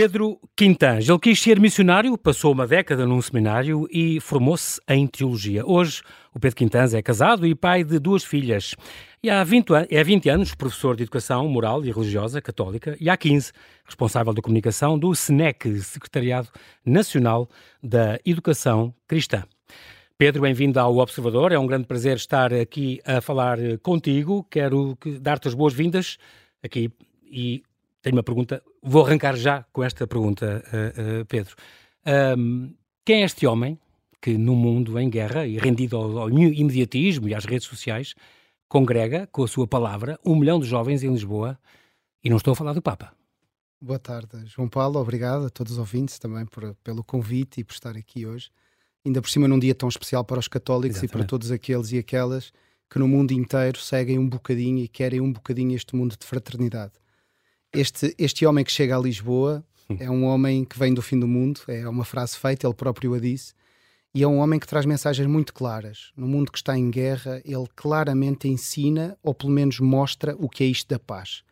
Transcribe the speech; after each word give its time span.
Pedro 0.00 0.40
Quintans. 0.56 1.06
Ele 1.06 1.18
quis 1.18 1.38
ser 1.38 1.60
missionário, 1.60 2.16
passou 2.16 2.54
uma 2.54 2.66
década 2.66 3.04
num 3.04 3.20
seminário 3.20 3.86
e 3.92 4.18
formou-se 4.18 4.80
em 4.88 5.06
teologia. 5.06 5.62
Hoje, 5.66 6.00
o 6.34 6.40
Pedro 6.40 6.56
Quintans 6.56 6.94
é 6.94 7.02
casado 7.02 7.46
e 7.46 7.54
pai 7.54 7.84
de 7.84 7.98
duas 7.98 8.24
filhas. 8.24 8.74
E 9.22 9.28
há 9.28 9.44
20, 9.44 9.68
é 9.90 10.00
há 10.00 10.02
20 10.02 10.30
anos 10.30 10.54
professor 10.54 10.96
de 10.96 11.02
Educação 11.02 11.46
Moral 11.50 11.84
e 11.84 11.92
Religiosa 11.92 12.40
Católica 12.40 12.96
e 12.98 13.10
há 13.10 13.16
15 13.18 13.52
responsável 13.84 14.32
da 14.32 14.40
comunicação 14.40 14.98
do 14.98 15.12
SNEC, 15.12 15.82
Secretariado 15.82 16.48
Nacional 16.82 17.46
da 17.82 18.18
Educação 18.24 18.94
Cristã. 19.06 19.44
Pedro, 20.16 20.40
bem-vindo 20.40 20.80
ao 20.80 20.96
Observador. 20.96 21.52
É 21.52 21.58
um 21.58 21.66
grande 21.66 21.84
prazer 21.84 22.16
estar 22.16 22.54
aqui 22.54 23.02
a 23.04 23.20
falar 23.20 23.58
contigo. 23.82 24.46
Quero 24.50 24.96
dar-te 25.20 25.46
as 25.46 25.52
boas-vindas 25.52 26.16
aqui 26.62 26.90
e 27.30 27.62
tenho 28.00 28.16
uma 28.16 28.22
pergunta. 28.22 28.62
Vou 28.82 29.04
arrancar 29.04 29.36
já 29.36 29.64
com 29.72 29.84
esta 29.84 30.06
pergunta, 30.06 30.64
uh, 30.66 31.20
uh, 31.20 31.26
Pedro. 31.26 31.54
Um, 32.38 32.74
quem 33.04 33.22
é 33.22 33.24
este 33.26 33.46
homem 33.46 33.78
que, 34.22 34.38
no 34.38 34.56
mundo 34.56 34.98
em 34.98 35.10
guerra 35.10 35.46
e 35.46 35.58
rendido 35.58 35.98
ao, 35.98 36.18
ao, 36.18 36.30
imediatismo 36.30 37.28
e 37.28 37.34
às 37.34 37.44
redes 37.44 37.66
sociais, 37.66 38.14
congrega 38.68 39.26
com 39.26 39.44
a 39.44 39.48
sua 39.48 39.66
palavra 39.66 40.18
um 40.24 40.34
milhão 40.34 40.58
de 40.58 40.66
jovens 40.66 41.02
em 41.02 41.12
Lisboa? 41.12 41.58
E 42.24 42.30
não 42.30 42.38
estou 42.38 42.52
a 42.52 42.56
falar 42.56 42.72
do 42.72 42.80
Papa. 42.80 43.12
Boa 43.82 43.98
tarde, 43.98 44.46
João 44.46 44.68
Paulo. 44.68 44.98
Obrigado 44.98 45.46
a 45.46 45.50
todos 45.50 45.74
os 45.74 45.78
ouvintes 45.78 46.18
também 46.18 46.46
por, 46.46 46.74
pelo 46.82 47.04
convite 47.04 47.60
e 47.60 47.64
por 47.64 47.72
estar 47.72 47.96
aqui 47.96 48.26
hoje. 48.26 48.50
Ainda 49.04 49.20
por 49.20 49.28
cima, 49.28 49.48
num 49.48 49.58
dia 49.58 49.74
tão 49.74 49.88
especial 49.88 50.24
para 50.24 50.38
os 50.38 50.48
católicos 50.48 50.98
Exatamente. 50.98 51.10
e 51.10 51.18
para 51.18 51.26
todos 51.26 51.50
aqueles 51.50 51.92
e 51.92 51.98
aquelas 51.98 52.52
que 52.90 52.98
no 52.98 53.08
mundo 53.08 53.32
inteiro 53.32 53.78
seguem 53.78 54.18
um 54.18 54.28
bocadinho 54.28 54.78
e 54.78 54.88
querem 54.88 55.20
um 55.20 55.32
bocadinho 55.32 55.74
este 55.74 55.94
mundo 55.94 56.16
de 56.18 56.26
fraternidade 56.26 56.99
este, 57.72 58.14
este 58.18 58.46
homem 58.46 58.64
que 58.64 58.72
chega 58.72 58.96
a 58.96 59.00
Lisboa 59.00 59.64
é 59.98 60.10
um 60.10 60.24
homem 60.24 60.64
que 60.64 60.78
vem 60.78 60.94
do 60.94 61.02
fim 61.02 61.18
do 61.18 61.26
mundo, 61.26 61.60
é 61.66 61.88
uma 61.88 62.04
frase 62.04 62.36
feita, 62.36 62.66
ele 62.66 62.74
próprio 62.74 63.14
a 63.14 63.18
disse, 63.18 63.54
e 64.14 64.22
é 64.22 64.26
um 64.26 64.38
homem 64.38 64.58
que 64.58 64.66
traz 64.66 64.84
mensagens 64.86 65.28
muito 65.28 65.52
claras. 65.52 66.12
No 66.16 66.26
mundo 66.26 66.50
que 66.50 66.58
está 66.58 66.76
em 66.76 66.90
guerra, 66.90 67.40
ele 67.44 67.66
claramente 67.74 68.48
ensina, 68.48 69.16
ou 69.22 69.34
pelo 69.34 69.52
menos 69.52 69.80
mostra, 69.80 70.36
o 70.38 70.48
que 70.48 70.64
é 70.64 70.66
isto 70.66 70.88
da 70.88 70.98
paz. 70.98 71.42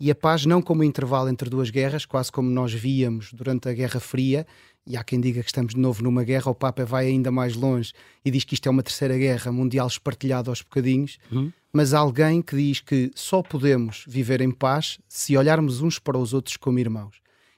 E 0.00 0.10
a 0.10 0.14
paz 0.14 0.46
não 0.46 0.62
como 0.62 0.84
intervalo 0.84 1.28
entre 1.28 1.50
duas 1.50 1.70
guerras, 1.70 2.06
quase 2.06 2.30
como 2.30 2.48
nós 2.48 2.72
víamos 2.72 3.32
durante 3.32 3.68
a 3.68 3.72
Guerra 3.72 4.00
Fria, 4.00 4.46
e 4.88 4.96
há 4.96 5.04
quem 5.04 5.20
diga 5.20 5.42
que 5.42 5.50
estamos 5.50 5.74
de 5.74 5.80
novo 5.80 6.02
numa 6.02 6.24
guerra, 6.24 6.50
o 6.50 6.54
Papa 6.54 6.84
vai 6.84 7.06
ainda 7.06 7.30
mais 7.30 7.54
longe 7.54 7.92
e 8.24 8.30
diz 8.30 8.42
que 8.42 8.54
isto 8.54 8.66
é 8.66 8.70
uma 8.70 8.82
terceira 8.82 9.18
guerra 9.18 9.52
mundial 9.52 9.86
espartilhada 9.86 10.50
aos 10.50 10.62
bocadinhos, 10.62 11.18
uhum. 11.30 11.52
mas 11.70 11.92
alguém 11.92 12.40
que 12.40 12.56
diz 12.56 12.80
que 12.80 13.10
só 13.14 13.42
podemos 13.42 14.04
viver 14.08 14.40
em 14.40 14.50
paz 14.50 14.98
se 15.06 15.36
olharmos 15.36 15.82
uns 15.82 15.98
para 15.98 16.16
os 16.16 16.32
outros 16.32 16.56
como 16.56 16.78
irmãos. 16.78 17.16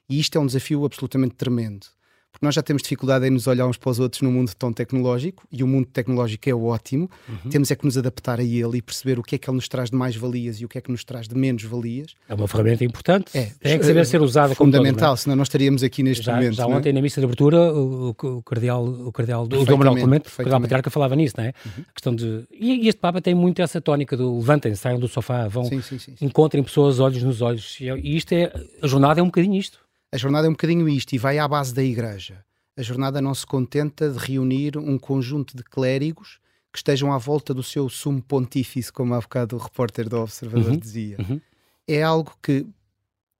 E 0.09 0.19
isto 0.19 0.37
é 0.37 0.41
um 0.41 0.45
desafio 0.45 0.83
absolutamente 0.83 1.35
tremendo 1.35 1.87
porque 2.31 2.45
nós 2.45 2.55
já 2.55 2.63
temos 2.63 2.81
dificuldade 2.81 3.27
em 3.27 3.29
nos 3.29 3.45
olhar 3.45 3.67
uns 3.67 3.77
para 3.77 3.89
os 3.89 3.99
outros 3.99 4.21
num 4.21 4.31
mundo 4.31 4.51
tão 4.57 4.71
tecnológico, 4.71 5.43
e 5.51 5.63
o 5.63 5.67
mundo 5.67 5.87
tecnológico 5.91 6.49
é 6.49 6.53
ótimo, 6.55 7.09
uhum. 7.27 7.49
temos 7.49 7.69
é 7.71 7.75
que 7.75 7.85
nos 7.85 7.97
adaptar 7.97 8.39
a 8.39 8.43
ele 8.43 8.77
e 8.77 8.81
perceber 8.81 9.19
o 9.19 9.23
que 9.23 9.35
é 9.35 9.37
que 9.37 9.49
ele 9.49 9.55
nos 9.55 9.67
traz 9.67 9.89
de 9.89 9.95
mais 9.95 10.15
valias 10.15 10.61
e 10.61 10.65
o 10.65 10.69
que 10.69 10.77
é 10.77 10.81
que 10.81 10.91
nos 10.91 11.03
traz 11.03 11.27
de 11.27 11.35
menos 11.35 11.63
valias. 11.63 12.15
É 12.29 12.33
uma 12.33 12.47
ferramenta 12.47 12.85
importante, 12.85 13.37
é, 13.37 13.51
tem 13.59 13.77
que 13.77 13.85
saber 13.85 14.05
ser 14.05 14.21
usada 14.21 14.55
fundamental, 14.55 14.99
como 14.99 15.09
todo, 15.09 15.17
senão 15.17 15.35
nós 15.35 15.47
estaríamos 15.47 15.83
aqui 15.83 16.03
neste 16.03 16.23
já, 16.23 16.35
momento. 16.35 16.55
Já 16.55 16.63
é? 16.63 16.67
ontem 16.67 16.89
é? 16.89 16.93
na 16.93 17.01
missa 17.01 17.19
de 17.19 17.25
abertura 17.25 17.73
o, 17.73 18.09
o 18.09 18.41
cardeal, 18.43 18.85
o 18.85 19.11
cardeal, 19.11 19.43
o 19.43 19.47
Dom 19.47 19.77
Manuel 19.77 19.95
Clemente, 19.95 20.29
o 20.29 20.37
cardeal 20.37 20.61
patriarca 20.61 20.89
falava 20.89 21.15
nisso, 21.15 21.35
não 21.37 21.43
é? 21.43 21.53
Uhum. 21.65 21.83
A 21.89 21.93
questão 21.93 22.15
de, 22.15 22.45
e, 22.51 22.87
este 22.87 22.99
Papa 22.99 23.21
tem 23.21 23.35
muito 23.35 23.61
essa 23.61 23.81
tónica 23.81 24.15
do 24.15 24.37
levantem, 24.37 24.73
saiam 24.75 24.99
do 24.99 25.07
sofá, 25.07 25.47
vão, 25.47 25.65
sim, 25.65 25.81
sim, 25.81 25.99
sim, 25.99 26.15
encontrem 26.21 26.63
pessoas 26.63 26.99
olhos 26.99 27.21
nos 27.23 27.41
olhos, 27.41 27.77
e 27.79 28.15
isto 28.15 28.31
é, 28.33 28.51
a 28.81 28.87
jornada 28.87 29.19
é 29.19 29.23
um 29.23 29.27
bocadinho 29.27 29.55
isto. 29.55 29.80
A 30.11 30.17
jornada 30.17 30.47
é 30.47 30.49
um 30.49 30.53
bocadinho 30.53 30.89
isto 30.89 31.13
e 31.13 31.17
vai 31.17 31.39
à 31.39 31.47
base 31.47 31.73
da 31.73 31.83
igreja 31.83 32.43
a 32.77 32.81
jornada 32.81 33.21
não 33.21 33.33
se 33.33 33.45
contenta 33.45 34.09
de 34.09 34.17
reunir 34.17 34.77
um 34.77 34.97
conjunto 34.97 35.55
de 35.55 35.63
clérigos 35.63 36.39
que 36.71 36.77
estejam 36.77 37.11
à 37.11 37.17
volta 37.17 37.53
do 37.53 37.61
seu 37.61 37.89
sumo 37.89 38.21
pontífice, 38.21 38.91
como 38.91 39.13
há 39.13 39.19
bocado 39.19 39.55
o 39.55 39.59
repórter 39.59 40.07
do 40.07 40.17
Observador 40.17 40.71
uhum, 40.71 40.77
dizia. 40.77 41.17
Uhum. 41.19 41.41
É 41.87 42.01
algo 42.01 42.33
que 42.41 42.65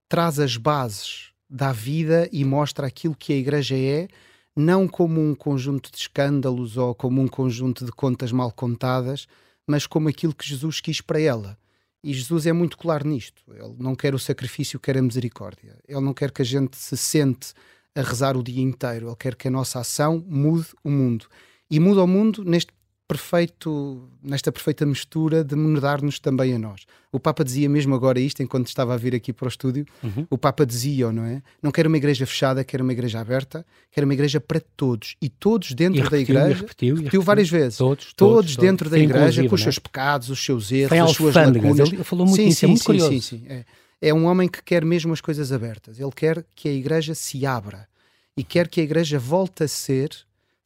traz 0.09 0.37
as 0.37 0.57
bases 0.57 1.31
da 1.49 1.71
vida 1.71 2.29
e 2.31 2.43
mostra 2.43 2.87
aquilo 2.87 3.15
que 3.15 3.31
a 3.31 3.37
Igreja 3.37 3.77
é, 3.77 4.09
não 4.55 4.85
como 4.87 5.21
um 5.21 5.33
conjunto 5.33 5.89
de 5.89 5.97
escândalos 5.97 6.75
ou 6.75 6.93
como 6.93 7.21
um 7.21 7.27
conjunto 7.27 7.85
de 7.85 7.91
contas 7.91 8.33
mal 8.33 8.51
contadas, 8.51 9.27
mas 9.65 9.87
como 9.87 10.09
aquilo 10.09 10.35
que 10.35 10.47
Jesus 10.47 10.81
quis 10.81 10.99
para 10.99 11.21
ela. 11.21 11.57
E 12.03 12.13
Jesus 12.13 12.47
é 12.47 12.53
muito 12.53 12.77
claro 12.77 13.07
nisto. 13.07 13.43
Ele 13.49 13.75
não 13.77 13.95
quer 13.95 14.15
o 14.15 14.19
sacrifício, 14.19 14.79
quer 14.79 14.97
a 14.97 15.01
misericórdia. 15.01 15.77
Ele 15.87 16.01
não 16.01 16.13
quer 16.13 16.31
que 16.31 16.41
a 16.41 16.45
gente 16.45 16.75
se 16.77 16.97
sente 16.97 17.53
a 17.95 18.01
rezar 18.01 18.35
o 18.35 18.43
dia 18.43 18.61
inteiro. 18.61 19.07
Ele 19.07 19.15
quer 19.15 19.35
que 19.35 19.47
a 19.47 19.51
nossa 19.51 19.79
ação 19.79 20.23
mude 20.27 20.67
o 20.83 20.89
mundo. 20.89 21.27
E 21.69 21.79
muda 21.79 22.03
o 22.03 22.07
mundo 22.07 22.43
neste 22.43 22.73
perfeito, 23.11 24.09
nesta 24.23 24.53
perfeita 24.53 24.85
mistura 24.85 25.43
de 25.43 25.53
mudar-nos 25.53 26.17
também 26.17 26.53
a 26.53 26.57
nós. 26.57 26.85
O 27.11 27.19
Papa 27.19 27.43
dizia 27.43 27.67
mesmo 27.67 27.93
agora 27.93 28.21
isto, 28.21 28.41
enquanto 28.41 28.67
estava 28.67 28.93
a 28.93 28.97
vir 28.97 29.13
aqui 29.13 29.33
para 29.33 29.45
o 29.45 29.49
estúdio, 29.49 29.85
uhum. 30.01 30.25
o 30.29 30.37
Papa 30.37 30.65
dizia, 30.65 31.11
não 31.11 31.25
é? 31.25 31.41
Não 31.61 31.71
quero 31.71 31.89
uma 31.89 31.97
igreja 31.97 32.25
fechada, 32.25 32.63
quero 32.63 32.83
uma 32.83 32.93
igreja 32.93 33.19
aberta, 33.19 33.65
quero 33.91 34.07
uma 34.07 34.13
igreja 34.13 34.39
para 34.39 34.61
todos. 34.77 35.17
E 35.21 35.27
todos 35.27 35.73
dentro 35.73 35.99
e 35.99 36.03
repetiu, 36.03 36.35
da 36.35 36.41
igreja, 36.41 36.61
repetiu, 36.61 36.61
repetiu, 36.61 36.95
repetiu 36.95 37.21
várias 37.21 37.49
vezes, 37.49 37.77
todos, 37.77 38.13
todos, 38.13 38.35
todos 38.35 38.55
dentro 38.55 38.89
todos. 38.89 38.91
da 38.91 39.03
igreja, 39.03 39.45
com 39.45 39.55
os 39.55 39.61
seus 39.61 39.77
é? 39.77 39.81
pecados, 39.81 40.29
os 40.29 40.43
seus 40.43 40.71
erros, 40.71 40.97
as 40.97 41.11
suas 41.11 41.35
lacunas. 41.35 41.91
Ele 41.91 42.03
falou 42.05 42.25
muito 42.25 42.39
sim, 42.39 42.45
nisso, 42.45 42.59
é 42.59 42.59
sim, 42.59 42.65
é 42.65 42.69
muito 42.69 42.79
sim, 42.79 42.85
curioso. 42.85 43.11
Sim, 43.11 43.19
sim, 43.19 43.43
é. 43.49 43.65
é 44.01 44.13
um 44.13 44.25
homem 44.25 44.47
que 44.47 44.63
quer 44.63 44.85
mesmo 44.85 45.11
as 45.11 45.19
coisas 45.19 45.51
abertas. 45.51 45.99
Ele 45.99 46.11
quer 46.15 46.45
que 46.55 46.69
a 46.69 46.73
igreja 46.73 47.13
se 47.13 47.45
abra 47.45 47.91
e 48.35 48.43
quer 48.43 48.67
que 48.67 48.79
a 48.79 48.83
Igreja 48.83 49.19
volte 49.19 49.63
a 49.63 49.67
ser, 49.67 50.09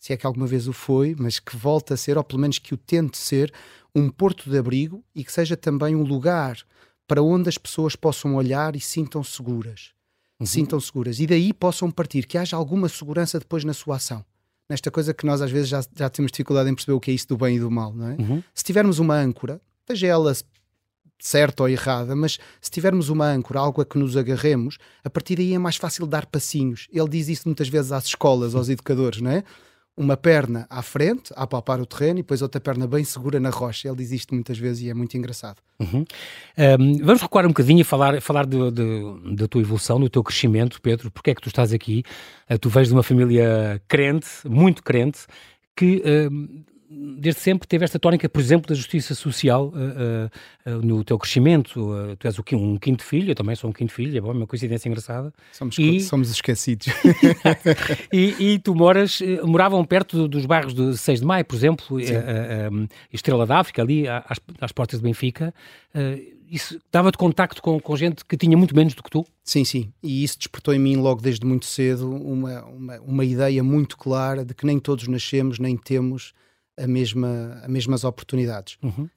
se 0.05 0.13
é 0.13 0.17
que 0.17 0.27
alguma 0.27 0.45
vez 0.45 0.67
o 0.67 0.71
foi, 0.71 1.15
mas 1.17 1.39
que 1.39 1.57
volte 1.57 1.91
a 1.91 1.97
ser, 1.97 2.15
ou 2.15 2.23
pelo 2.23 2.39
menos 2.39 2.59
que 2.59 2.75
o 2.75 2.77
tente 2.77 3.17
ser, 3.17 3.51
um 3.95 4.07
porto 4.07 4.47
de 4.47 4.55
abrigo 4.55 5.03
e 5.15 5.23
que 5.23 5.31
seja 5.31 5.57
também 5.57 5.95
um 5.95 6.03
lugar 6.03 6.59
para 7.07 7.23
onde 7.23 7.49
as 7.49 7.57
pessoas 7.57 7.95
possam 7.95 8.35
olhar 8.35 8.75
e 8.75 8.79
sintam 8.79 9.23
seguras. 9.23 9.93
Uhum. 10.39 10.45
Sintam 10.45 10.79
seguras. 10.79 11.19
E 11.19 11.25
daí 11.25 11.51
possam 11.51 11.89
partir, 11.89 12.27
que 12.27 12.37
haja 12.37 12.55
alguma 12.55 12.87
segurança 12.87 13.39
depois 13.39 13.63
na 13.63 13.73
sua 13.73 13.95
ação. 13.95 14.23
Nesta 14.69 14.91
coisa 14.91 15.11
que 15.11 15.25
nós 15.25 15.41
às 15.41 15.49
vezes 15.49 15.69
já, 15.69 15.83
já 15.97 16.07
temos 16.07 16.31
dificuldade 16.31 16.69
em 16.69 16.75
perceber 16.75 16.93
o 16.93 16.99
que 16.99 17.09
é 17.09 17.13
isso 17.15 17.27
do 17.27 17.37
bem 17.37 17.55
e 17.55 17.59
do 17.59 17.71
mal, 17.71 17.91
não 17.91 18.09
é? 18.09 18.15
Uhum. 18.19 18.43
Se 18.53 18.63
tivermos 18.63 18.99
uma 18.99 19.15
âncora, 19.15 19.59
seja 19.87 20.05
ela 20.05 20.31
certa 21.17 21.63
ou 21.63 21.69
errada, 21.69 22.15
mas 22.15 22.37
se 22.61 22.69
tivermos 22.69 23.09
uma 23.09 23.25
âncora, 23.25 23.59
algo 23.59 23.81
a 23.81 23.85
que 23.85 23.97
nos 23.97 24.15
agarremos, 24.15 24.77
a 25.03 25.09
partir 25.09 25.37
daí 25.37 25.55
é 25.55 25.57
mais 25.57 25.77
fácil 25.77 26.05
dar 26.05 26.27
passinhos. 26.27 26.87
Ele 26.93 27.09
diz 27.09 27.27
isso 27.27 27.47
muitas 27.47 27.69
vezes 27.69 27.91
às 27.91 28.05
escolas, 28.05 28.53
aos 28.53 28.69
educadores, 28.69 29.19
não 29.19 29.31
é? 29.31 29.43
Uma 29.97 30.17
perna 30.17 30.67
à 30.69 30.81
frente, 30.81 31.31
a 31.37 31.47
palpar 31.47 31.79
o 31.79 31.85
terreno, 31.85 32.19
e 32.19 32.21
depois 32.21 32.41
outra 32.41 32.59
perna 32.59 32.85
bem 32.85 33.03
segura 33.03 33.39
na 33.39 33.49
rocha. 33.49 33.87
Ele 33.87 33.97
diz 33.97 34.11
isto 34.11 34.33
muitas 34.33 34.57
vezes 34.57 34.83
e 34.83 34.89
é 34.89 34.93
muito 34.93 35.15
engraçado. 35.17 35.57
Uhum. 35.79 36.03
Um, 36.57 36.97
vamos 36.97 37.21
recuar 37.21 37.45
um 37.45 37.49
bocadinho 37.49 37.79
e 37.79 37.83
falar, 37.83 38.21
falar 38.21 38.45
de, 38.45 38.71
de, 38.71 39.35
da 39.35 39.47
tua 39.47 39.61
evolução, 39.61 39.99
do 39.99 40.09
teu 40.09 40.21
crescimento, 40.21 40.81
Pedro. 40.81 41.09
Porque 41.09 41.31
é 41.31 41.35
que 41.35 41.41
tu 41.41 41.47
estás 41.47 41.71
aqui? 41.71 42.03
Uh, 42.49 42.59
tu 42.59 42.69
vens 42.69 42.87
de 42.87 42.93
uma 42.93 43.03
família 43.03 43.81
crente, 43.87 44.27
muito 44.45 44.83
crente, 44.83 45.19
que 45.75 46.03
desde 46.89 47.41
sempre 47.41 47.67
teve 47.67 47.83
esta 47.83 47.97
tónica, 47.97 48.29
por 48.29 48.39
exemplo, 48.39 48.67
da 48.67 48.75
justiça 48.75 49.15
social 49.15 49.73
uh, 49.73 50.69
uh, 50.69 50.85
no 50.85 51.03
teu 51.03 51.17
crescimento. 51.17 51.89
tu 52.19 52.27
és 52.27 52.37
o? 52.37 52.43
Um 52.53 52.77
quinto 52.77 53.03
filho, 53.03 53.31
eu 53.31 53.35
também 53.35 53.55
sou 53.55 53.69
um 53.69 53.73
quinto 53.73 53.91
filho, 53.91 54.17
é 54.17 54.21
bom, 54.21 54.31
é 54.31 54.33
uma 54.33 54.47
coincidência 54.47 54.87
engraçada. 54.87 55.33
Somos, 55.51 55.77
e... 55.79 55.99
somos 56.01 56.29
esquecidos. 56.29 56.87
e, 58.13 58.35
e, 58.39 58.59
tu 58.59 58.75
moras, 58.75 59.19
moravam 59.43 59.83
perto 59.83 60.27
dos 60.27 60.45
bairros 60.45 60.73
de 60.73 60.97
6 60.97 61.21
de 61.21 61.25
Maio, 61.25 61.43
por 61.43 61.55
exemplo, 61.55 61.97
Estrela 63.11 63.45
da 63.45 63.59
África, 63.59 63.81
ali 63.81 64.07
às, 64.07 64.39
às 64.61 64.71
portas 64.71 64.99
de 64.99 65.03
Benfica. 65.03 65.53
isso 66.49 66.79
dava-te 66.91 67.17
contacto 67.17 67.61
com, 67.61 67.79
com 67.79 67.95
gente 67.95 68.23
que 68.23 68.37
tinha 68.37 68.55
muito 68.55 68.75
menos 68.75 68.93
do 68.93 69.01
que 69.01 69.09
tu? 69.09 69.25
Sim, 69.43 69.65
sim. 69.65 69.91
E 70.03 70.23
isso 70.23 70.37
despertou 70.37 70.73
em 70.73 70.79
mim 70.79 70.97
logo 70.97 71.21
desde 71.21 71.45
muito 71.45 71.65
cedo 71.65 72.09
uma, 72.09 72.63
uma, 72.65 73.01
uma 73.01 73.25
ideia 73.25 73.63
muito 73.63 73.97
clara 73.97 74.45
de 74.45 74.53
que 74.53 74.65
nem 74.65 74.79
todos 74.79 75.07
nascemos, 75.07 75.59
nem 75.59 75.75
temos 75.75 76.33
a 76.77 76.87
mesma, 76.87 77.59
as 77.63 77.69
mesmas 77.69 78.03
oportunidades. 78.03 78.77
Uhum. 78.83 79.09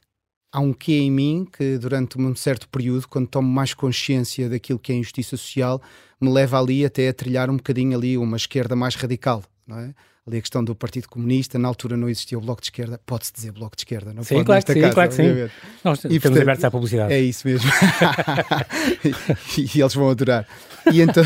Há 0.50 0.60
um 0.60 0.72
quê 0.72 0.94
em 0.94 1.10
mim 1.10 1.46
que, 1.50 1.76
durante 1.76 2.18
um 2.18 2.34
certo 2.34 2.68
período, 2.68 3.06
quando 3.06 3.26
tomo 3.26 3.48
mais 3.48 3.74
consciência 3.74 4.48
daquilo 4.48 4.78
que 4.78 4.92
é 4.92 4.94
injustiça 4.94 5.36
social, 5.36 5.80
me 6.20 6.30
leva 6.30 6.58
ali 6.58 6.84
até 6.84 7.08
a 7.08 7.12
trilhar 7.12 7.50
um 7.50 7.56
bocadinho 7.56 7.96
ali 7.96 8.16
uma 8.16 8.36
esquerda 8.36 8.74
mais 8.74 8.94
radical, 8.94 9.42
não 9.66 9.78
é? 9.78 9.94
Ali 10.26 10.38
a 10.38 10.40
questão 10.42 10.62
do 10.62 10.74
Partido 10.74 11.08
Comunista, 11.08 11.58
na 11.58 11.68
altura 11.68 11.96
não 11.96 12.06
existia 12.06 12.36
o 12.36 12.40
Bloco 12.40 12.60
de 12.60 12.66
Esquerda, 12.66 13.00
pode-se 13.06 13.32
dizer 13.32 13.50
Bloco 13.50 13.74
de 13.74 13.80
Esquerda, 13.80 14.12
não 14.12 14.22
sim, 14.22 14.34
pode 14.34 14.46
claro 14.46 14.64
que 14.64 14.72
sim, 14.74 14.80
casa, 14.82 14.94
claro 14.94 15.08
que 15.08 15.16
sim. 15.16 15.50
Nós 15.82 16.04
e, 16.04 16.16
estamos 16.16 16.40
abertos 16.40 16.64
à 16.64 16.70
publicidade. 16.70 17.12
É 17.14 17.20
isso 17.20 17.48
mesmo. 17.48 17.70
e, 19.56 19.78
e, 19.78 19.80
eles 19.80 19.94
vão 19.94 20.10
adorar. 20.10 20.46
E 20.92 21.00
então, 21.00 21.24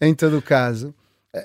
em 0.00 0.12
todo 0.12 0.38
o 0.38 0.42
caso, 0.42 0.92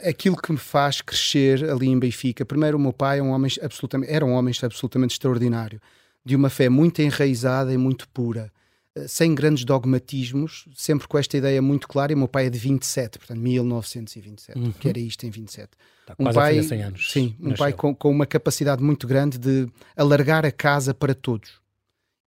aquilo 0.03 0.35
que 0.35 0.51
me 0.51 0.57
faz 0.57 1.01
crescer 1.01 1.63
ali 1.69 1.87
em 1.87 1.97
Benfica. 1.97 2.45
Primeiro, 2.45 2.77
o 2.77 2.79
meu 2.79 2.93
pai 2.93 3.19
é 3.19 3.21
um 3.21 3.31
homem 3.31 3.51
absolutamente, 3.61 4.11
era 4.11 4.25
um 4.25 4.33
homem 4.33 4.53
absolutamente 4.61 5.13
extraordinário, 5.13 5.81
de 6.25 6.35
uma 6.35 6.49
fé 6.49 6.69
muito 6.69 7.01
enraizada 7.01 7.73
e 7.73 7.77
muito 7.77 8.07
pura. 8.09 8.51
eh, 8.95 9.07
sem 9.07 9.33
grandes 9.33 9.63
dogmatismos, 9.63 10.67
sempre 10.75 11.07
com 11.07 11.17
esta 11.17 11.37
ideia 11.37 11.61
muito 11.61 11.87
clara. 11.87 12.11
E 12.11 12.15
o 12.15 12.17
meu 12.17 12.27
pai 12.27 12.47
é 12.47 12.49
de 12.49 12.57
27, 12.57 13.19
portanto, 13.19 13.39
1927, 13.39 14.59
uhum. 14.59 14.71
que 14.71 14.89
era 14.89 14.99
isto 14.99 15.25
em 15.25 15.29
27. 15.29 15.69
Está 16.01 16.15
um 16.19 16.33
pai, 16.33 16.61
100 16.61 16.83
anos. 16.83 17.11
Sim, 17.11 17.35
um 17.39 17.53
pai 17.53 17.73
com, 17.73 17.93
com 17.95 18.09
uma 18.09 18.25
capacidade 18.25 18.83
muito 18.83 19.07
grande 19.07 19.37
de 19.37 19.69
alargar 19.95 20.45
a 20.45 20.51
casa 20.51 20.93
para 20.93 21.13
todos 21.13 21.61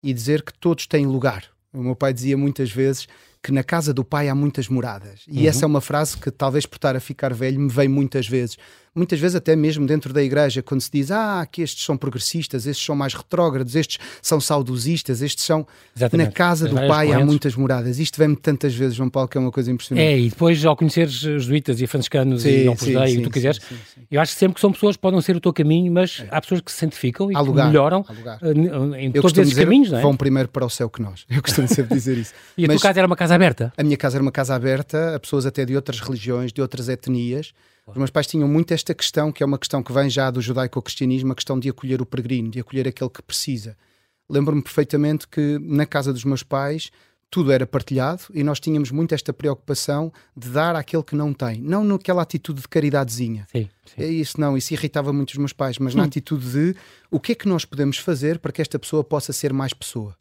e 0.04 0.14
dizer 0.14 0.44
que 0.44 0.54
todos 0.54 0.88
têm 0.88 1.06
lugar. 1.06 1.46
O 1.74 1.84
meu 1.84 1.96
pai 1.96 2.14
dizia 2.14 2.38
muitas 2.38 2.72
vezes 2.72 3.08
que 3.42 3.52
na 3.52 3.64
casa 3.64 3.94
do 3.94 4.04
pai 4.04 4.28
há 4.28 4.36
muitas 4.36 4.68
moradas. 4.68 5.24
E 5.28 5.42
uhum. 5.42 5.48
essa 5.48 5.66
é 5.66 5.68
uma 5.68 5.82
frase 5.82 6.18
que, 6.18 6.30
talvez 6.30 6.66
por 6.66 6.76
estar 6.76 6.96
a 6.96 7.00
ficar 7.00 7.34
velho, 7.34 7.60
me 7.60 7.70
vem 7.70 7.88
muitas 7.88 8.28
vezes 8.28 8.58
muitas 8.94 9.20
vezes 9.20 9.36
até 9.36 9.56
mesmo 9.56 9.86
dentro 9.86 10.14
da 10.14 10.24
igreja, 10.24 10.62
quando 10.62 10.82
se 10.82 10.92
diz 10.92 11.12
ah, 11.12 11.46
que 11.50 11.62
estes 11.62 11.86
são 11.86 11.98
progressistas, 11.98 12.66
estes 12.66 12.86
são 12.86 12.96
mais 12.96 13.14
retrógrados, 13.14 13.76
estes 13.76 13.98
são 14.22 14.40
saudosistas, 14.40 15.22
estes 15.22 15.46
são. 15.46 15.66
Exatamente. 15.96 16.28
Na 16.28 16.34
casa 16.34 16.68
do 16.68 16.76
pai 16.76 17.08
correntes. 17.08 17.16
há 17.16 17.26
muitas 17.26 17.56
moradas. 17.56 18.00
Isto 18.00 18.18
vem-me 18.18 18.36
tantas 18.36 18.74
vezes, 18.74 18.96
João 18.96 19.10
Paulo, 19.10 19.30
que 19.30 19.38
é 19.38 19.42
uma 19.42 19.52
coisa 19.52 19.72
impressionante. 19.72 20.06
É, 20.06 20.18
e 20.18 20.30
depois 20.30 20.64
ao 20.66 20.76
conheceres 20.76 21.14
jesuítas 21.14 21.82
e 21.82 21.88
franciscanos 21.88 22.42
sim, 22.42 22.50
e 22.50 22.64
não 22.66 22.76
Dei 22.76 23.16
e 23.16 23.18
o 23.18 23.18
que 23.18 23.22
tu 23.24 23.30
quiseres, 23.30 23.58
sim, 23.58 23.76
sim, 23.94 24.02
eu 24.10 24.20
acho 24.20 24.34
que 24.34 24.40
sempre 24.40 24.56
que 24.56 24.62
são 24.62 24.72
pessoas 24.72 24.98
podem 24.98 25.20
ser 25.22 25.36
o 25.36 25.40
teu 25.40 25.54
caminho, 25.54 25.92
mas 25.92 26.22
é. 26.22 26.28
há 26.32 26.42
pessoas 26.42 26.62
que 26.62 26.72
se 26.72 26.78
santificam 26.78 27.32
e 27.32 27.36
há 27.36 27.40
que 27.40 27.46
lugar, 27.46 27.68
melhoram 27.68 28.06
eh, 28.42 29.02
em 29.02 29.12
eu 29.14 29.22
todos 29.22 29.38
esses 29.38 29.50
dizer, 29.50 29.66
caminhos, 29.66 29.92
não 29.92 30.00
é? 30.00 30.02
Vão 30.02 30.16
primeiro 30.16 30.50
para 30.50 30.66
o 30.66 30.70
céu 30.70 30.90
que 30.90 31.02
nós. 31.02 31.26
Eu 31.30 31.42
costumo 31.42 31.68
sempre 31.68 31.96
dizer 31.96 32.18
isso. 32.18 32.34
e 32.58 32.66
mas 32.68 32.76
a 32.76 32.80
tua 32.80 32.90
casa 32.90 33.00
era 33.00 33.08
uma 33.08 33.16
casa 33.16 33.36
aberta? 33.36 33.74
A 33.78 33.84
minha 33.84 33.98
casa 33.98 34.18
era 34.18 34.22
uma 34.22 34.32
casa 34.32 34.56
aberta 34.56 35.16
a 35.16 35.20
pessoas 35.20 35.46
até 35.46 35.66
de 35.66 35.76
outras 35.76 36.00
religiões, 36.00 36.52
de 36.52 36.62
outras 36.62 36.90
etnias. 36.90 37.54
Os 37.92 37.98
meus 37.98 38.10
pais 38.10 38.28
tinham 38.28 38.48
muito 38.48 38.74
esta 38.74 38.94
questão, 38.94 39.32
que 39.32 39.44
é 39.44 39.46
uma 39.46 39.58
questão 39.58 39.82
que 39.82 39.92
vem 39.92 40.10
já 40.10 40.30
do 40.30 40.42
judaico-cristianismo, 40.42 41.32
a 41.32 41.36
questão 41.36 41.60
de 41.60 41.70
acolher 41.70 42.02
o 42.02 42.06
peregrino, 42.06 42.50
de 42.50 42.60
acolher 42.60 42.88
aquele 42.88 43.10
que 43.10 43.22
precisa. 43.22 43.78
Lembro-me 44.30 44.62
perfeitamente 44.62 45.28
que 45.28 45.58
na 45.60 45.86
casa 45.86 46.14
dos 46.14 46.24
meus 46.24 46.44
pais 46.44 46.92
tudo 47.32 47.52
era 47.52 47.66
partilhado 47.66 48.24
e 48.34 48.44
nós 48.44 48.60
tínhamos 48.60 48.92
muito 48.92 49.14
esta 49.14 49.32
preocupação 49.32 50.12
de 50.36 50.50
dar 50.50 50.76
àquele 50.76 51.04
que 51.04 51.16
não 51.16 51.34
tem. 51.34 51.62
Não 51.62 51.84
naquela 51.84 52.22
atitude 52.22 52.62
de 52.62 52.68
caridadezinha. 52.68 53.48
Sim, 53.52 53.70
sim. 53.86 54.02
É 54.02 54.08
isso, 54.08 54.40
não. 54.40 54.58
Isso 54.58 54.74
irritava 54.74 55.14
muito 55.14 55.30
os 55.30 55.38
meus 55.38 55.54
pais, 55.54 55.78
mas 55.78 55.94
hum. 55.94 55.98
na 55.98 56.06
atitude 56.06 56.52
de 56.52 56.76
o 57.12 57.20
que 57.20 57.34
é 57.34 57.36
que 57.36 57.48
nós 57.48 57.66
podemos 57.66 57.98
fazer 57.98 58.40
para 58.40 58.52
que 58.52 58.62
esta 58.62 58.80
pessoa 58.80 59.04
possa 59.04 59.32
ser 59.32 59.54
mais 59.54 59.74
pessoa. 59.74 60.16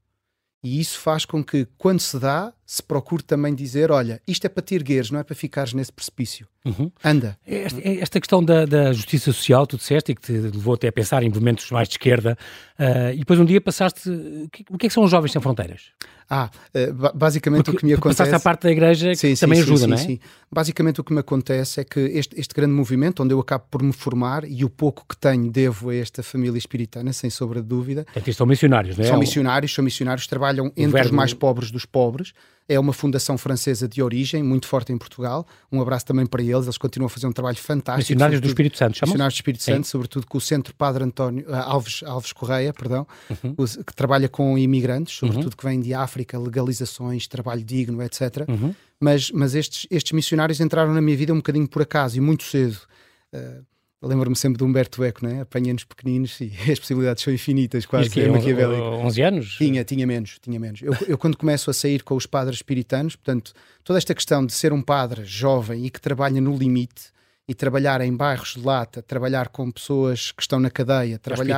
E 0.63 0.81
isso 0.81 0.99
faz 0.99 1.25
com 1.25 1.43
que, 1.43 1.67
quando 1.79 2.01
se 2.01 2.19
dá, 2.19 2.53
se 2.71 2.83
procure 2.83 3.23
também 3.23 3.55
dizer: 3.55 3.91
olha, 3.91 4.21
isto 4.29 4.45
é 4.45 4.49
para 4.51 4.63
te 4.63 4.75
ergueres, 4.75 5.11
não 5.11 5.19
é 5.19 5.25
para 5.25 5.35
ficares 5.35 5.73
nesse 5.73 5.91
precipício. 5.91 6.47
Uhum. 6.67 6.93
Anda. 7.03 7.39
Esta, 7.47 7.81
esta 7.83 8.21
questão 8.21 8.45
da, 8.45 8.67
da, 8.67 8.93
justiça 8.93 9.33
social, 9.33 9.67
tu 9.67 9.79
disseste, 9.79 10.13
e 10.13 10.15
que 10.15 10.21
te 10.21 10.33
levou 10.33 10.75
até 10.75 10.89
a 10.89 10.93
pensar 10.93 11.23
em 11.23 11.31
movimentos 11.31 11.71
mais 11.71 11.89
de 11.89 11.95
esquerda, 11.95 12.37
uh, 12.79 13.15
e 13.15 13.21
depois 13.21 13.41
um 13.41 13.47
dia 13.47 13.59
passaste. 13.59 14.11
O 14.69 14.77
que, 14.77 14.85
é 14.85 14.89
que 14.89 14.93
são 14.93 15.03
os 15.03 15.11
Jovens 15.11 15.33
Sem 15.33 15.41
Fronteiras? 15.41 15.93
Ah, 16.29 16.51
uh, 16.75 17.17
basicamente 17.17 17.65
porque, 17.65 17.79
o 17.79 17.81
que 17.81 17.87
me 17.87 17.95
acontece. 17.95 18.19
Passaste 18.19 18.35
à 18.35 18.39
parte 18.41 18.65
da 18.65 18.71
igreja 18.71 19.15
sim, 19.15 19.29
que 19.29 19.37
sim, 19.37 19.41
também 19.41 19.63
sim, 19.63 19.65
ajuda, 19.65 19.87
não 19.87 19.95
é? 19.95 20.01
Sim. 20.01 20.21
Basicamente 20.53 21.01
o 21.01 21.05
que 21.05 21.15
me 21.15 21.21
acontece 21.21 21.81
é 21.81 21.85
que 21.85 22.01
este, 22.01 22.39
este 22.39 22.55
grande 22.55 22.75
movimento, 22.75 23.23
onde 23.23 23.33
eu 23.33 23.41
acabo 23.41 23.65
por 23.71 23.83
me 23.83 23.95
formar 23.95 24.45
e 24.45 24.63
o 24.63 24.69
pouco 24.69 25.07
que 25.09 25.17
tenho 25.17 25.51
devo 25.51 25.89
a 25.89 25.95
esta 25.95 26.23
família 26.23 26.59
espiritana, 26.59 27.15
sem 27.15 27.31
sombra 27.31 27.63
de 27.63 27.69
dúvida. 27.69 28.05
Portanto, 28.13 28.35
são 28.35 28.47
missionários, 28.47 28.99
não 28.99 29.07
é? 29.07 29.09
São 29.09 29.19
missionários, 29.19 29.75
são 29.75 29.83
missionários, 29.83 30.27
trabalham 30.27 30.71
entre 30.77 31.01
os 31.01 31.11
mais 31.11 31.33
pobres 31.33 31.71
dos 31.71 31.87
pobres 31.87 32.35
é 32.69 32.79
uma 32.79 32.93
fundação 32.93 33.39
francesa 33.39 33.89
de 33.89 34.03
origem, 34.03 34.43
muito 34.43 34.67
forte 34.67 34.93
em 34.93 34.99
Portugal. 34.99 35.47
Um 35.73 35.81
abraço 35.81 36.05
também 36.05 36.27
para 36.27 36.43
eles, 36.43 36.65
eles 36.65 36.77
continuam 36.77 37.07
a 37.07 37.09
fazer 37.09 37.27
um 37.27 37.33
trabalho 37.33 37.57
fantástico. 37.57 38.13
Missionários 38.13 38.41
do 38.41 38.47
Espírito 38.47 38.77
Santo, 38.77 38.99
chamam 38.99 39.13
Missionários 39.13 39.35
do 39.35 39.39
Espírito 39.39 39.63
Sim. 39.63 39.73
Santo, 39.73 39.87
sobretudo 39.87 40.27
com 40.27 40.37
o 40.37 40.41
Centro 40.41 40.75
Padre 40.75 41.03
António 41.03 41.49
uh, 41.49 41.55
Alves, 41.55 42.03
Alves 42.05 42.33
Correia, 42.33 42.73
perdão, 42.75 43.07
uhum. 43.31 43.55
que 43.87 43.95
trabalha 43.95 44.29
com 44.29 44.59
imigrantes, 44.59 45.17
sobretudo 45.17 45.45
uhum. 45.45 45.57
que 45.57 45.65
vêm 45.65 45.81
de 45.81 45.95
África, 45.95 46.39
legalizações, 46.39 47.27
trabalho 47.27 47.65
digno, 47.65 48.03
etc. 48.03 48.47
Uhum. 48.47 48.75
Mas, 49.01 49.31
mas 49.31 49.55
estes, 49.55 49.87
estes 49.91 50.13
missionários 50.13 50.61
entraram 50.61 50.93
na 50.93 51.01
minha 51.01 51.17
vida 51.17 51.33
um 51.33 51.37
bocadinho 51.37 51.67
por 51.67 51.83
acaso 51.83 52.19
e 52.19 52.21
muito 52.21 52.45
cedo. 52.45 52.79
Uh, 53.33 53.65
Lembro-me 54.01 54.37
sempre 54.37 54.59
de 54.59 54.65
Humberto 54.65 55.03
Eco, 55.03 55.27
né? 55.27 55.41
apanha-nos 55.41 55.85
pequeninos 55.85 56.41
e 56.41 56.53
as 56.71 56.79
possibilidades 56.79 57.23
são 57.23 57.33
infinitas, 57.33 57.85
quase. 57.85 58.09
Que, 58.09 58.21
é 58.21 58.29
Maquiavélico. 58.29 58.81
11 58.81 59.23
anos? 59.23 59.57
Tinha, 59.57 59.85
tinha 59.85 60.07
menos, 60.07 60.39
tinha 60.41 60.59
menos. 60.59 60.81
Eu, 60.83 60.95
eu, 61.07 61.19
quando 61.19 61.37
começo 61.37 61.69
a 61.69 61.75
sair 61.75 62.05
com 62.05 62.15
os 62.15 62.25
padres 62.25 62.59
espiritanos, 62.59 63.17
portanto, 63.17 63.53
toda 63.83 63.99
esta 63.99 64.15
questão 64.15 64.47
de 64.47 64.53
ser 64.53 64.73
um 64.73 64.81
padre 64.81 65.25
jovem 65.25 65.85
e 65.85 65.91
que 65.91 66.01
trabalha 66.01 66.41
no 66.41 66.57
limite 66.57 67.11
e 67.49 67.55
trabalhar 67.55 68.01
em 68.01 68.15
bairros 68.15 68.55
de 68.55 68.61
lata, 68.61 69.03
trabalhar 69.03 69.49
com 69.49 69.71
pessoas 69.71 70.31
que 70.31 70.43
estão 70.43 70.61
na 70.61 70.71
cadeia, 70.71 71.19
trabalhar 71.19 71.57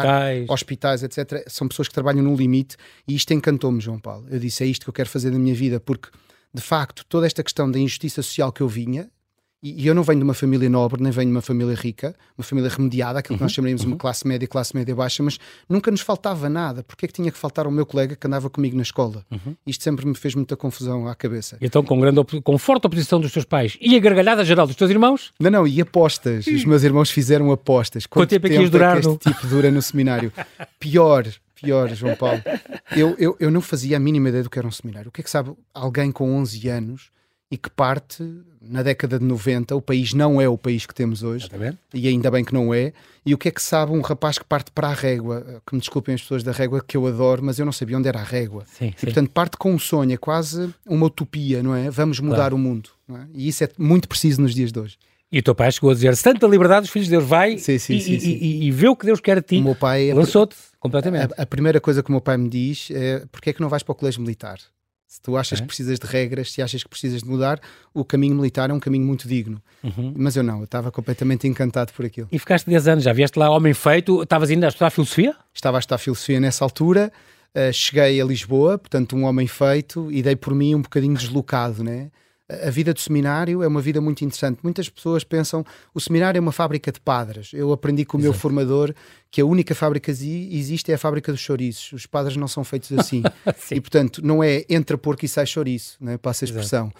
hospitais, 0.48 1.00
hospitais 1.00 1.02
etc., 1.02 1.44
são 1.48 1.68
pessoas 1.68 1.88
que 1.88 1.94
trabalham 1.94 2.22
no 2.22 2.34
limite 2.34 2.76
e 3.06 3.14
isto 3.16 3.34
encantou-me, 3.34 3.80
João 3.80 3.98
Paulo. 3.98 4.26
Eu 4.30 4.38
disse, 4.38 4.62
é 4.62 4.66
isto 4.66 4.84
que 4.84 4.88
eu 4.88 4.94
quero 4.94 5.08
fazer 5.08 5.30
da 5.30 5.38
minha 5.38 5.54
vida, 5.54 5.80
porque 5.80 6.08
de 6.54 6.62
facto 6.62 7.04
toda 7.06 7.26
esta 7.26 7.42
questão 7.42 7.68
da 7.68 7.78
injustiça 7.78 8.22
social 8.22 8.52
que 8.52 8.60
eu 8.60 8.68
vinha, 8.68 9.10
e, 9.62 9.86
eu 9.86 9.94
não 9.94 10.02
venho 10.02 10.18
de 10.18 10.24
uma 10.24 10.32
família 10.32 10.68
nobre, 10.70 11.02
nem 11.02 11.12
venho 11.12 11.26
de 11.26 11.32
uma 11.32 11.42
família 11.42 11.74
rica, 11.74 12.14
uma 12.36 12.44
família 12.44 12.70
remediada, 12.70 13.18
aquilo 13.18 13.36
que 13.36 13.42
nós 13.42 13.52
uhum, 13.52 13.56
chamaríamos 13.56 13.82
uhum. 13.82 13.90
uma 13.90 13.96
classe 13.96 14.26
média, 14.26 14.48
classe 14.48 14.74
média 14.74 14.94
baixa, 14.94 15.22
mas 15.22 15.38
nunca 15.68 15.90
nos 15.90 16.00
faltava 16.00 16.48
nada. 16.48 16.82
Porque 16.82 17.04
é 17.04 17.08
que 17.08 17.12
tinha 17.12 17.30
que 17.30 17.36
faltar 17.36 17.66
ao 17.66 17.72
meu 17.72 17.84
colega 17.84 18.16
que 18.16 18.26
andava 18.26 18.48
comigo 18.48 18.74
na 18.74 18.82
escola? 18.82 19.24
Uhum. 19.30 19.54
Isto 19.66 19.84
sempre 19.84 20.06
me 20.06 20.14
fez 20.14 20.34
muita 20.34 20.56
confusão 20.56 21.06
à 21.06 21.14
cabeça. 21.14 21.58
E 21.60 21.66
então, 21.66 21.82
com, 21.82 22.00
grande 22.00 22.20
com 22.42 22.58
forte 22.58 22.86
oposição 22.86 23.20
dos 23.20 23.32
teus 23.32 23.44
pais 23.44 23.76
e 23.80 23.94
a 23.96 23.98
gargalhada 23.98 24.44
geral 24.44 24.66
dos 24.66 24.76
teus 24.76 24.90
irmãos? 24.90 25.32
Não, 25.38 25.50
não, 25.50 25.66
e 25.66 25.80
apostas. 25.80 26.46
Os 26.46 26.64
meus 26.64 26.82
irmãos 26.82 27.10
fizeram 27.10 27.52
apostas. 27.52 28.06
Quanto, 28.06 28.22
Quanto 28.22 28.30
tempo, 28.30 28.48
tempo 28.48 28.60
é 28.62 28.64
que 28.64 28.70
durar? 28.70 28.96
É 28.96 29.00
que 29.00 29.08
este 29.08 29.30
tipo 29.30 29.46
dura 29.46 29.70
no 29.70 29.82
seminário? 29.82 30.32
Pior, 30.78 31.26
pior, 31.54 31.94
João 31.94 32.16
Paulo. 32.16 32.42
Eu, 32.96 33.14
eu, 33.18 33.36
eu 33.38 33.50
não 33.50 33.60
fazia 33.60 33.98
a 33.98 34.00
mínima 34.00 34.30
ideia 34.30 34.42
do 34.42 34.48
que 34.48 34.58
era 34.58 34.66
um 34.66 34.72
seminário. 34.72 35.10
O 35.10 35.12
que 35.12 35.20
é 35.20 35.24
que 35.24 35.30
sabe 35.30 35.52
alguém 35.74 36.10
com 36.10 36.34
11 36.36 36.68
anos 36.68 37.10
e 37.50 37.56
que 37.56 37.68
parte 37.68 38.24
na 38.60 38.82
década 38.82 39.18
de 39.18 39.24
90. 39.24 39.74
O 39.74 39.82
país 39.82 40.12
não 40.14 40.40
é 40.40 40.48
o 40.48 40.56
país 40.56 40.86
que 40.86 40.94
temos 40.94 41.22
hoje, 41.22 41.48
e 41.92 42.06
ainda 42.06 42.30
bem 42.30 42.44
que 42.44 42.54
não 42.54 42.72
é. 42.72 42.92
E 43.24 43.34
o 43.34 43.38
que 43.38 43.48
é 43.48 43.50
que 43.50 43.62
sabe 43.62 43.92
um 43.92 44.00
rapaz 44.00 44.38
que 44.38 44.44
parte 44.44 44.70
para 44.70 44.88
a 44.88 44.94
régua? 44.94 45.62
Que 45.66 45.74
me 45.74 45.80
desculpem 45.80 46.14
as 46.14 46.22
pessoas 46.22 46.42
da 46.42 46.52
régua, 46.52 46.82
que 46.86 46.96
eu 46.96 47.06
adoro, 47.06 47.42
mas 47.42 47.58
eu 47.58 47.64
não 47.64 47.72
sabia 47.72 47.98
onde 47.98 48.08
era 48.08 48.20
a 48.20 48.24
régua. 48.24 48.64
Sim, 48.66 48.88
e 48.96 49.00
sim. 49.00 49.06
portanto 49.06 49.30
parte 49.30 49.56
com 49.56 49.72
um 49.72 49.78
sonho, 49.78 50.12
é 50.12 50.16
quase 50.16 50.72
uma 50.86 51.06
utopia, 51.06 51.62
não 51.62 51.74
é? 51.74 51.90
Vamos 51.90 52.20
mudar 52.20 52.36
claro. 52.36 52.56
o 52.56 52.58
mundo. 52.58 52.90
É? 53.10 53.26
E 53.34 53.48
isso 53.48 53.64
é 53.64 53.68
muito 53.76 54.08
preciso 54.08 54.40
nos 54.40 54.54
dias 54.54 54.70
de 54.70 54.78
hoje. 54.78 54.96
E 55.32 55.38
o 55.38 55.42
teu 55.42 55.54
pai 55.54 55.70
chegou 55.70 55.90
a 55.90 55.94
dizer: 55.94 56.14
se 56.16 56.24
tanta 56.24 56.46
liberdade, 56.46 56.86
os 56.86 56.90
filhos 56.90 57.06
de 57.06 57.12
Deus 57.12 57.24
vai 57.24 57.56
sim, 57.58 57.78
sim, 57.78 57.94
e, 57.94 58.00
sim, 58.00 58.12
e, 58.12 58.66
e, 58.66 58.70
vê 58.70 58.88
o 58.88 58.96
que 58.96 59.06
Deus 59.06 59.20
quer 59.20 59.38
a 59.38 59.42
ti. 59.42 59.58
O 59.58 59.62
meu 59.62 59.74
pai 59.76 60.12
lançou-te 60.12 60.56
completamente. 60.78 61.32
A, 61.36 61.42
a, 61.42 61.46
primeira 61.46 61.80
coisa 61.80 62.02
que 62.02 62.08
o 62.08 62.12
meu 62.12 62.20
pai 62.20 62.36
me 62.36 62.48
diz 62.48 62.90
é: 62.90 63.24
porque 63.30 63.50
é 63.50 63.52
que 63.52 63.60
não 63.60 63.68
vais 63.68 63.82
para 63.82 63.92
o 63.92 63.94
colégio 63.94 64.20
militar? 64.20 64.58
Se 65.10 65.20
tu 65.20 65.36
achas 65.36 65.58
é. 65.58 65.62
que 65.62 65.66
precisas 65.66 65.98
de 65.98 66.06
regras, 66.06 66.52
se 66.52 66.62
achas 66.62 66.84
que 66.84 66.88
precisas 66.88 67.24
de 67.24 67.28
mudar, 67.28 67.60
o 67.92 68.04
caminho 68.04 68.36
militar 68.36 68.70
é 68.70 68.72
um 68.72 68.78
caminho 68.78 69.04
muito 69.04 69.26
digno. 69.26 69.60
Uhum. 69.82 70.14
Mas 70.16 70.36
eu 70.36 70.44
não, 70.44 70.58
eu 70.58 70.64
estava 70.66 70.92
completamente 70.92 71.48
encantado 71.48 71.92
por 71.92 72.06
aquilo. 72.06 72.28
E 72.30 72.38
ficaste 72.38 72.70
10 72.70 72.86
anos, 72.86 73.04
já 73.04 73.12
vieste 73.12 73.36
lá 73.36 73.50
homem 73.50 73.74
feito, 73.74 74.22
estavas 74.22 74.50
ainda 74.50 74.66
a 74.66 74.68
estudar 74.68 74.88
filosofia? 74.90 75.34
Estava 75.52 75.78
a 75.78 75.80
estudar 75.80 75.98
filosofia 75.98 76.38
nessa 76.38 76.64
altura, 76.64 77.12
uh, 77.52 77.72
cheguei 77.72 78.20
a 78.20 78.24
Lisboa, 78.24 78.78
portanto 78.78 79.16
um 79.16 79.24
homem 79.24 79.48
feito, 79.48 80.12
e 80.12 80.22
dei 80.22 80.36
por 80.36 80.54
mim 80.54 80.76
um 80.76 80.82
bocadinho 80.82 81.14
deslocado, 81.14 81.82
né? 81.82 82.12
A 82.66 82.70
vida 82.70 82.92
do 82.92 83.00
seminário 83.00 83.62
é 83.62 83.68
uma 83.68 83.80
vida 83.80 84.00
muito 84.00 84.24
interessante. 84.24 84.58
Muitas 84.62 84.88
pessoas 84.88 85.22
pensam 85.22 85.64
o 85.94 86.00
seminário 86.00 86.38
é 86.38 86.40
uma 86.40 86.52
fábrica 86.52 86.90
de 86.90 87.00
padres. 87.00 87.50
Eu 87.52 87.72
aprendi 87.72 88.04
com 88.04 88.18
o 88.18 88.20
meu 88.20 88.32
formador 88.32 88.92
que 89.30 89.40
a 89.40 89.44
única 89.44 89.74
fábrica 89.74 90.12
que 90.12 90.48
existe 90.52 90.90
é 90.90 90.94
a 90.96 90.98
fábrica 90.98 91.30
dos 91.30 91.40
chouriços. 91.40 91.92
Os 91.92 92.06
padres 92.06 92.36
não 92.36 92.48
são 92.48 92.64
feitos 92.64 92.90
assim. 92.92 93.22
e, 93.70 93.80
portanto, 93.80 94.20
não 94.24 94.42
é 94.42 94.64
entra 94.68 94.98
porco 94.98 95.24
e 95.24 95.28
sai 95.28 95.46
chouriço, 95.46 95.96
né? 96.00 96.18
passa 96.18 96.44
a 96.44 96.46
expressão. 96.46 96.92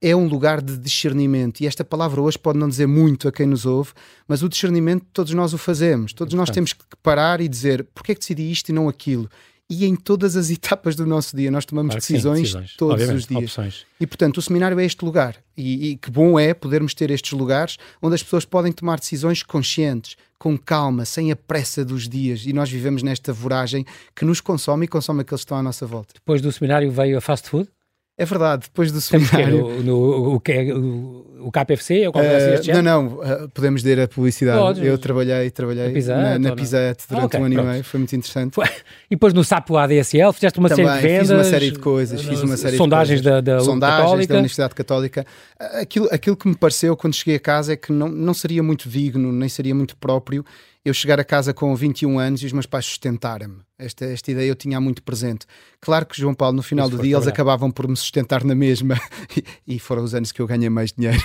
É 0.00 0.16
um 0.16 0.26
lugar 0.26 0.62
de 0.62 0.78
discernimento. 0.78 1.60
E 1.60 1.66
esta 1.66 1.84
palavra 1.84 2.22
hoje 2.22 2.38
pode 2.38 2.58
não 2.58 2.68
dizer 2.68 2.86
muito 2.86 3.28
a 3.28 3.32
quem 3.32 3.46
nos 3.46 3.66
ouve, 3.66 3.92
mas 4.26 4.42
o 4.42 4.48
discernimento 4.48 5.04
todos 5.12 5.34
nós 5.34 5.52
o 5.52 5.58
fazemos. 5.58 6.12
Todos 6.12 6.32
nós 6.34 6.48
temos 6.48 6.72
que 6.72 6.84
parar 7.02 7.40
e 7.40 7.48
dizer 7.48 7.86
porque 7.94 8.12
é 8.12 8.14
que 8.14 8.20
decidi 8.20 8.50
isto 8.50 8.70
e 8.70 8.72
não 8.72 8.88
aquilo 8.88 9.28
e 9.68 9.84
em 9.84 9.96
todas 9.96 10.36
as 10.36 10.50
etapas 10.50 10.94
do 10.94 11.06
nosso 11.06 11.36
dia. 11.36 11.50
Nós 11.50 11.64
tomamos 11.64 11.94
claro 11.94 12.00
decisões, 12.00 12.36
sim, 12.36 12.42
decisões, 12.42 12.76
todos 12.76 12.94
Obviamente, 12.94 13.18
os 13.18 13.26
dias. 13.26 13.42
Opções. 13.42 13.86
E 14.00 14.06
portanto, 14.06 14.38
o 14.38 14.42
seminário 14.42 14.78
é 14.78 14.84
este 14.84 15.04
lugar. 15.04 15.36
E, 15.56 15.90
e, 15.90 15.96
que 15.96 16.10
bom 16.10 16.38
é 16.38 16.52
podermos 16.52 16.94
ter 16.94 17.10
estes 17.10 17.32
lugares 17.32 17.76
onde 18.02 18.14
as 18.14 18.22
pessoas 18.22 18.44
podem 18.44 18.72
tomar 18.72 18.98
decisões 18.98 19.42
conscientes, 19.42 20.16
com 20.38 20.58
calma, 20.58 21.04
sem 21.04 21.30
a 21.30 21.36
pressa 21.36 21.84
dos 21.84 22.08
dias. 22.08 22.44
E 22.44 22.52
nós 22.52 22.68
vivemos 22.68 23.02
nesta 23.02 23.32
voragem 23.32 23.86
que 24.14 24.24
nos 24.24 24.40
consome 24.40 24.86
e 24.86 24.88
consome 24.88 25.20
aqueles 25.20 25.42
que 25.42 25.44
estão 25.44 25.58
à 25.58 25.62
nossa 25.62 25.86
volta. 25.86 26.14
Depois 26.14 26.42
do 26.42 26.50
seminário 26.50 26.90
veio 26.90 27.16
a 27.16 27.20
fast 27.20 27.48
food? 27.48 27.68
É 28.16 28.24
verdade, 28.24 28.66
depois 28.66 28.92
do 28.92 29.00
seminário. 29.00 29.82
No, 29.82 29.82
no, 29.82 30.34
o, 30.36 30.40
que 30.40 30.52
é, 30.52 30.72
o, 30.72 31.26
o 31.40 31.50
KFC? 31.50 32.02
É 32.02 32.08
o 32.08 32.12
uh, 32.12 32.74
não, 32.74 32.82
não, 32.82 33.06
uh, 33.16 33.48
podemos 33.48 33.82
dizer 33.82 33.98
a 33.98 34.06
publicidade. 34.06 34.56
Podes. 34.56 34.84
Eu 34.84 34.96
trabalhei, 34.96 35.50
trabalhei 35.50 35.88
na 35.88 35.92
Pizzette, 35.92 36.16
na, 36.22 36.38
na 36.38 36.54
durante 36.54 37.04
ah, 37.10 37.24
okay, 37.24 37.40
um 37.40 37.44
ano 37.44 37.54
pronto. 37.54 37.68
e 37.68 37.72
meio, 37.72 37.84
foi 37.84 37.98
muito 37.98 38.14
interessante. 38.14 38.54
Foi. 38.54 38.66
E 39.10 39.16
depois 39.16 39.34
no 39.34 39.42
SAPO 39.42 39.76
ADSL 39.76 40.32
fizeste 40.32 40.58
uma 40.60 40.68
Também, 40.68 40.86
série 40.86 41.00
de 41.00 41.08
vendas. 41.08 41.20
fiz 41.22 41.30
uma 41.30 41.44
série 41.44 41.70
de 41.72 41.78
coisas, 41.80 42.22
fiz 42.22 42.42
uma 42.42 42.56
série 42.56 42.76
sondagens 42.76 43.20
de 43.20 43.28
coisas. 43.28 43.44
Da, 43.44 43.56
da 43.56 43.60
sondagens 43.64 44.02
Católica. 44.02 44.32
da 44.32 44.38
Universidade 44.38 44.74
Católica. 44.76 45.26
Aquilo, 45.58 46.08
aquilo 46.12 46.36
que 46.36 46.46
me 46.46 46.54
pareceu 46.54 46.96
quando 46.96 47.14
cheguei 47.14 47.34
a 47.34 47.40
casa 47.40 47.72
é 47.72 47.76
que 47.76 47.92
não, 47.92 48.08
não 48.08 48.32
seria 48.32 48.62
muito 48.62 48.88
digno, 48.88 49.32
nem 49.32 49.48
seria 49.48 49.74
muito 49.74 49.96
próprio 49.96 50.44
eu 50.84 50.92
chegar 50.92 51.18
a 51.18 51.24
casa 51.24 51.54
com 51.54 51.74
21 51.74 52.18
anos 52.18 52.42
e 52.42 52.46
os 52.46 52.52
meus 52.52 52.66
pais 52.66 52.84
sustentarem-me. 52.84 53.62
Esta, 53.78 54.04
esta 54.04 54.30
ideia 54.30 54.48
eu 54.48 54.54
tinha 54.54 54.78
muito 54.78 55.02
presente. 55.02 55.46
Claro 55.80 56.04
que 56.04 56.16
João 56.20 56.34
Paulo, 56.34 56.56
no 56.56 56.62
final 56.62 56.88
Isso 56.88 56.96
do 56.98 57.02
dia, 57.02 57.16
eles 57.16 57.26
acabavam 57.26 57.70
por 57.70 57.88
me 57.88 57.96
sustentar 57.96 58.44
na 58.44 58.54
mesma 58.54 59.00
e, 59.66 59.76
e, 59.76 59.78
foram 59.78 60.04
os 60.04 60.14
anos 60.14 60.30
que 60.30 60.42
eu 60.42 60.46
ganhei 60.46 60.68
mais 60.68 60.92
dinheiro. 60.92 61.22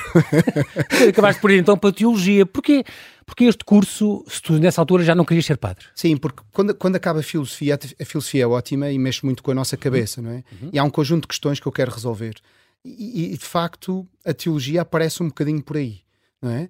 Acabaste 1.10 1.42
por 1.42 1.52
ir 1.52 1.60
então 1.60 1.78
para 1.78 1.90
a 1.90 1.94
teologia. 1.94 2.46
Porquê, 2.46 2.86
porque 3.26 3.44
este 3.44 3.66
curso, 3.66 4.24
se 4.30 4.42
tu 4.42 4.54
nessa 4.54 4.82
altura 4.82 5.04
já 5.04 5.14
não 5.14 5.26
querias 5.26 5.46
ser 5.46 5.58
padre? 5.58 5.86
Sim, 5.94 6.16
porque 6.16 6.42
quando, 6.54 6.74
quando 6.74 6.96
acaba 6.96 7.20
a 7.20 7.24
filosofia, 7.24 7.78
a 8.00 8.06
filosofia 8.06 8.44
é 8.44 8.48
ótima 8.48 8.90
e 8.90 8.98
mexe 8.98 9.26
muito 9.26 9.44
com 9.44 9.52
a 9.52 9.56
nossa 9.56 9.76
cabeça, 9.76 10.22
não 10.22 10.32
é? 10.32 10.44
Uhum. 10.62 10.70
E 10.72 10.80
há 10.80 10.84
um 10.86 10.90
conjunto 10.90 11.24
de 11.24 11.28
questões 11.28 11.60
que 11.60 11.68
eu 11.68 11.72
quero 11.72 11.92
resolver. 11.92 12.36
E, 12.84 13.34
e 13.34 13.38
de 13.38 13.46
facto, 13.46 14.08
a 14.26 14.34
teologia 14.34 14.84
aparece 14.84 15.22
um 15.22 15.28
bocadinho 15.28 15.62
por 15.62 15.76
aí, 15.76 16.00
não 16.42 16.50
é? 16.50 16.70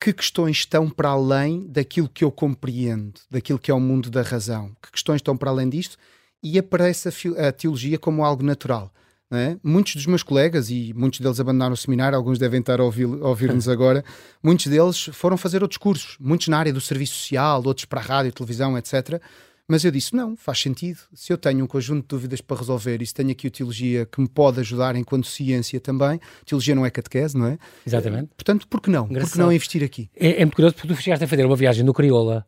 Que 0.00 0.12
questões 0.12 0.58
estão 0.58 0.88
para 0.88 1.10
além 1.10 1.66
daquilo 1.66 2.08
que 2.08 2.24
eu 2.24 2.30
compreendo, 2.30 3.20
daquilo 3.30 3.58
que 3.58 3.70
é 3.70 3.74
o 3.74 3.80
mundo 3.80 4.10
da 4.10 4.22
razão? 4.22 4.76
Que 4.82 4.92
questões 4.92 5.16
estão 5.16 5.36
para 5.36 5.50
além 5.50 5.68
disto? 5.68 5.96
E 6.42 6.58
aparece 6.58 7.08
a, 7.08 7.48
a 7.48 7.52
teologia 7.52 7.98
como 7.98 8.24
algo 8.24 8.42
natural. 8.42 8.92
É? 9.28 9.56
Muitos 9.60 9.96
dos 9.96 10.06
meus 10.06 10.22
colegas, 10.22 10.70
e 10.70 10.94
muitos 10.94 11.18
deles 11.18 11.40
abandonaram 11.40 11.74
o 11.74 11.76
seminário, 11.76 12.16
alguns 12.16 12.38
devem 12.38 12.60
estar 12.60 12.78
a 12.78 12.84
ouvir-nos 12.84 13.20
ouvir 13.22 13.50
agora, 13.72 14.04
muitos 14.40 14.68
deles 14.68 15.10
foram 15.12 15.36
fazer 15.36 15.62
outros 15.62 15.78
cursos, 15.78 16.16
muitos 16.20 16.46
na 16.46 16.56
área 16.56 16.72
do 16.72 16.80
serviço 16.80 17.14
social, 17.14 17.60
outros 17.66 17.86
para 17.86 18.00
a 18.00 18.04
rádio, 18.04 18.32
televisão, 18.32 18.78
etc. 18.78 19.20
Mas 19.68 19.84
eu 19.84 19.90
disse: 19.90 20.14
não, 20.14 20.36
faz 20.36 20.60
sentido. 20.60 21.00
Se 21.12 21.32
eu 21.32 21.38
tenho 21.38 21.64
um 21.64 21.66
conjunto 21.66 22.02
de 22.02 22.08
dúvidas 22.08 22.40
para 22.40 22.56
resolver 22.56 23.02
e 23.02 23.06
se 23.06 23.12
tenho 23.12 23.30
aqui 23.30 23.48
a 23.48 23.50
teologia 23.50 24.06
que 24.06 24.20
me 24.20 24.28
pode 24.28 24.60
ajudar 24.60 24.94
enquanto 24.94 25.26
ciência 25.26 25.80
também, 25.80 26.20
teologia 26.44 26.74
não 26.74 26.86
é 26.86 26.90
catequese, 26.90 27.36
não 27.36 27.46
é? 27.46 27.58
Exatamente. 27.84 28.30
Portanto, 28.36 28.68
por 28.68 28.80
que 28.80 28.90
não? 28.90 29.06
Engraçado. 29.06 29.30
Por 29.30 29.32
que 29.32 29.38
não 29.38 29.52
investir 29.52 29.82
aqui? 29.82 30.08
É, 30.16 30.40
é 30.40 30.44
muito 30.44 30.54
curioso 30.54 30.76
porque 30.76 30.88
tu 30.88 30.96
chegaste 31.00 31.24
a 31.24 31.28
fazer 31.28 31.44
uma 31.44 31.56
viagem 31.56 31.84
no 31.84 31.92
Crioula. 31.92 32.46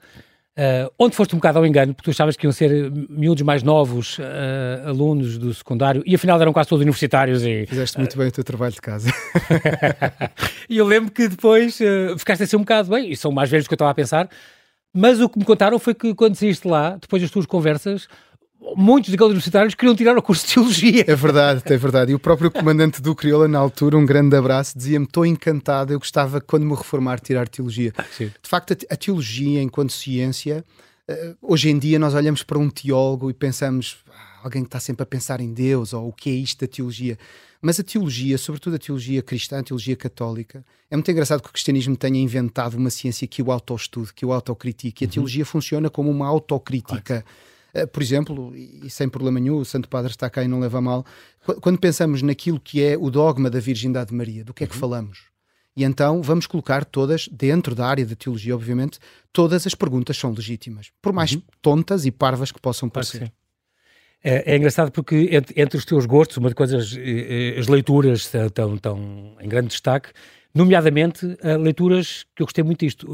Uh, 0.59 0.91
onde 0.99 1.15
foste 1.15 1.37
um 1.37 1.39
bocado 1.39 1.59
ao 1.59 1.65
engano, 1.65 1.95
porque 1.95 2.11
tu 2.11 2.13
achavas 2.13 2.37
que 2.37 2.45
iam 2.45 2.51
ser 2.51 2.91
miúdos 3.09 3.45
mais 3.45 3.63
novos, 3.63 4.19
uh, 4.19 4.89
alunos 4.89 5.39
do 5.39 5.55
secundário, 5.55 6.03
e 6.05 6.17
afinal 6.17 6.41
eram 6.41 6.53
quase 6.53 6.69
todos 6.69 6.83
universitários. 6.83 7.45
E, 7.45 7.65
Fizeste 7.65 7.97
muito 7.97 8.15
uh, 8.15 8.19
bem 8.19 8.27
o 8.27 8.33
teu 8.33 8.43
trabalho 8.43 8.73
de 8.73 8.81
casa. 8.81 9.09
e 10.69 10.77
eu 10.77 10.85
lembro 10.85 11.13
que 11.13 11.29
depois 11.29 11.79
ficaste 12.19 12.43
assim 12.43 12.57
um 12.57 12.61
bocado 12.61 12.91
bem, 12.91 13.09
e 13.09 13.17
são 13.17 13.31
mais 13.31 13.49
velhos 13.49 13.67
do 13.67 13.69
que 13.69 13.75
eu 13.75 13.77
estava 13.77 13.93
a 13.93 13.95
pensar, 13.95 14.29
mas 14.95 15.21
o 15.21 15.29
que 15.29 15.39
me 15.39 15.45
contaram 15.45 15.79
foi 15.79 15.95
que 15.95 16.15
quando 16.15 16.35
saíste 16.35 16.67
lá, 16.67 16.97
depois 16.97 17.23
das 17.23 17.31
tuas 17.31 17.47
conversas, 17.47 18.09
muitos 18.77 19.11
daqueles 19.11 19.31
universitários 19.31 19.75
queriam 19.75 19.95
tirar 19.95 20.17
o 20.17 20.23
curso 20.23 20.47
de 20.47 20.55
Teologia. 20.55 21.05
É 21.07 21.15
verdade, 21.15 21.63
é 21.65 21.77
verdade. 21.77 22.13
E 22.13 22.15
o 22.15 22.19
próprio 22.19 22.51
comandante 22.51 23.01
do 23.01 23.15
Crioula, 23.15 23.49
na 23.49 23.59
altura, 23.59 23.97
um 23.97 24.05
grande 24.05 24.37
abraço, 24.37 24.77
dizia-me: 24.77 25.07
Estou 25.07 25.25
encantado, 25.25 25.93
eu 25.93 25.99
gostava, 25.99 26.41
quando 26.41 26.65
me 26.65 26.75
reformar, 26.75 27.21
tirar 27.21 27.49
Teologia. 27.49 27.93
Ah, 27.97 28.05
de 28.19 28.49
facto, 28.49 28.77
a, 28.91 28.97
Teologia, 28.97 29.63
enquanto 29.63 29.93
ciência, 29.93 30.65
uh, 31.09 31.37
hoje 31.43 31.71
em 31.71 31.79
dia 31.79 31.99
nós 31.99 32.15
olhamos 32.15 32.43
para 32.43 32.59
um 32.59 32.69
teólogo 32.69 33.31
e 33.31 33.35
pensamos: 33.35 33.99
ah, 34.11 34.41
alguém 34.45 34.63
que 34.63 34.69
está 34.69 34.81
sempre 34.81 35.03
a 35.03 35.07
pensar 35.07 35.41
em 35.41 35.53
Deus, 35.53 35.93
ou 35.93 36.09
o 36.09 36.13
que 36.13 36.31
é 36.31 36.35
isto 36.35 36.61
da 36.61 36.73
Teologia. 36.73 37.19
Mas 37.61 37.81
a 37.81 37.83
teologia, 37.83 38.39
sobretudo 38.39 38.77
a 38.77 38.79
teologia 38.79 39.23
cristã, 39.23 39.59
a 39.59 39.63
teologia 39.63 39.97
católica, 39.97 40.65
é 40.91 40.97
muito 40.97 41.11
engraçado 41.11 41.43
que 41.43 41.49
o 41.49 41.53
cristianismo 41.53 41.97
tenha 41.97 42.21
inventado 42.21 42.75
uma 42.75 42.91
ciência 42.91 43.27
que 43.27 43.43
o 43.43 43.51
autoestude, 43.51 44.15
que 44.15 44.25
o 44.25 44.33
autocritique. 44.33 45.03
E 45.03 45.05
a 45.05 45.07
uhum. 45.07 45.13
teologia 45.13 45.45
funciona 45.45 45.91
como 45.91 46.11
uma 46.11 46.27
autocrítica. 46.27 47.25
Claro. 47.25 47.89
Por 47.93 48.03
exemplo, 48.03 48.57
e 48.57 48.89
sem 48.89 49.09
problema 49.09 49.39
nenhum, 49.39 49.59
o 49.59 49.65
Santo 49.65 49.89
Padre 49.89 50.11
está 50.11 50.29
cá 50.31 50.43
e 50.43 50.49
não 50.49 50.59
leva 50.59 50.81
mal, 50.81 51.05
quando 51.61 51.79
pensamos 51.79 52.23
naquilo 52.23 52.59
que 52.59 52.83
é 52.83 52.97
o 52.97 53.11
dogma 53.11 53.51
da 53.51 53.61
Virgindade 53.61 54.11
de 54.11 54.17
Maria, 54.17 54.45
do 54.45 54.55
que 54.55 54.65
é 54.65 54.67
que 54.67 54.75
uhum. 54.75 54.81
falamos? 54.81 55.25
E 55.77 55.85
então 55.85 56.23
vamos 56.23 56.47
colocar 56.47 56.85
todas, 56.85 57.29
dentro 57.29 57.75
da 57.75 57.87
área 57.87 58.05
da 58.05 58.17
teologia, 58.17 58.55
obviamente, 58.55 58.99
todas 59.33 59.67
as 59.67 59.75
perguntas 59.75 60.17
são 60.17 60.33
legítimas, 60.33 60.91
por 61.01 61.13
mais 61.13 61.33
uhum. 61.33 61.43
tontas 61.63 62.05
e 62.05 62.11
parvas 62.11 62.51
que 62.51 62.61
possam 62.61 62.89
parecer. 62.89 63.33
É, 64.23 64.53
é, 64.53 64.57
engraçado 64.57 64.91
porque 64.91 65.29
entre, 65.31 65.61
entre, 65.61 65.79
os 65.79 65.85
teus 65.85 66.05
gostos, 66.05 66.37
uma 66.39 66.49
das 66.49 66.55
coisas, 66.55 66.97
eh, 66.97 67.55
eh, 67.57 67.61
as 67.61 67.69
leituras 67.69 68.35
estão, 68.35 68.75
estão 68.75 69.37
em 69.41 69.49
grande 69.49 69.69
destaque, 69.69 70.11
nomeadamente 70.53 71.37
eh, 71.41 71.57
leituras 71.57 72.27
que 72.35 72.43
eu 72.43 72.47
gostei 72.47 72.65
muito 72.65 72.81
disto. 72.81 73.07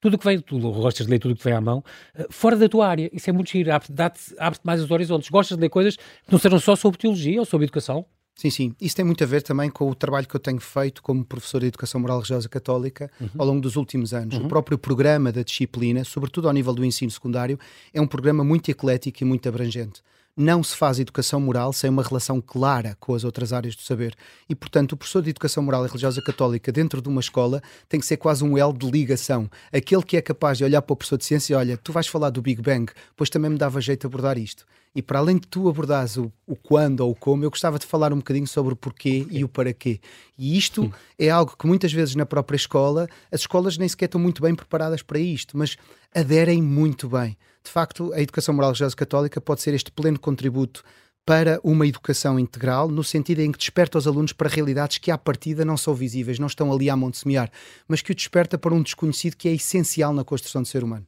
tudo 0.00 0.16
que 0.16 0.24
vem, 0.24 0.40
tu 0.40 0.58
gostas 0.58 1.06
de 1.06 1.12
ler 1.12 1.18
tudo 1.18 1.36
que 1.36 1.44
vem 1.44 1.52
à 1.52 1.60
mão, 1.60 1.84
fora 2.30 2.56
da 2.56 2.66
tua 2.66 2.88
área, 2.88 3.10
isso 3.12 3.28
é 3.28 3.32
muito 3.32 3.50
giro, 3.50 3.72
abre-te 3.72 3.94
abre 4.38 4.58
mais 4.64 4.82
os 4.82 4.90
horizontes. 4.90 5.28
Gostas 5.28 5.56
de 5.56 5.60
ler 5.60 5.68
coisas 5.68 5.96
que 5.96 6.32
não 6.32 6.38
sejam 6.38 6.58
só 6.58 6.74
sobre 6.76 6.98
teologia 6.98 7.38
ou 7.38 7.44
sobre 7.44 7.66
educação? 7.66 8.06
Sim, 8.34 8.48
sim. 8.48 8.74
Isso 8.80 8.96
tem 8.96 9.04
muito 9.04 9.22
a 9.22 9.26
ver 9.26 9.42
também 9.42 9.68
com 9.70 9.90
o 9.90 9.94
trabalho 9.94 10.26
que 10.26 10.34
eu 10.34 10.40
tenho 10.40 10.58
feito 10.58 11.02
como 11.02 11.22
professor 11.22 11.60
de 11.60 11.66
Educação 11.66 12.00
Moral 12.00 12.16
Religiosa 12.16 12.48
Católica 12.48 13.10
uhum. 13.20 13.28
ao 13.36 13.46
longo 13.46 13.60
dos 13.60 13.76
últimos 13.76 14.14
anos. 14.14 14.36
Uhum. 14.36 14.46
O 14.46 14.48
próprio 14.48 14.78
programa 14.78 15.30
da 15.30 15.42
disciplina, 15.42 16.02
sobretudo 16.02 16.48
ao 16.48 16.54
nível 16.54 16.72
do 16.72 16.82
ensino 16.82 17.10
secundário, 17.10 17.58
é 17.92 18.00
um 18.00 18.06
programa 18.06 18.42
muito 18.42 18.70
eclético 18.70 19.22
e 19.22 19.26
muito 19.26 19.46
abrangente 19.46 20.02
não 20.36 20.62
se 20.62 20.74
faz 20.76 20.98
educação 20.98 21.38
moral 21.38 21.72
sem 21.72 21.90
uma 21.90 22.02
relação 22.02 22.40
clara 22.40 22.96
com 22.98 23.14
as 23.14 23.22
outras 23.22 23.52
áreas 23.52 23.76
do 23.76 23.82
saber. 23.82 24.14
E, 24.48 24.54
portanto, 24.54 24.92
o 24.92 24.96
professor 24.96 25.22
de 25.22 25.30
educação 25.30 25.62
moral 25.62 25.84
e 25.84 25.88
religiosa 25.88 26.22
católica 26.22 26.72
dentro 26.72 27.02
de 27.02 27.08
uma 27.08 27.20
escola 27.20 27.62
tem 27.88 28.00
que 28.00 28.06
ser 28.06 28.16
quase 28.16 28.42
um 28.42 28.56
elo 28.56 28.72
de 28.72 28.90
ligação. 28.90 29.50
Aquele 29.72 30.02
que 30.02 30.16
é 30.16 30.22
capaz 30.22 30.56
de 30.56 30.64
olhar 30.64 30.80
para 30.80 30.94
o 30.94 30.96
professor 30.96 31.18
de 31.18 31.24
ciência 31.24 31.52
e 31.52 31.56
olha, 31.56 31.76
tu 31.76 31.92
vais 31.92 32.06
falar 32.06 32.30
do 32.30 32.40
Big 32.40 32.62
Bang, 32.62 32.90
pois 33.14 33.28
também 33.28 33.50
me 33.50 33.58
dava 33.58 33.80
jeito 33.80 34.06
abordar 34.06 34.38
isto. 34.38 34.64
E 34.94 35.00
para 35.00 35.18
além 35.18 35.38
de 35.38 35.46
tu 35.46 35.68
abordares 35.68 36.16
o, 36.16 36.30
o 36.46 36.54
quando 36.54 37.00
ou 37.00 37.12
o 37.12 37.14
como, 37.14 37.44
eu 37.44 37.50
gostava 37.50 37.78
de 37.78 37.86
falar 37.86 38.12
um 38.12 38.18
bocadinho 38.18 38.46
sobre 38.46 38.74
o 38.74 38.76
porquê 38.76 39.26
e 39.30 39.42
o 39.42 39.48
para 39.48 39.72
quê. 39.72 40.00
E 40.36 40.56
isto 40.56 40.84
hum. 40.84 40.90
é 41.18 41.30
algo 41.30 41.56
que 41.56 41.66
muitas 41.66 41.92
vezes 41.92 42.14
na 42.14 42.26
própria 42.26 42.56
escola, 42.56 43.08
as 43.30 43.40
escolas 43.40 43.78
nem 43.78 43.88
sequer 43.88 44.06
estão 44.06 44.20
muito 44.20 44.42
bem 44.42 44.54
preparadas 44.54 45.02
para 45.02 45.18
isto, 45.18 45.56
mas 45.56 45.76
aderem 46.14 46.60
muito 46.60 47.08
bem. 47.08 47.36
De 47.64 47.70
facto, 47.70 48.12
a 48.12 48.20
educação 48.20 48.54
moral 48.54 48.70
religiosa 48.70 48.94
católica 48.94 49.40
pode 49.40 49.62
ser 49.62 49.72
este 49.72 49.90
pleno 49.90 50.18
contributo 50.18 50.82
para 51.24 51.60
uma 51.62 51.86
educação 51.86 52.38
integral, 52.38 52.88
no 52.88 53.04
sentido 53.04 53.40
em 53.40 53.52
que 53.52 53.58
desperta 53.58 53.96
os 53.96 54.06
alunos 54.06 54.32
para 54.32 54.48
realidades 54.48 54.98
que 54.98 55.10
à 55.10 55.16
partida 55.16 55.64
não 55.64 55.76
são 55.76 55.94
visíveis, 55.94 56.38
não 56.38 56.48
estão 56.48 56.72
ali 56.72 56.90
a 56.90 56.96
monte 56.96 57.18
semear, 57.18 57.50
mas 57.86 58.02
que 58.02 58.10
o 58.10 58.14
desperta 58.14 58.58
para 58.58 58.74
um 58.74 58.82
desconhecido 58.82 59.36
que 59.36 59.48
é 59.48 59.52
essencial 59.52 60.12
na 60.12 60.24
construção 60.24 60.62
do 60.62 60.68
ser 60.68 60.82
humano. 60.82 61.06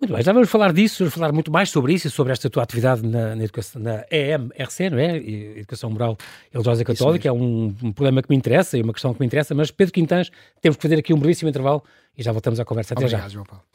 Muito 0.00 0.14
bem, 0.14 0.22
já 0.22 0.32
vamos 0.32 0.48
falar 0.48 0.72
disso, 0.72 1.00
vamos 1.00 1.12
falar 1.12 1.30
muito 1.30 1.52
mais 1.52 1.68
sobre 1.68 1.92
isso 1.92 2.06
e 2.06 2.10
sobre 2.10 2.32
esta 2.32 2.48
tua 2.48 2.62
atividade 2.62 3.06
na, 3.06 3.36
na, 3.36 3.44
educação, 3.44 3.82
na 3.82 4.02
EMRC, 4.10 4.88
não 4.88 4.98
é? 4.98 5.16
Educação 5.18 5.90
Moral 5.90 6.16
Religiosa 6.50 6.82
Católica, 6.84 7.28
é 7.28 7.32
um, 7.32 7.74
um, 7.82 7.92
problema 7.92 8.22
que 8.22 8.30
me 8.30 8.36
interessa 8.36 8.78
e 8.78 8.82
uma 8.82 8.94
questão 8.94 9.12
que 9.12 9.20
me 9.20 9.26
interessa, 9.26 9.54
mas 9.54 9.70
Pedro 9.70 9.92
Quintãs, 9.92 10.30
temos 10.62 10.76
que 10.78 10.82
fazer 10.82 10.98
aqui 10.98 11.12
um 11.12 11.18
brevíssimo 11.18 11.50
intervalo 11.50 11.84
e 12.16 12.22
já 12.22 12.32
voltamos 12.32 12.58
à 12.58 12.64
conversa. 12.64 12.94
Até 12.94 13.04
Obrigado, 13.04 13.24
já. 13.24 13.28
João 13.28 13.44
Paulo. 13.44 13.69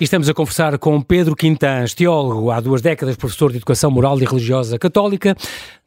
E 0.00 0.04
estamos 0.04 0.30
a 0.30 0.32
conversar 0.32 0.78
com 0.78 0.98
Pedro 1.02 1.36
Quintãs, 1.36 1.92
teólogo, 1.92 2.50
há 2.50 2.58
duas 2.58 2.80
décadas 2.80 3.16
professor 3.16 3.50
de 3.50 3.58
Educação 3.58 3.90
Moral 3.90 4.18
e 4.18 4.24
Religiosa 4.24 4.78
Católica, 4.78 5.36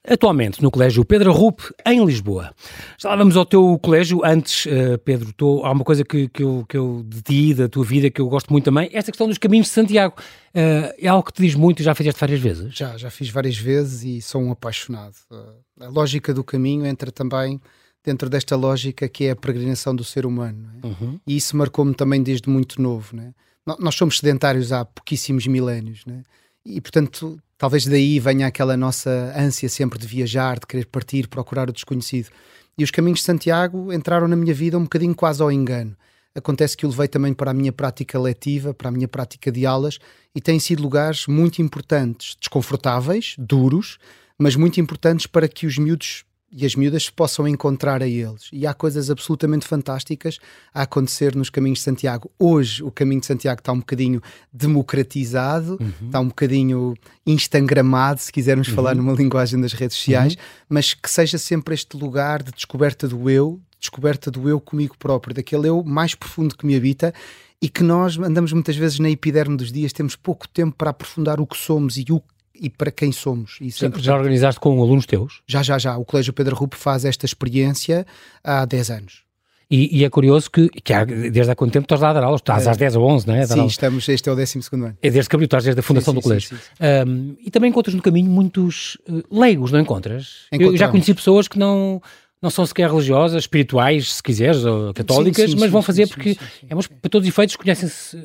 atualmente 0.08 0.62
no 0.62 0.70
Colégio 0.70 1.04
Pedro 1.04 1.34
Rupe, 1.34 1.64
em 1.84 2.06
Lisboa. 2.06 2.54
Já 3.00 3.10
lá 3.10 3.16
vamos 3.16 3.36
ao 3.36 3.44
teu 3.44 3.80
colégio. 3.82 4.24
Antes, 4.24 4.68
uh, 4.68 5.00
Pedro, 5.04 5.34
tô, 5.34 5.66
há 5.66 5.72
uma 5.72 5.84
coisa 5.84 6.04
que, 6.04 6.30
que, 6.30 6.44
eu, 6.44 6.64
que 6.70 6.78
eu 6.78 7.04
de 7.04 7.24
ti, 7.24 7.56
da 7.56 7.68
tua 7.68 7.84
vida, 7.84 8.12
que 8.12 8.22
eu 8.22 8.28
gosto 8.28 8.52
muito 8.52 8.66
também, 8.66 8.88
esta 8.94 9.12
questão 9.12 9.28
dos 9.28 9.40
caminhos 9.40 9.66
de 9.66 9.74
Santiago. 9.74 10.14
Uh, 10.50 10.94
é 11.00 11.08
algo 11.08 11.26
que 11.26 11.34
te 11.34 11.42
diz 11.42 11.56
muito 11.56 11.80
e 11.80 11.84
já 11.84 11.96
fizeste 11.96 12.22
várias 12.22 12.40
vezes? 12.40 12.72
Já, 12.72 12.96
já 12.96 13.10
fiz 13.10 13.30
várias 13.30 13.58
vezes 13.58 14.04
e 14.04 14.22
sou 14.22 14.44
um 14.44 14.52
apaixonado. 14.52 15.16
Uh, 15.32 15.86
a 15.86 15.88
lógica 15.88 16.32
do 16.36 16.44
caminho 16.44 16.86
entra 16.86 17.12
também 17.12 17.60
dentro 18.06 18.30
desta 18.30 18.56
lógica 18.56 19.10
que 19.10 19.26
é 19.26 19.32
a 19.32 19.36
peregrinação 19.36 19.96
do 19.96 20.04
ser 20.04 20.24
humano. 20.24 20.70
É? 20.84 20.86
Uhum. 20.86 21.20
E 21.26 21.36
isso 21.36 21.58
marcou-me 21.58 21.96
também 21.96 22.22
desde 22.22 22.48
muito 22.48 22.80
novo. 22.80 23.16
Né? 23.16 23.34
Nós 23.80 23.96
somos 23.96 24.18
sedentários 24.18 24.72
há 24.72 24.84
pouquíssimos 24.84 25.48
milénios. 25.48 26.06
Né? 26.06 26.24
E, 26.66 26.82
portanto, 26.82 27.40
talvez 27.58 27.86
daí 27.86 28.20
venha 28.20 28.48
aquela 28.48 28.76
nossa 28.76 29.34
ânsia 29.38 29.70
sempre 29.70 29.98
de 29.98 30.08
viajar, 30.08 30.60
de 30.60 30.68
querer 30.68 30.86
partir, 30.86 31.28
procurar 31.28 31.70
o 31.70 31.74
desconhecido. 31.74 32.30
E 32.78 32.84
os 32.84 32.92
caminhos 32.92 33.20
de 33.20 33.26
Santiago 33.26 33.94
entraram 33.94 34.28
na 34.28 34.36
minha 34.36 34.54
vida 34.54 34.78
um 34.78 34.84
bocadinho 34.84 35.16
quase 35.16 35.42
ao 35.42 35.52
engano. 35.52 35.96
Acontece 36.36 36.76
que 36.76 36.86
o 36.86 36.90
levei 36.90 37.08
também 37.08 37.34
para 37.34 37.52
a 37.52 37.54
minha 37.54 37.72
prática 37.72 38.20
letiva, 38.20 38.74
para 38.74 38.90
a 38.90 38.92
minha 38.92 39.08
prática 39.08 39.52
de 39.52 39.66
aulas, 39.66 40.00
e 40.34 40.42
têm 40.42 40.60
sido 40.60 40.82
lugares 40.82 41.28
muito 41.28 41.62
importantes, 41.62 42.36
desconfortáveis, 42.40 43.36
duros, 43.38 44.00
mas 44.38 44.56
muito 44.56 44.82
importantes 44.82 45.28
para 45.28 45.48
que 45.48 45.68
os 45.68 45.78
miúdos 45.78 46.26
e 46.56 46.66
as 46.66 46.76
miúdas 46.76 47.10
possam 47.10 47.48
encontrar 47.48 48.04
a 48.04 48.08
eles. 48.08 48.50
E 48.54 48.68
há 48.68 48.74
coisas 48.74 49.10
absolutamente 49.10 49.66
fantásticas 49.66 50.40
a 50.74 50.84
acontecer 50.84 51.36
nos 51.36 51.50
caminhos 51.50 51.80
de 51.80 51.86
Santiago. 51.86 52.30
Hoje 52.38 52.84
o 52.84 52.92
caminho 52.92 53.22
de 53.22 53.26
Santiago 53.26 53.60
está 53.60 53.72
um 53.72 53.80
bocadinho 53.80 54.22
democratizado, 54.52 55.78
uhum. 55.82 56.06
está 56.06 56.20
um 56.20 56.28
bocadinho 56.28 56.94
instagramado, 57.26 58.22
se 58.22 58.32
quisermos 58.32 58.68
uhum. 58.68 58.76
falar 58.76 58.96
numa 58.96 59.14
linguagem 59.14 59.60
das 59.60 59.74
redes 59.74 59.98
sociais, 59.98 60.34
uhum. 60.34 60.40
mas 60.70 60.94
que 60.94 61.10
seja 61.10 61.38
sempre 61.38 61.74
este 61.74 61.98
lugar 61.98 62.44
de 62.44 62.52
descoberta 62.52 63.08
do 63.08 63.30
eu, 63.30 63.60
descoberta 63.80 64.30
do 64.30 64.48
eu 64.48 64.62
comigo 64.62 64.96
próprio, 64.98 65.34
daquele 65.34 65.68
eu 65.68 65.84
mais 65.84 66.16
profundo 66.16 66.56
que 66.56 66.66
me 66.66 66.76
habita 66.76 67.14
e 67.62 67.70
que 67.70 67.82
nós 67.82 68.18
andamos 68.18 68.52
muitas 68.52 68.76
vezes 68.76 69.00
na 69.00 69.10
epiderme 69.10 69.56
dos 69.56 69.72
dias, 69.72 69.94
temos 69.94 70.16
pouco 70.16 70.48
tempo 70.48 70.76
para 70.78 70.90
aprofundar 70.90 71.40
o 71.40 71.48
que 71.48 71.58
somos 71.58 71.98
e 71.98 72.06
o 72.10 72.22
e 72.60 72.70
para 72.70 72.92
quem 72.92 73.12
somos. 73.12 73.58
Isso 73.62 73.86
é 73.86 73.90
já, 73.90 74.00
já 74.00 74.16
organizaste 74.16 74.60
com 74.60 74.82
alunos 74.82 75.06
teus? 75.06 75.42
Já, 75.48 75.64
já, 75.64 75.78
já. 75.78 75.98
O 75.98 76.06
Colégio 76.06 76.34
Pedro 76.34 76.56
Rupo 76.56 76.76
faz 76.76 77.06
esta 77.06 77.26
experiência 77.26 78.06
há 78.44 78.66
10 78.66 78.90
anos. 78.92 79.24
E, 79.70 80.00
e, 80.00 80.06
é 80.06 80.10
curioso 80.10 80.52
que, 80.52 80.70
que 80.70 80.94
há, 80.94 81.04
desde 81.04 81.50
há 81.50 81.56
quanto 81.56 81.72
tempo 81.72 81.86
estás 81.86 82.00
lá 82.00 82.12
a 82.12 82.14
dar 82.14 82.24
aulas? 82.24 82.42
Estás 82.42 82.68
é. 82.68 82.70
às 82.70 82.78
10 82.78 82.96
ou 82.96 83.10
11, 83.10 83.28
não 83.28 83.34
é? 83.34 83.48
Sim, 83.48 83.66
estamos, 83.66 84.08
este 84.08 84.30
é 84.30 84.32
o 84.32 84.36
12 84.36 84.60
ano. 84.72 84.98
É 85.02 85.10
desde 85.10 85.28
que 85.28 85.36
abriu, 85.36 85.46
estás 85.46 85.64
desde 85.64 85.80
a 85.80 85.84
fundação 85.84 86.14
sim, 86.14 86.20
sim, 86.20 86.22
do 86.22 86.24
colégio. 86.24 86.58
Sim, 86.58 87.10
um, 87.10 87.36
e 87.44 87.50
também 87.50 87.72
encontras 87.72 87.96
no 87.96 88.02
caminho 88.02 88.30
muitos 88.30 89.00
uh, 89.10 89.24
leigos, 89.32 89.72
não 89.72 89.80
encontras? 89.80 90.46
Eu 90.52 90.78
já 90.78 90.90
conheci 90.90 91.12
pessoas 91.14 91.48
que 91.48 91.58
não 91.58 92.00
não 92.44 92.50
são 92.50 92.66
sequer 92.66 92.90
religiosas, 92.90 93.44
espirituais, 93.44 94.16
se 94.16 94.22
quiseres, 94.22 94.66
ou 94.66 94.94
católicas, 94.94 95.46
sim, 95.46 95.56
sim, 95.56 95.60
mas 95.62 95.72
vão 95.72 95.82
fazer 95.82 96.08
sim, 96.08 96.14
porque, 96.14 96.38
é, 96.70 96.76
mas, 96.76 96.88
para 96.88 97.10
todos 97.10 97.26
os 97.26 97.34
efeitos, 97.34 97.56
conhecem-se 97.56 98.18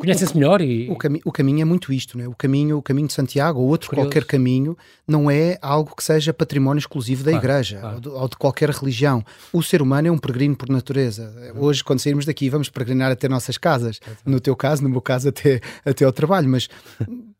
conhecem 0.00 0.28
melhor. 0.34 0.60
E... 0.60 0.90
O, 0.90 0.96
cami 0.96 1.20
o 1.24 1.30
caminho 1.30 1.62
é 1.62 1.64
muito 1.64 1.92
isto, 1.92 2.18
né? 2.18 2.26
o, 2.26 2.34
caminho, 2.34 2.78
o 2.78 2.82
caminho 2.82 3.06
de 3.06 3.14
Santiago, 3.14 3.60
ou 3.60 3.68
outro 3.68 3.90
Curioso. 3.90 4.08
qualquer 4.08 4.24
caminho, 4.24 4.76
não 5.06 5.30
é 5.30 5.56
algo 5.62 5.94
que 5.94 6.02
seja 6.02 6.34
património 6.34 6.80
exclusivo 6.80 7.22
da 7.22 7.30
claro, 7.30 7.46
Igreja 7.46 7.78
claro. 7.78 7.94
Ou, 7.94 8.00
de, 8.00 8.08
ou, 8.08 8.28
de, 8.28 8.36
qualquer 8.36 8.70
religião. 8.70 9.24
O 9.52 9.62
ser 9.62 9.80
humano 9.80 10.08
é 10.08 10.10
um 10.10 10.18
peregrino 10.18 10.56
por 10.56 10.68
natureza. 10.68 11.32
Uhum. 11.54 11.62
Hoje, 11.62 11.84
quando 11.84 12.00
sairmos 12.00 12.24
daqui, 12.24 12.50
vamos 12.50 12.68
peregrinar 12.68 13.12
até 13.12 13.28
nossas 13.28 13.56
casas. 13.56 14.00
No 14.26 14.40
teu 14.40 14.56
caso, 14.56 14.82
no 14.82 14.88
meu 14.88 15.00
caso, 15.00 15.28
até, 15.28 15.60
até 15.84 16.04
ao 16.04 16.12
trabalho, 16.12 16.48
mas. 16.48 16.68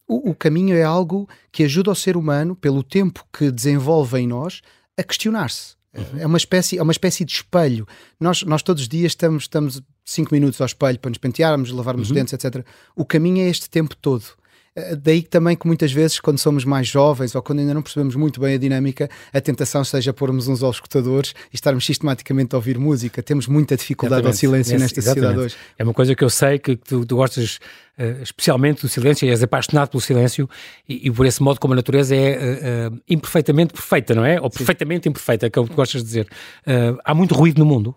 O, 0.07 0.33
o 0.33 0.35
caminho 0.35 0.77
é 0.77 0.83
algo 0.83 1.27
que 1.51 1.65
ajuda 1.65 1.91
o 1.91 1.95
ser 1.95 2.15
humano, 2.15 2.55
pelo 2.55 2.83
tempo 2.83 3.25
que 3.33 3.51
desenvolve 3.51 4.19
em 4.19 4.27
nós, 4.29 4.61
a 4.99 5.03
questionar-se 5.03 5.74
Uhum. 5.97 6.21
É, 6.21 6.27
uma 6.27 6.39
espécie, 6.39 6.79
é 6.79 6.83
uma 6.83 6.93
espécie 6.93 7.25
de 7.25 7.33
espelho. 7.33 7.87
Nós, 8.19 8.43
nós 8.43 8.63
todos 8.63 8.83
os 8.83 8.89
dias 8.89 9.13
estamos, 9.13 9.45
estamos 9.45 9.83
cinco 10.05 10.35
minutos 10.35 10.61
ao 10.61 10.67
espelho 10.67 10.99
para 10.99 11.11
nos 11.11 11.19
pentearmos, 11.19 11.71
lavarmos 11.71 12.09
uhum. 12.09 12.17
os 12.17 12.21
dentes, 12.21 12.33
etc. 12.33 12.65
O 12.95 13.05
caminho 13.05 13.43
é 13.43 13.49
este 13.49 13.71
tempo 13.71 13.97
todo. 13.97 14.25
Eh, 14.77 14.97
daí 14.97 15.23
também 15.23 15.57
que 15.57 15.67
muitas 15.67 15.93
vezes, 15.93 16.19
quando 16.19 16.39
somos 16.39 16.65
mais 16.65 16.87
jovens 16.89 17.35
ou 17.35 17.43
quando 17.43 17.61
ainda 17.61 17.75
não 17.75 17.83
percebemos 17.83 18.17
muito 18.17 18.41
bem 18.41 18.55
a 18.55 18.59
dinâmica, 18.59 19.09
a 19.33 19.41
tentação 19.41 19.85
seja 19.85 20.13
pormos 20.13 20.49
uns 20.49 20.63
aos 20.63 20.77
escutadores 20.77 21.35
e 21.53 21.55
estarmos 21.55 21.87
sistematicamente 21.87 22.55
a 22.55 22.59
ouvir 22.59 22.79
música. 22.79 23.23
Temos 23.23 23.47
muita 23.47 23.77
dificuldade 23.77 24.23
exatamente. 24.23 24.35
ao 24.35 24.39
silêncio 24.39 24.79
nesta 24.79 24.99
exatamente. 24.99 25.27
sociedade 25.27 25.47
hoje. 25.47 25.57
É 25.79 25.85
uma 25.85 25.95
coisa 25.95 26.15
que 26.15 26.25
eu 26.25 26.31
sei 26.31 26.59
que 26.59 26.77
tu, 26.77 27.07
tu 27.07 27.17
gostas 27.17 27.61
uh, 27.99 28.23
especialmente 28.23 28.83
do 28.83 28.89
silêncio 28.89 29.27
e 29.27 29.31
és 29.31 29.43
apaixonado 29.43 29.91
pelo 29.91 30.01
silêncio 30.01 30.49
e, 30.89 31.09
e, 31.09 31.11
por 31.11 31.25
esse 31.25 31.43
modo 31.43 31.61
como 31.61 31.75
a 31.75 31.77
natureza 31.77 32.17
é 32.17 32.91
uh, 32.91 32.95
uh, 32.95 33.01
imperfeitamente 33.09 33.73
perfeita, 33.73 34.15
não 34.15 34.25
é? 34.25 34.41
Ou 34.41 34.51
Sim. 34.51 34.59
perfeitamente 34.59 35.09
imperfeita, 35.09 35.49
que 35.49 35.59
é 35.59 35.63
o 35.63 35.67
que 35.67 35.75
gostas 35.75 36.03
de 36.03 36.07
dizer. 36.09 36.29
há 37.05 37.15
muito 37.15 37.35
ruído 37.35 37.59
no 37.59 37.67
mundo? 37.67 37.95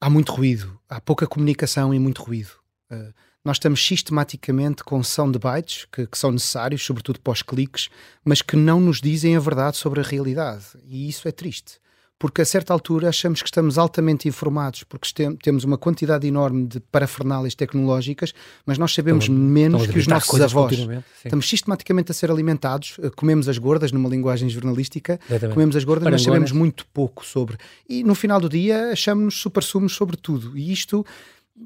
Há 0.00 0.08
muito 0.08 0.32
ruído. 0.32 0.78
Há 0.88 1.00
pouca 1.00 1.26
comunicação 1.26 1.92
e 1.92 1.98
muito 1.98 2.22
ruído. 2.22 2.50
Uh, 2.90 3.12
nós 3.46 3.58
estamos 3.58 3.86
sistematicamente 3.86 4.82
com 4.82 5.00
soundbites 5.04 5.86
que, 5.92 6.04
que 6.04 6.18
são 6.18 6.32
necessários, 6.32 6.84
sobretudo 6.84 7.20
pós-cliques, 7.20 7.88
mas 8.24 8.42
que 8.42 8.56
não 8.56 8.80
nos 8.80 9.00
dizem 9.00 9.36
a 9.36 9.40
verdade 9.40 9.76
sobre 9.76 10.00
a 10.00 10.02
realidade. 10.02 10.64
E 10.84 11.08
isso 11.08 11.28
é 11.28 11.30
triste. 11.30 11.78
Porque 12.18 12.42
a 12.42 12.44
certa 12.44 12.72
altura 12.72 13.10
achamos 13.10 13.42
que 13.42 13.48
estamos 13.48 13.78
altamente 13.78 14.26
informados, 14.26 14.82
porque 14.82 15.08
temos 15.42 15.62
uma 15.62 15.78
quantidade 15.78 16.26
enorme 16.26 16.66
de 16.66 16.80
parafernálias 16.80 17.54
tecnológicas, 17.54 18.32
mas 18.64 18.78
nós 18.78 18.92
sabemos 18.92 19.24
estão, 19.24 19.36
menos 19.36 19.82
estão 19.82 19.92
que 19.92 20.00
os 20.00 20.06
nossos 20.08 20.40
avós. 20.40 20.74
Estamos 21.22 21.48
sistematicamente 21.48 22.10
a 22.10 22.14
ser 22.14 22.30
alimentados, 22.30 22.96
eh, 23.02 23.10
comemos 23.14 23.48
as 23.48 23.58
gordas, 23.58 23.92
numa 23.92 24.08
linguagem 24.08 24.48
jornalística, 24.48 25.20
Exatamente. 25.28 25.54
comemos 25.54 25.76
as 25.76 25.84
gordas, 25.84 26.10
mas 26.10 26.22
sabemos 26.22 26.50
muito 26.50 26.86
pouco 26.86 27.24
sobre. 27.24 27.58
E 27.88 28.02
no 28.02 28.14
final 28.14 28.40
do 28.40 28.48
dia 28.48 28.92
achamos-nos 28.92 29.38
super-sumos 29.38 29.94
sobre 29.94 30.16
tudo. 30.16 30.56
E 30.56 30.72
isto 30.72 31.04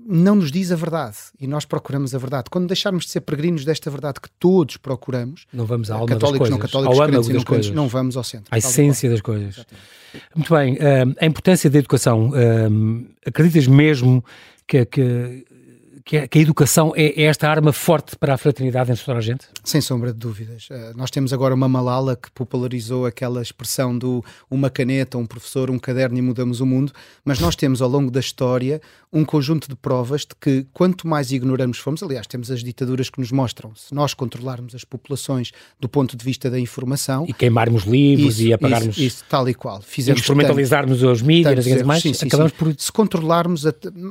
não 0.07 0.37
nos 0.37 0.51
diz 0.53 0.71
a 0.71 0.77
verdade 0.77 1.17
e 1.41 1.47
nós 1.47 1.65
procuramos 1.65 2.15
a 2.15 2.19
verdade. 2.19 2.45
Quando 2.51 2.67
deixarmos 2.67 3.05
de 3.05 3.11
ser 3.11 3.21
peregrinos 3.21 3.65
desta 3.65 3.91
verdade 3.91 4.21
que 4.21 4.31
todos 4.39 4.77
procuramos, 4.77 5.47
não 5.53 5.67
vamos 5.67 5.91
à 5.91 5.95
alma 5.95 6.07
católicos, 6.07 6.31
das 6.31 6.39
coisas, 6.39 6.51
não 6.51 6.59
católicos, 6.59 7.01
ao 7.01 7.07
crentes, 7.09 7.29
não 7.29 7.43
crentes, 7.43 7.71
não 7.71 7.89
vamos 7.89 8.17
ao 8.17 8.25
centro. 8.25 8.47
À 8.51 8.59
essência 8.59 9.11
das 9.11 9.21
coisas. 9.21 9.57
Exatamente. 9.57 9.85
Muito 10.35 10.55
bem, 10.55 10.75
uh, 10.75 11.15
a 11.21 11.27
importância 11.27 11.71
da 11.71 11.79
educação, 11.79 12.31
uh, 12.31 13.07
acreditas 13.27 13.67
mesmo 13.67 14.25
que, 14.67 14.85
que 14.85 15.47
que, 16.11 16.17
a, 16.17 16.27
que 16.27 16.41
a 16.41 16.43
educação 16.43 16.93
é, 16.97 17.23
é, 17.23 17.27
esta 17.27 17.49
arma 17.49 17.73
forte 17.73 18.17
para 18.17 18.35
a 18.35 18.37
fraternidade 18.37 18.91
entre 18.91 19.05
toda 19.05 19.19
a 19.19 19.21
gente? 19.21 19.47
Sem 19.63 19.81
sombra 19.81 20.13
de 20.13 20.19
dúvidas. 20.19 20.67
Uh, 20.69 20.97
nós 20.97 21.09
temos 21.09 21.33
agora 21.33 21.55
uma 21.55 21.69
Malala 21.69 22.17
que 22.17 22.29
popularizou 22.33 23.07
aquela 23.07 23.41
expressão 23.41 23.97
do 23.97 24.25
uma 24.51 24.69
caneta, 24.69 25.17
um 25.17 25.25
professor, 25.25 25.71
um 25.71 25.79
caderno 25.79 26.19
e 26.19 26.21
mudamos 26.23 26.61
o 26.61 26.67
mundo, 26.67 26.93
mas 27.25 27.39
nós 27.39 27.55
temos 27.55 27.81
ao 27.81 27.89
longo 27.89 28.11
da 28.11 28.19
história 28.19 28.83
um 29.13 29.25
conjunto 29.25 29.69
de 29.69 29.77
provas 29.77 30.23
de 30.23 30.35
que 30.41 30.67
quanto 30.73 31.07
mais 31.07 31.31
ignoramos 31.31 31.79
fomos, 31.79 32.03
aliás, 32.03 32.27
temos 32.27 32.51
as 32.51 32.63
ditaduras 32.63 33.09
que 33.09 33.21
nos 33.21 33.31
mostram, 33.31 33.73
se 33.77 33.95
nós 33.95 34.13
controlarmos 34.13 34.75
as 34.75 34.85
populações 34.85 35.53
do 35.81 35.89
ponto 35.89 36.17
de 36.17 36.25
vista 36.25 36.51
da 36.51 36.59
informação... 36.59 37.25
E 37.29 37.33
queimarmos 37.33 37.85
livros 37.85 38.35
isso, 38.35 38.49
e 38.49 38.53
apagarmos... 38.53 38.97
Isso, 38.97 39.07
isso, 39.07 39.25
tal 39.29 39.49
e 39.49 39.55
qual. 39.55 39.81
Fizemos 39.81 40.21
instrumentalizarmos 40.21 41.01
tanto, 41.01 41.13
os 41.13 41.23
mídias 41.23 41.67
e 41.67 41.85
mais, 41.85 42.03
sim, 42.03 42.13
sim, 42.15 42.27
acabamos 42.27 42.53
sim. 42.53 42.59
por... 42.59 42.75
Se 42.77 42.91
controlarmos, 42.93 43.65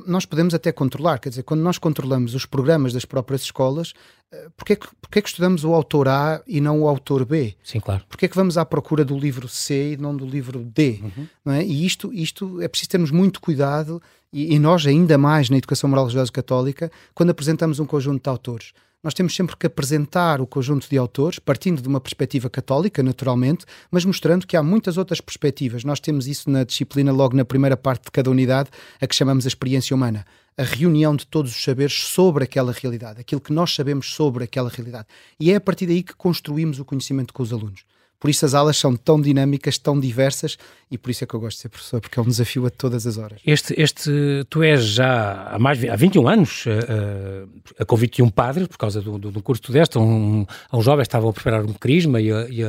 nós 0.06 0.26
podemos 0.26 0.54
até 0.54 0.72
controlar, 0.72 1.20
quer 1.20 1.30
dizer, 1.30 1.44
quando 1.44 1.62
nós 1.62 1.78
controlamos 1.90 2.36
os 2.36 2.46
programas 2.46 2.94
das 2.94 3.04
próprias 3.04 3.42
escolas, 3.42 3.94
eh, 4.32 4.48
porque 4.56 4.74
é, 4.74 4.76
que, 4.76 4.88
porque 5.02 5.20
é 5.20 5.22
que 5.22 5.30
estudamos 5.30 5.64
o 5.64 5.74
autor 5.74 6.08
A 6.08 6.42
e 6.48 6.62
não 6.62 6.82
o 6.82 6.88
autor 6.88 7.26
B? 7.26 7.56
Sim, 7.64 7.80
claro. 7.80 8.04
Porque 8.08 8.26
é 8.26 8.28
que 8.28 8.36
vamos 8.36 8.58
à 8.58 8.66
procura 8.66 9.04
do 9.04 9.18
livro 9.18 9.48
C 9.48 9.94
e 9.94 9.98
não 9.98 10.16
do 10.16 10.26
livro 10.26 10.60
D? 10.60 11.00
Uhum. 11.02 11.28
Não 11.44 11.54
é? 11.54 11.64
E 11.64 11.86
isto, 11.86 12.14
isto 12.14 12.62
é 12.62 12.68
preciso 12.68 12.92
termos 12.92 13.12
muito 13.12 13.42
cuidado, 13.42 14.02
e, 14.32 14.54
e 14.54 14.60
nós 14.60 14.86
ainda 14.86 15.18
mais 15.18 15.50
na 15.50 15.58
educação 15.58 15.90
moral 15.90 16.06
religiosa 16.06 16.32
católica, 16.32 16.92
quando 17.16 17.32
apresentamos 17.32 17.80
um 17.80 17.86
conjunto 17.86 18.22
de 18.22 18.30
autores 18.30 18.72
nós 19.02 19.14
temos 19.14 19.34
sempre 19.34 19.56
que 19.56 19.66
apresentar 19.66 20.42
o 20.42 20.48
conjunto 20.48 20.90
de 20.90 20.98
autores, 20.98 21.40
partindo 21.40 21.82
de 21.82 21.88
uma 21.88 22.02
perspectiva 22.02 22.50
católica, 22.50 23.02
naturalmente, 23.02 23.66
mas 23.90 24.04
mostrando 24.04 24.46
que 24.46 24.58
há 24.58 24.64
muitas 24.64 24.98
outras 24.98 25.22
perspectivas. 25.22 25.86
Nós 25.86 26.02
temos 26.02 26.28
isso 26.28 26.50
na 26.50 26.66
disciplina, 26.66 27.12
logo 27.12 27.36
na 27.36 27.46
primeira 27.46 27.78
parte 27.78 28.06
de 28.06 28.12
cada 28.12 28.30
unidade, 28.30 28.70
a 29.00 29.08
que 29.08 29.16
chamamos 29.16 29.46
a 29.46 29.48
experiência 29.48 29.96
humana. 29.96 30.26
A 30.58 30.64
reunião 30.64 31.16
de 31.16 31.26
todos 31.26 31.52
os 31.56 31.64
saberes 31.64 31.94
sobre 31.94 32.44
aquela 32.44 32.74
realidade, 32.74 33.22
aquilo 33.22 33.40
que 33.40 33.54
nós 33.54 33.74
sabemos 33.74 34.12
sobre 34.14 34.44
aquela 34.44 34.70
realidade. 34.70 35.08
E 35.40 35.50
é 35.50 35.56
a 35.56 35.62
partir 35.62 35.86
daí 35.86 36.04
que 36.04 36.14
construímos 36.14 36.80
o 36.80 36.86
conhecimento 36.86 37.34
com 37.34 37.42
os 37.42 37.54
alunos. 37.54 37.86
Por 38.20 38.30
isso 38.30 38.46
as 38.46 38.54
aulas 38.54 38.78
são 38.78 38.96
tão 38.96 39.20
dinâmicas, 39.22 39.78
tão 39.78 40.00
diversas 40.00 40.58
e 40.92 40.98
por 40.98 41.12
isso 41.12 41.24
é 41.24 41.28
que 41.28 41.34
eu 41.36 41.40
gosto 41.40 41.58
de 41.58 41.62
ser 41.62 41.70
professor, 41.70 42.02
porque 42.02 42.20
é 42.20 42.22
um 42.22 42.26
desafio 42.26 42.66
a 42.66 42.70
todas 42.70 43.06
as 43.06 43.18
horas. 43.18 43.40
Este, 43.46 43.80
este 43.80 44.12
tu 44.50 44.64
és 44.64 44.84
já 44.84 45.50
há, 45.52 45.60
mais, 45.60 45.84
há 45.88 45.96
21 45.96 46.28
anos 46.28 46.66
uh, 46.66 47.48
a 47.80 47.86
convite 47.86 48.18
de 48.18 48.24
um 48.24 48.30
padre, 48.30 48.68
por 48.68 48.78
causa 48.78 49.00
do, 49.00 49.18
do, 49.18 49.32
do 49.32 49.42
curso 49.42 49.62
que 49.62 49.68
tu 49.68 49.72
deste, 49.72 50.00
um, 50.00 50.46
a 50.70 50.78
um 50.78 50.82
jovem 50.82 51.04
estavam 51.04 51.30
a 51.30 51.34
preparar 51.34 51.64
um 51.64 51.74
crisma 51.74 52.20
e, 52.20 52.30
e, 52.30 52.64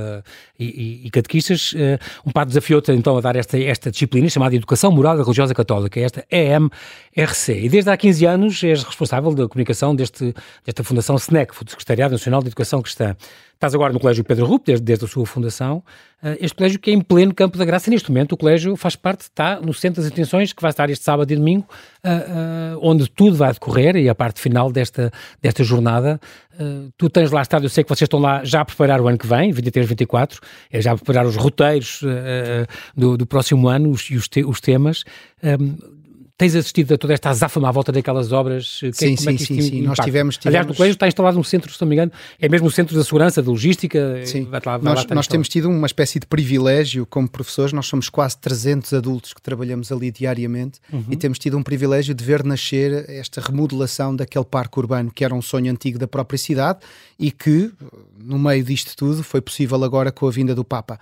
e, 0.58 1.06
e 1.06 1.10
catequistas, 1.10 1.72
uh, 1.72 1.98
um 2.26 2.30
padre 2.30 2.50
desafiou-te 2.50 2.92
então 2.92 3.16
a 3.16 3.20
dar 3.22 3.36
esta, 3.36 3.58
esta 3.58 3.90
disciplina 3.90 4.28
chamada 4.28 4.54
Educação 4.54 4.92
Moral 4.92 5.18
e 5.18 5.22
Religiosa 5.22 5.54
Católica, 5.54 5.98
esta 5.98 6.24
EMRC. 6.30 7.52
E 7.54 7.68
desde 7.70 7.90
há 7.90 7.96
15 7.96 8.26
anos 8.26 8.62
és 8.62 8.82
responsável 8.84 9.32
da 9.34 9.48
comunicação 9.48 9.96
deste, 9.96 10.34
desta 10.64 10.84
Fundação 10.84 11.16
SNEC, 11.16 11.54
Secretariado 11.66 12.12
Nacional 12.12 12.42
de 12.42 12.48
Educação 12.48 12.82
Cristã. 12.82 13.16
Estás 13.60 13.74
agora 13.74 13.92
no 13.92 14.00
Colégio 14.00 14.24
Pedro 14.24 14.46
Rupo, 14.46 14.64
desde, 14.64 14.82
desde 14.82 15.04
a 15.04 15.08
sua 15.08 15.26
fundação. 15.26 15.84
Uh, 16.22 16.32
este 16.40 16.54
colégio 16.54 16.80
que 16.80 16.90
é 16.90 16.94
em 16.94 17.00
pleno 17.02 17.34
campo 17.34 17.58
da 17.58 17.64
graça. 17.66 17.90
Neste 17.90 18.10
momento, 18.10 18.32
o 18.32 18.36
colégio 18.38 18.74
faz 18.74 18.96
parte, 18.96 19.20
está 19.20 19.60
no 19.60 19.74
centro 19.74 20.02
das 20.02 20.10
atenções, 20.10 20.54
que 20.54 20.62
vai 20.62 20.70
estar 20.70 20.88
este 20.88 21.04
sábado 21.04 21.30
e 21.30 21.36
domingo, 21.36 21.66
uh, 22.02 22.76
uh, 22.76 22.78
onde 22.80 23.06
tudo 23.10 23.36
vai 23.36 23.52
decorrer 23.52 23.96
e 23.96 24.08
a 24.08 24.14
parte 24.14 24.40
final 24.40 24.72
desta, 24.72 25.12
desta 25.42 25.62
jornada. 25.62 26.18
tu 26.96 27.10
tens 27.10 27.30
lá 27.30 27.42
estado, 27.42 27.66
eu 27.66 27.68
sei 27.68 27.84
que 27.84 27.90
vocês 27.90 28.06
estão 28.06 28.18
lá 28.18 28.42
já 28.44 28.62
a 28.62 28.64
preparar 28.64 28.98
o 28.98 29.06
ano 29.06 29.18
que 29.18 29.26
vem, 29.26 29.52
23, 29.52 29.86
24, 29.86 30.40
é 30.70 30.80
já 30.80 30.92
a 30.92 30.96
preparar 30.96 31.26
os 31.26 31.36
roteiros 31.36 32.00
do, 32.96 33.18
do, 33.18 33.26
próximo 33.26 33.68
ano 33.68 33.90
os, 33.90 34.08
os, 34.08 34.26
te, 34.26 34.42
os 34.42 34.58
temas. 34.58 35.04
Tens 36.40 36.56
assistido 36.56 36.94
a 36.94 36.96
toda 36.96 37.12
esta 37.12 37.28
azáfama 37.28 37.68
à 37.68 37.70
volta 37.70 37.92
daquelas 37.92 38.32
obras? 38.32 38.78
Sim, 38.78 38.92
sim, 38.94 39.12
é 39.12 39.16
sim, 39.16 39.36
sim, 39.36 39.60
sim. 39.60 39.82
Nós 39.82 39.98
tivemos, 39.98 40.38
tivemos... 40.38 40.46
Aliás, 40.46 40.66
no 40.66 40.74
colégio 40.74 40.94
está 40.94 41.06
instalado 41.06 41.38
um 41.38 41.44
centro, 41.44 41.70
se 41.70 41.78
não 41.82 41.86
me 41.86 41.94
engano, 41.94 42.10
é 42.40 42.48
mesmo 42.48 42.66
o 42.66 42.70
centro 42.70 42.96
da 42.96 43.04
segurança, 43.04 43.42
da 43.42 43.50
logística. 43.50 44.22
Sim, 44.24 44.44
vai 44.44 44.58
lá, 44.64 44.78
vai 44.78 44.94
nós, 44.94 45.04
nós 45.04 45.26
temos 45.26 45.50
tido 45.50 45.68
uma 45.68 45.86
espécie 45.86 46.18
de 46.18 46.26
privilégio 46.26 47.04
como 47.04 47.28
professores, 47.28 47.74
nós 47.74 47.84
somos 47.84 48.08
quase 48.08 48.38
300 48.38 48.94
adultos 48.94 49.34
que 49.34 49.42
trabalhamos 49.42 49.92
ali 49.92 50.10
diariamente 50.10 50.80
uhum. 50.90 51.04
e 51.10 51.16
temos 51.16 51.38
tido 51.38 51.58
um 51.58 51.62
privilégio 51.62 52.14
de 52.14 52.24
ver 52.24 52.42
nascer 52.42 53.04
esta 53.10 53.42
remodelação 53.42 54.16
daquele 54.16 54.46
parque 54.46 54.78
urbano 54.78 55.10
que 55.14 55.22
era 55.22 55.34
um 55.34 55.42
sonho 55.42 55.70
antigo 55.70 55.98
da 55.98 56.08
própria 56.08 56.38
cidade 56.38 56.78
e 57.18 57.30
que, 57.30 57.70
no 58.18 58.38
meio 58.38 58.64
disto 58.64 58.96
tudo, 58.96 59.22
foi 59.22 59.42
possível 59.42 59.84
agora 59.84 60.10
com 60.10 60.26
a 60.26 60.30
vinda 60.30 60.54
do 60.54 60.64
Papa 60.64 60.98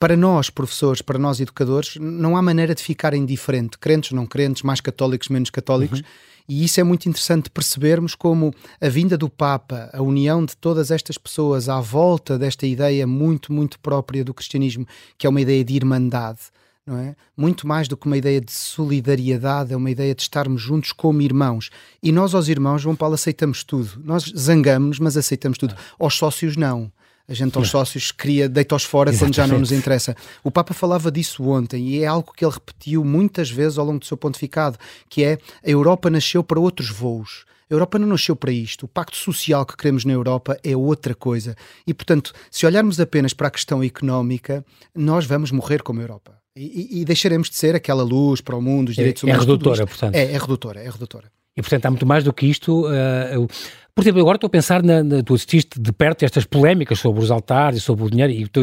para 0.00 0.16
nós, 0.16 0.48
professores, 0.48 1.02
para 1.02 1.18
nós, 1.18 1.40
educadores, 1.40 1.96
não 1.96 2.34
há 2.34 2.40
maneira 2.40 2.74
de 2.74 2.82
ficar 2.82 3.12
indiferente, 3.12 3.78
crentes, 3.78 4.12
não 4.12 4.24
crentes, 4.24 4.62
mais 4.62 4.80
católicos, 4.80 5.28
menos 5.28 5.50
católicos. 5.50 5.98
Uhum. 5.98 6.06
E 6.48 6.64
isso 6.64 6.80
é 6.80 6.82
muito 6.82 7.06
interessante 7.06 7.50
percebermos 7.50 8.14
como 8.14 8.52
a 8.80 8.88
vinda 8.88 9.18
do 9.18 9.28
Papa, 9.28 9.90
a 9.92 10.00
união 10.00 10.42
de 10.42 10.56
todas 10.56 10.90
estas 10.90 11.18
pessoas 11.18 11.68
à 11.68 11.80
volta 11.80 12.38
desta 12.38 12.66
ideia 12.66 13.06
muito, 13.06 13.52
muito 13.52 13.78
própria 13.78 14.24
do 14.24 14.32
cristianismo, 14.32 14.86
que 15.18 15.26
é 15.26 15.30
uma 15.30 15.40
ideia 15.42 15.62
de 15.62 15.76
irmandade, 15.76 16.40
não 16.86 16.96
é? 16.96 17.14
Muito 17.36 17.68
mais 17.68 17.86
do 17.86 17.94
que 17.94 18.06
uma 18.06 18.16
ideia 18.16 18.40
de 18.40 18.50
solidariedade, 18.50 19.74
é 19.74 19.76
uma 19.76 19.90
ideia 19.90 20.14
de 20.14 20.22
estarmos 20.22 20.62
juntos 20.62 20.92
como 20.92 21.20
irmãos. 21.20 21.70
E 22.02 22.10
nós, 22.10 22.34
aos 22.34 22.48
irmãos, 22.48 22.80
João 22.80 22.96
Paulo, 22.96 23.14
aceitamos 23.14 23.62
tudo. 23.62 24.00
Nós 24.02 24.32
zangamos, 24.36 24.98
mas 24.98 25.18
aceitamos 25.18 25.58
tudo. 25.58 25.76
Aos 25.98 26.14
sócios, 26.14 26.56
não. 26.56 26.90
A 27.30 27.34
gente 27.34 27.56
aos 27.56 27.70
sócios 27.70 28.10
cria, 28.10 28.48
deita-os 28.48 28.82
fora 28.82 29.10
Exatamente. 29.10 29.36
quando 29.36 29.46
já 29.46 29.52
não 29.52 29.60
nos 29.60 29.70
interessa. 29.70 30.16
O 30.42 30.50
Papa 30.50 30.74
falava 30.74 31.12
disso 31.12 31.44
ontem 31.44 31.86
e 31.86 32.02
é 32.02 32.06
algo 32.06 32.32
que 32.36 32.44
ele 32.44 32.52
repetiu 32.52 33.04
muitas 33.04 33.48
vezes 33.48 33.78
ao 33.78 33.86
longo 33.86 34.00
do 34.00 34.04
seu 34.04 34.16
pontificado, 34.16 34.76
que 35.08 35.22
é 35.22 35.38
a 35.64 35.70
Europa 35.70 36.10
nasceu 36.10 36.42
para 36.42 36.58
outros 36.58 36.90
voos. 36.90 37.44
A 37.70 37.74
Europa 37.74 38.00
não 38.00 38.08
nasceu 38.08 38.34
para 38.34 38.50
isto. 38.50 38.82
O 38.86 38.88
pacto 38.88 39.16
social 39.16 39.64
que 39.64 39.76
queremos 39.76 40.04
na 40.04 40.12
Europa 40.12 40.58
é 40.64 40.76
outra 40.76 41.14
coisa. 41.14 41.54
E, 41.86 41.94
portanto, 41.94 42.32
se 42.50 42.66
olharmos 42.66 42.98
apenas 42.98 43.32
para 43.32 43.46
a 43.46 43.50
questão 43.50 43.80
económica, 43.80 44.64
nós 44.92 45.24
vamos 45.24 45.52
morrer 45.52 45.84
como 45.84 46.00
Europa. 46.00 46.36
E, 46.56 47.00
e, 47.00 47.04
deixaremos 47.04 47.48
de 47.48 47.54
ser 47.54 47.76
aquela 47.76 48.02
luz 48.02 48.40
para 48.40 48.56
o 48.56 48.60
mundo, 48.60 48.88
os 48.88 48.98
é, 48.98 49.02
direitos 49.02 49.22
é, 49.22 49.26
humanos. 49.26 49.44
É 49.44 49.46
redutora, 49.46 49.86
portanto. 49.86 50.14
É, 50.16 50.32
é 50.32 50.36
redutora, 50.36 50.80
é 50.80 50.90
redutora. 50.90 51.30
E, 51.56 51.62
portanto, 51.62 51.86
há 51.86 51.90
muito 51.90 52.06
mais 52.06 52.24
do 52.24 52.32
que 52.32 52.46
isto. 52.46 52.86
Uh, 52.86 53.48
por 53.94 54.02
exemplo, 54.02 54.20
agora 54.20 54.36
estou 54.36 54.46
a 54.48 54.50
pensar, 54.50 54.82
na, 54.82 55.02
na, 55.02 55.22
tu 55.22 55.34
assististe 55.34 55.80
de 55.80 55.92
perto 55.92 56.24
estas 56.24 56.44
polémicas 56.44 56.98
sobre 56.98 57.22
os 57.22 57.30
altares 57.30 57.78
e 57.78 57.80
sobre 57.80 58.04
o 58.04 58.10
dinheiro, 58.10 58.32
e 58.32 58.46
tu, 58.46 58.60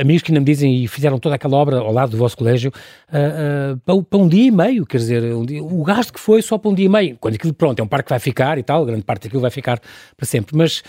amigos 0.00 0.22
que 0.22 0.30
ainda 0.30 0.40
me 0.40 0.46
dizem 0.46 0.84
e 0.84 0.88
fizeram 0.88 1.18
toda 1.18 1.34
aquela 1.34 1.56
obra 1.56 1.78
ao 1.78 1.92
lado 1.92 2.10
do 2.10 2.16
vosso 2.16 2.36
colégio 2.36 2.70
uh, 3.08 3.74
uh, 3.74 3.78
para, 3.80 4.02
para, 4.02 4.18
um 4.18 4.28
dia 4.28 4.44
e 4.44 4.50
meio, 4.50 4.86
quer 4.86 4.98
dizer, 4.98 5.34
um 5.34 5.44
dia, 5.44 5.62
o 5.62 5.82
gasto 5.82 6.12
que 6.12 6.20
foi 6.20 6.42
só 6.42 6.58
para 6.58 6.70
um 6.70 6.74
dia 6.74 6.86
e 6.86 6.88
meio, 6.88 7.16
quando 7.20 7.34
aquilo, 7.34 7.52
pronto, 7.52 7.78
é 7.80 7.82
um 7.82 7.88
parque 7.88 8.06
que 8.06 8.10
vai 8.10 8.20
ficar 8.20 8.58
e 8.58 8.62
tal, 8.62 8.84
grande 8.84 9.02
parte 9.02 9.24
daquilo 9.24 9.42
vai 9.42 9.50
ficar 9.50 9.80
para 10.16 10.26
sempre, 10.26 10.56
mas 10.56 10.82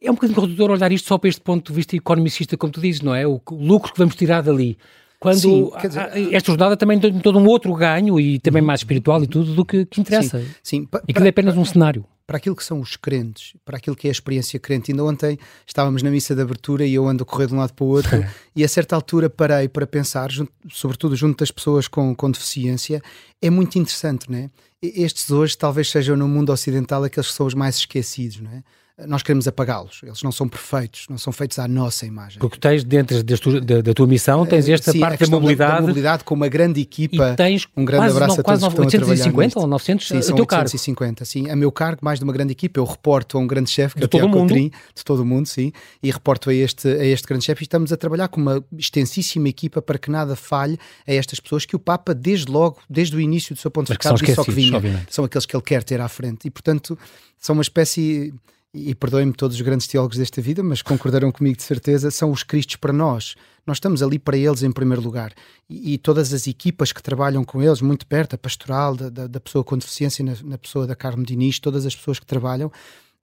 é 0.00 0.10
um 0.10 0.14
bocadinho 0.14 0.40
redutor 0.40 0.70
olhar 0.70 0.90
isto 0.90 1.06
só 1.08 1.16
para 1.18 1.28
este 1.28 1.40
ponto 1.40 1.72
de 1.72 1.76
vista 1.76 1.94
economicista, 1.96 2.56
como 2.56 2.72
tu 2.72 2.80
dizes, 2.80 3.00
não 3.00 3.14
é? 3.14 3.26
O, 3.26 3.40
o 3.50 3.54
lucro 3.54 3.92
que 3.92 3.98
vamos 3.98 4.16
tirar 4.16 4.42
dali 4.42 4.76
quando 5.22 5.38
sim, 5.38 5.70
dizer, 5.80 6.34
esta 6.34 6.50
jornada 6.50 6.76
também 6.76 6.98
tem 6.98 7.12
todo 7.20 7.38
um 7.38 7.46
outro 7.46 7.72
ganho 7.74 8.18
e 8.18 8.40
também 8.40 8.60
mais 8.60 8.80
espiritual 8.80 9.22
e 9.22 9.28
tudo 9.28 9.54
do 9.54 9.64
que, 9.64 9.86
que 9.86 10.00
interessa. 10.00 10.40
Sim, 10.40 10.46
sim. 10.60 10.84
Pa, 10.84 11.00
Aquilo 11.08 11.24
é 11.24 11.28
apenas 11.28 11.56
um 11.56 11.64
cenário. 11.64 12.04
Para 12.32 12.38
aquilo 12.38 12.56
que 12.56 12.64
são 12.64 12.80
os 12.80 12.96
crentes, 12.96 13.52
para 13.62 13.76
aquilo 13.76 13.94
que 13.94 14.08
é 14.08 14.10
a 14.10 14.12
experiência 14.12 14.58
crente. 14.58 14.90
Ainda 14.90 15.04
ontem 15.04 15.38
estávamos 15.66 16.02
na 16.02 16.10
missa 16.10 16.34
de 16.34 16.40
abertura 16.40 16.82
e 16.82 16.94
eu 16.94 17.06
ando 17.06 17.24
a 17.24 17.26
correr 17.26 17.46
de 17.46 17.52
um 17.52 17.58
lado 17.58 17.74
para 17.74 17.84
o 17.84 17.88
outro 17.88 18.24
e 18.56 18.64
a 18.64 18.68
certa 18.68 18.96
altura 18.96 19.28
parei 19.28 19.68
para 19.68 19.86
pensar, 19.86 20.32
junto, 20.32 20.50
sobretudo 20.70 21.14
junto 21.14 21.40
das 21.40 21.50
pessoas 21.50 21.86
com, 21.86 22.14
com 22.14 22.30
deficiência, 22.30 23.02
é 23.42 23.50
muito 23.50 23.78
interessante, 23.78 24.30
não 24.30 24.38
é? 24.38 24.50
Estes 24.80 25.30
hoje 25.30 25.58
talvez 25.58 25.90
sejam 25.90 26.16
no 26.16 26.26
mundo 26.26 26.50
ocidental 26.50 27.04
aqueles 27.04 27.28
que 27.28 27.34
são 27.34 27.44
os 27.44 27.52
mais 27.52 27.76
esquecidos, 27.76 28.40
não 28.40 28.50
é? 28.50 28.62
Nós 29.06 29.22
queremos 29.22 29.46
apagá-los. 29.46 30.00
Eles 30.02 30.22
não 30.22 30.32
são 30.32 30.48
perfeitos, 30.48 31.06
não 31.08 31.18
são 31.18 31.32
feitos 31.32 31.58
à 31.58 31.68
nossa 31.68 32.06
imagem. 32.06 32.38
Porque 32.38 32.58
tens, 32.58 32.84
dentro 32.84 33.22
da, 33.22 33.80
da 33.80 33.94
tua 33.94 34.06
missão, 34.06 34.44
tens 34.46 34.68
esta 34.68 34.92
Sim, 34.92 35.00
parte 35.00 35.24
da 35.24 35.30
mobilidade. 35.30 35.70
Da, 35.70 35.76
da, 35.76 35.80
mobilidade 35.82 36.24
com 36.24 36.34
uma 36.34 36.48
grande 36.48 36.80
equipa. 36.80 37.32
E 37.32 37.36
tens 37.36 37.66
um 37.76 37.84
grande 37.84 38.04
quase, 38.04 38.16
abraço 38.16 38.34
não, 38.36 38.40
a 38.40 38.44
todos 38.44 38.60
quase 38.60 38.76
que 38.76 38.96
estão 38.96 39.08
850 39.08 39.58
ou 39.58 39.66
900 39.66 40.08
sim, 40.08 40.22
são 40.22 40.36
850, 40.36 41.24
sim. 41.24 41.50
A 41.50 41.56
meu 41.56 41.72
cargo, 41.72 42.00
mais 42.02 42.18
de 42.18 42.24
uma 42.24 42.32
grande 42.32 42.52
equipa, 42.52 42.80
eu 42.80 42.84
reporto 42.84 43.38
a 43.38 43.40
um 43.40 43.46
grande 43.46 43.70
chefe, 43.70 43.96
que 43.96 44.02
é 44.02 44.06
o 44.06 44.08
Tiago 44.08 44.46
de 44.46 45.04
todo 45.04 45.20
o 45.20 45.24
mundo, 45.24 45.46
sim, 45.46 45.72
e 46.02 46.10
reporto 46.10 46.50
a 46.50 46.54
este, 46.54 46.88
a 46.88 47.04
este 47.04 47.26
grande 47.26 47.44
chefe 47.44 47.62
e 47.62 47.64
estamos 47.64 47.92
a 47.92 47.96
trabalhar 47.96 48.28
com 48.28 48.40
uma 48.40 48.64
extensíssima 48.76 49.48
equipa 49.48 49.80
para 49.82 49.98
que 49.98 50.10
nada 50.10 50.36
falhe 50.36 50.78
a 51.06 51.12
estas 51.12 51.40
pessoas 51.40 51.64
que 51.64 51.76
o 51.76 51.78
Papa, 51.78 52.14
desde 52.14 52.50
logo, 52.50 52.78
desde 52.88 53.16
o 53.16 53.20
início 53.20 53.54
do 53.54 53.60
seu 53.60 53.70
ponto 53.70 53.86
de 53.86 53.92
vista, 53.94 54.14
disse 54.14 54.34
só 54.34 54.44
que 54.44 54.50
vinha. 54.50 54.76
Obviamente. 54.76 55.14
São 55.14 55.24
aqueles 55.24 55.46
que 55.46 55.56
ele 55.56 55.62
quer 55.62 55.82
ter 55.82 56.00
à 56.00 56.08
frente. 56.08 56.46
E, 56.46 56.50
portanto, 56.50 56.98
são 57.38 57.54
uma 57.54 57.62
espécie 57.62 58.32
e 58.74 58.94
perdoem-me 58.94 59.34
todos 59.34 59.56
os 59.56 59.60
grandes 59.60 59.86
teólogos 59.86 60.16
desta 60.16 60.40
vida, 60.40 60.62
mas 60.62 60.80
concordarão 60.80 61.30
comigo 61.30 61.56
de 61.56 61.62
certeza, 61.62 62.10
são 62.10 62.30
os 62.30 62.42
Cristos 62.42 62.76
para 62.76 62.92
nós. 62.92 63.34
Nós 63.66 63.76
estamos 63.76 64.02
ali 64.02 64.18
para 64.18 64.36
eles 64.36 64.62
em 64.62 64.72
primeiro 64.72 65.02
lugar. 65.02 65.32
E, 65.68 65.94
e 65.94 65.98
todas 65.98 66.32
as 66.32 66.46
equipas 66.46 66.90
que 66.90 67.02
trabalham 67.02 67.44
com 67.44 67.62
eles, 67.62 67.82
muito 67.82 68.06
perto, 68.06 68.34
a 68.34 68.38
pastoral, 68.38 68.96
da, 68.96 69.10
da, 69.10 69.26
da 69.26 69.40
pessoa 69.40 69.62
com 69.62 69.76
deficiência, 69.76 70.24
na, 70.24 70.34
na, 70.42 70.58
pessoa 70.58 70.86
da 70.86 70.96
Carmo 70.96 71.24
Diniz, 71.24 71.58
todas 71.58 71.84
as 71.84 71.94
pessoas 71.94 72.18
que 72.18 72.24
trabalham, 72.26 72.72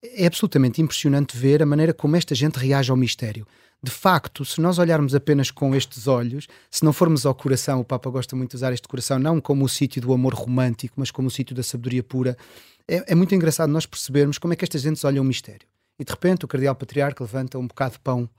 é 0.03 0.27
absolutamente 0.27 0.81
impressionante 0.81 1.35
ver 1.35 1.63
a 1.63 1.65
maneira 1.65 1.93
como 1.93 2.15
esta 2.15 2.35
gente 2.35 2.57
reage 2.57 2.91
ao 2.91 2.97
mistério. 2.97 3.47
De 3.81 3.91
facto, 3.91 4.43
se 4.43 4.59
nós 4.59 4.77
olharmos 4.77 5.15
apenas 5.15 5.51
com 5.51 5.73
estes 5.73 6.05
olhos, 6.05 6.47
se 6.69 6.83
não 6.83 6.91
formos 6.91 7.25
ao 7.25 7.33
coração, 7.33 7.79
o 7.79 7.85
Papa 7.85 8.09
gosta 8.09 8.35
muito 8.35 8.51
de 8.51 8.57
usar 8.57 8.73
este 8.73 8.87
coração, 8.87 9.17
não 9.17 9.39
como 9.39 9.63
o 9.63 9.69
sítio 9.69 10.01
do 10.01 10.11
amor 10.11 10.33
romântico, 10.33 10.95
mas 10.97 11.11
como 11.11 11.29
o 11.29 11.31
sítio 11.31 11.55
da 11.55 11.63
sabedoria 11.63 12.03
pura, 12.03 12.37
é, 12.85 13.13
é, 13.13 13.15
muito 13.15 13.33
engraçado 13.33 13.69
nós 13.69 13.85
percebermos 13.85 14.37
como 14.37 14.51
é 14.51 14.55
que 14.55 14.65
estas 14.65 14.81
gentes 14.81 15.03
olham 15.05 15.23
o 15.23 15.27
mistério. 15.27 15.67
E 15.97 16.03
de 16.03 16.11
repente 16.11 16.43
o 16.43 16.47
cardeal 16.47 16.75
patriarca 16.75 17.23
levanta 17.23 17.57
um 17.57 17.67
bocado 17.67 17.93
de 17.93 17.99
pão 17.99 18.29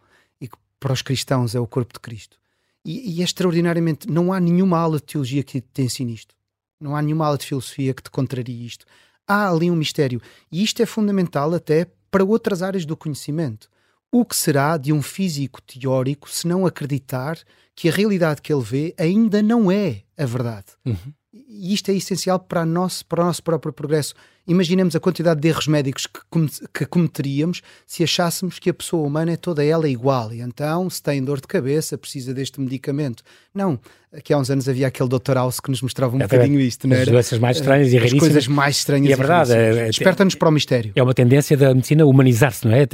e 0.41 0.47
que 0.47 0.57
para 0.79 0.93
os 0.93 1.01
cristãos 1.01 1.55
é 1.55 1.61
o 1.61 1.67
corpo 1.67 1.95
de 1.95 2.01
Cristo. 2.01 2.39
E, 2.85 3.17
e 3.17 3.21
é 3.21 3.25
extraordinariamente, 3.25 4.11
não 4.11 4.33
há 4.33 4.41
nenhuma 4.41 4.79
aula 4.79 4.97
de 4.97 5.05
teologia 5.05 5.43
que 5.43 5.61
te 5.61 5.83
ensine 5.83 6.15
isto. 6.15 6.35
Não 6.79 6.97
há 6.97 7.03
nenhuma 7.03 7.27
aula 7.27 7.39
de 7.39 7.47
filosofia 7.47 7.95
que 7.95 8.03
te 8.03 8.11
contrarie 8.11 8.67
isto. 8.67 8.85
Há 9.27 9.51
ali 9.51 9.71
um 9.71 9.77
mistério. 9.77 10.21
E 10.51 10.63
isto 10.63 10.83
é 10.83 10.87
fundamental 10.87 11.55
até 11.55 11.87
para 12.11 12.25
outras 12.25 12.63
áreas 12.63 12.85
do 12.85 12.97
conhecimento. 12.97 13.71
O 14.13 14.25
que 14.25 14.35
será 14.35 14.77
de 14.77 14.93
um 14.93 15.01
físico 15.01 15.63
teórico 15.63 16.29
se 16.29 16.47
não 16.47 16.67
acreditar 16.67 17.39
que 17.77 17.89
a 17.89 17.93
realidade 17.93 18.43
que 18.43 18.53
ele 18.53 18.63
vê 18.63 18.95
ainda 18.99 19.43
não 19.43 19.71
é 19.71 20.03
a 20.19 20.27
verdade? 20.27 20.67
Uhum. 20.85 21.13
E 21.33 21.73
isto 21.73 21.91
é 21.91 21.95
essencial 21.95 22.39
para, 22.39 22.67
nosso, 22.67 23.07
para 23.07 23.23
o 23.23 23.27
nosso 23.27 23.43
próprio 23.43 23.73
progresso. 23.73 24.15
Imaginemos 24.51 24.97
a 24.97 25.01
quantidade 25.01 25.41
de 25.41 25.47
erros 25.47 25.69
médicos 25.69 26.09
que, 26.09 26.69
que 26.75 26.85
cometeríamos 26.85 27.63
se 27.87 28.03
achássemos 28.03 28.59
que 28.59 28.69
a 28.69 28.75
pessoa 28.75 29.07
humana 29.07 29.31
é 29.31 29.37
toda 29.37 29.65
ela 29.65 29.89
igual. 29.89 30.33
E 30.33 30.41
então, 30.41 30.91
se 30.91 31.01
tem 31.01 31.23
dor 31.23 31.41
de 31.41 31.47
cabeça, 31.47 31.97
precisa 31.97 32.35
deste 32.35 32.61
medicamento. 32.61 33.23
Não. 33.55 33.79
Aqui 34.13 34.33
há 34.33 34.39
uns 34.39 34.51
anos 34.51 34.69
havia 34.69 34.89
aquele 34.89 35.09
Dr. 35.09 35.35
House 35.35 35.61
que 35.61 35.71
nos 35.71 35.81
mostrava 35.83 36.17
um 36.17 36.21
é 36.21 36.25
bocadinho 36.25 36.59
isto, 36.59 36.89
não 36.89 36.97
era? 36.97 37.05
As 37.05 37.09
doenças 37.11 37.39
mais 37.39 37.59
estranhas 37.59 37.93
e 37.93 37.99
As 37.99 38.13
coisas 38.13 38.49
mais 38.49 38.77
estranhas 38.79 39.09
e 39.09 39.13
é 39.13 39.17
verdade. 39.17 39.53
É, 39.53 39.69
é, 39.69 39.87
Desperta-nos 39.87 40.35
para 40.35 40.49
o 40.49 40.53
mistério. 40.53 40.93
É 40.97 41.03
uma 41.03 41.15
tendência 41.15 41.57
da 41.57 41.73
medicina 41.73 42.05
humanizar-se, 42.05 42.67
não 42.67 42.75
é? 42.75 42.87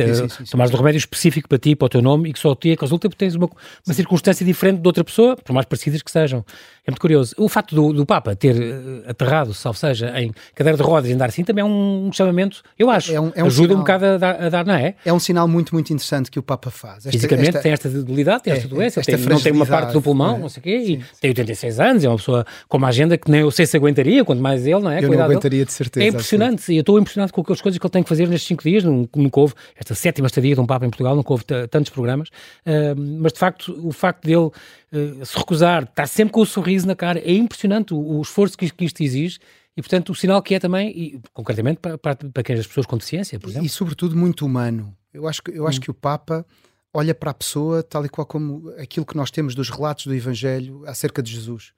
Tomares 0.50 0.74
um 0.74 0.76
remédio 0.76 0.98
específico 0.98 1.48
para 1.48 1.56
ti, 1.56 1.74
para 1.74 1.86
o 1.86 1.88
teu 1.88 2.02
nome 2.02 2.28
e 2.28 2.32
que 2.34 2.38
só 2.38 2.54
te 2.54 2.70
a 2.70 2.76
consulta 2.76 3.08
porque 3.08 3.24
tens 3.24 3.34
uma, 3.34 3.48
uma 3.86 3.94
circunstância 3.94 4.44
diferente 4.44 4.82
de 4.82 4.86
outra 4.86 5.02
pessoa, 5.02 5.36
por 5.36 5.54
mais 5.54 5.64
parecidas 5.64 6.02
que 6.02 6.10
sejam. 6.10 6.44
É 6.86 6.90
muito 6.90 7.00
curioso. 7.00 7.34
O 7.38 7.48
facto 7.48 7.74
do, 7.74 7.94
do 7.94 8.04
Papa 8.04 8.36
ter 8.36 8.54
uh, 8.54 9.08
aterrado, 9.08 9.54
salvo 9.54 9.78
seja, 9.78 10.12
em 10.20 10.30
cadeira 10.54 10.76
de 10.76 10.82
rodas 10.82 11.08
e 11.08 11.14
andar 11.14 11.30
assim, 11.30 11.42
também 11.46 11.62
é 11.62 11.64
um 11.64 12.10
chamamento, 12.12 12.62
eu 12.78 12.90
acho. 12.90 13.12
É 13.12 13.20
um, 13.20 13.32
é 13.34 13.42
um 13.42 13.46
Ajuda 13.46 13.68
sinal, 13.68 13.76
um 13.76 13.80
bocado 13.80 14.04
a 14.04 14.18
dar, 14.18 14.42
a 14.44 14.48
dar, 14.48 14.66
não 14.66 14.74
é? 14.74 14.94
É 15.04 15.12
um 15.12 15.18
sinal 15.18 15.48
muito, 15.48 15.74
muito 15.74 15.92
interessante 15.92 16.30
que 16.30 16.38
o 16.38 16.42
Papa 16.42 16.70
faz. 16.70 16.98
Esta, 16.98 17.12
Fisicamente 17.12 17.48
esta, 17.48 17.60
tem 17.60 17.72
esta 17.72 17.88
debilidade, 17.88 18.42
tem 18.42 18.52
esta 18.52 18.66
é, 18.66 18.68
doença, 18.68 19.00
esta 19.00 19.16
tem, 19.16 19.26
não 19.26 19.40
tem 19.40 19.52
uma 19.52 19.66
parte 19.66 19.92
do 19.92 20.02
pulmão, 20.02 20.36
é? 20.36 20.38
não 20.38 20.48
sei 20.48 20.60
o 20.60 20.62
quê, 20.62 20.84
sim, 20.84 20.92
e 20.92 21.02
sim. 21.02 21.04
tem 21.20 21.30
86 21.30 21.80
anos, 21.80 22.04
é 22.04 22.08
uma 22.08 22.16
pessoa 22.16 22.46
com 22.68 22.76
uma 22.76 22.88
agenda 22.88 23.16
que 23.16 23.30
nem 23.30 23.40
eu 23.40 23.50
sei 23.50 23.66
se 23.66 23.76
aguentaria, 23.76 24.24
quanto 24.24 24.42
mais 24.42 24.66
ele, 24.66 24.80
não 24.80 24.90
é? 24.90 24.98
Eu 24.98 25.08
Cuidado 25.08 25.18
não 25.18 25.24
aguentaria 25.24 25.64
de 25.64 25.72
certeza. 25.72 26.04
É 26.04 26.08
impressionante, 26.08 26.72
e 26.72 26.76
eu 26.76 26.80
estou 26.80 26.98
impressionado 26.98 27.32
com 27.32 27.40
aquelas 27.40 27.60
coisas 27.60 27.78
que 27.78 27.86
ele 27.86 27.92
tem 27.92 28.02
que 28.02 28.08
fazer 28.08 28.28
nestes 28.28 28.48
5 28.48 28.62
dias, 28.62 28.84
nunca 28.84 29.40
houve, 29.40 29.54
esta 29.76 29.94
sétima 29.94 30.26
estadia 30.26 30.54
de 30.54 30.60
um 30.60 30.66
Papa 30.66 30.84
em 30.84 30.90
Portugal, 30.90 31.14
nunca 31.14 31.32
houve 31.32 31.44
tantos 31.70 31.90
programas, 31.90 32.28
uh, 32.28 32.94
mas 33.20 33.32
de 33.32 33.38
facto, 33.38 33.78
o 33.82 33.92
facto 33.92 34.24
dele 34.24 34.36
uh, 34.36 35.24
se 35.24 35.36
recusar, 35.36 35.84
estar 35.84 36.06
sempre 36.06 36.32
com 36.32 36.40
o 36.40 36.46
sorriso 36.46 36.86
na 36.86 36.96
cara, 36.96 37.18
é 37.18 37.32
impressionante 37.32 37.94
o, 37.94 37.98
o 37.98 38.22
esforço 38.22 38.56
que, 38.56 38.70
que 38.70 38.84
isto 38.84 39.02
exige 39.02 39.38
e, 39.76 39.82
portanto, 39.82 40.10
o 40.10 40.14
sinal 40.14 40.42
que 40.42 40.54
é 40.54 40.58
também, 40.58 40.88
e, 40.90 41.20
concretamente, 41.32 41.80
para, 41.80 41.98
para, 41.98 42.16
para 42.16 42.42
quem 42.42 42.56
as 42.56 42.66
pessoas 42.66 42.86
com 42.86 42.96
deficiência, 42.96 43.38
por 43.38 43.50
exemplo. 43.50 43.66
E, 43.66 43.68
sobretudo, 43.68 44.16
muito 44.16 44.46
humano. 44.46 44.96
Eu 45.12 45.28
acho 45.28 45.42
que, 45.42 45.50
eu 45.50 45.66
acho 45.66 45.78
hum. 45.78 45.82
que 45.82 45.90
o 45.90 45.94
Papa 45.94 46.46
olha 46.92 47.14
para 47.14 47.30
a 47.30 47.34
pessoa 47.34 47.82
tal 47.82 48.04
e 48.06 48.08
qual 48.08 48.26
como 48.26 48.70
aquilo 48.78 49.04
que 49.04 49.16
nós 49.16 49.30
temos 49.30 49.54
dos 49.54 49.68
relatos 49.68 50.06
do 50.06 50.14
Evangelho 50.14 50.82
acerca 50.86 51.22
de 51.22 51.30
Jesus 51.30 51.74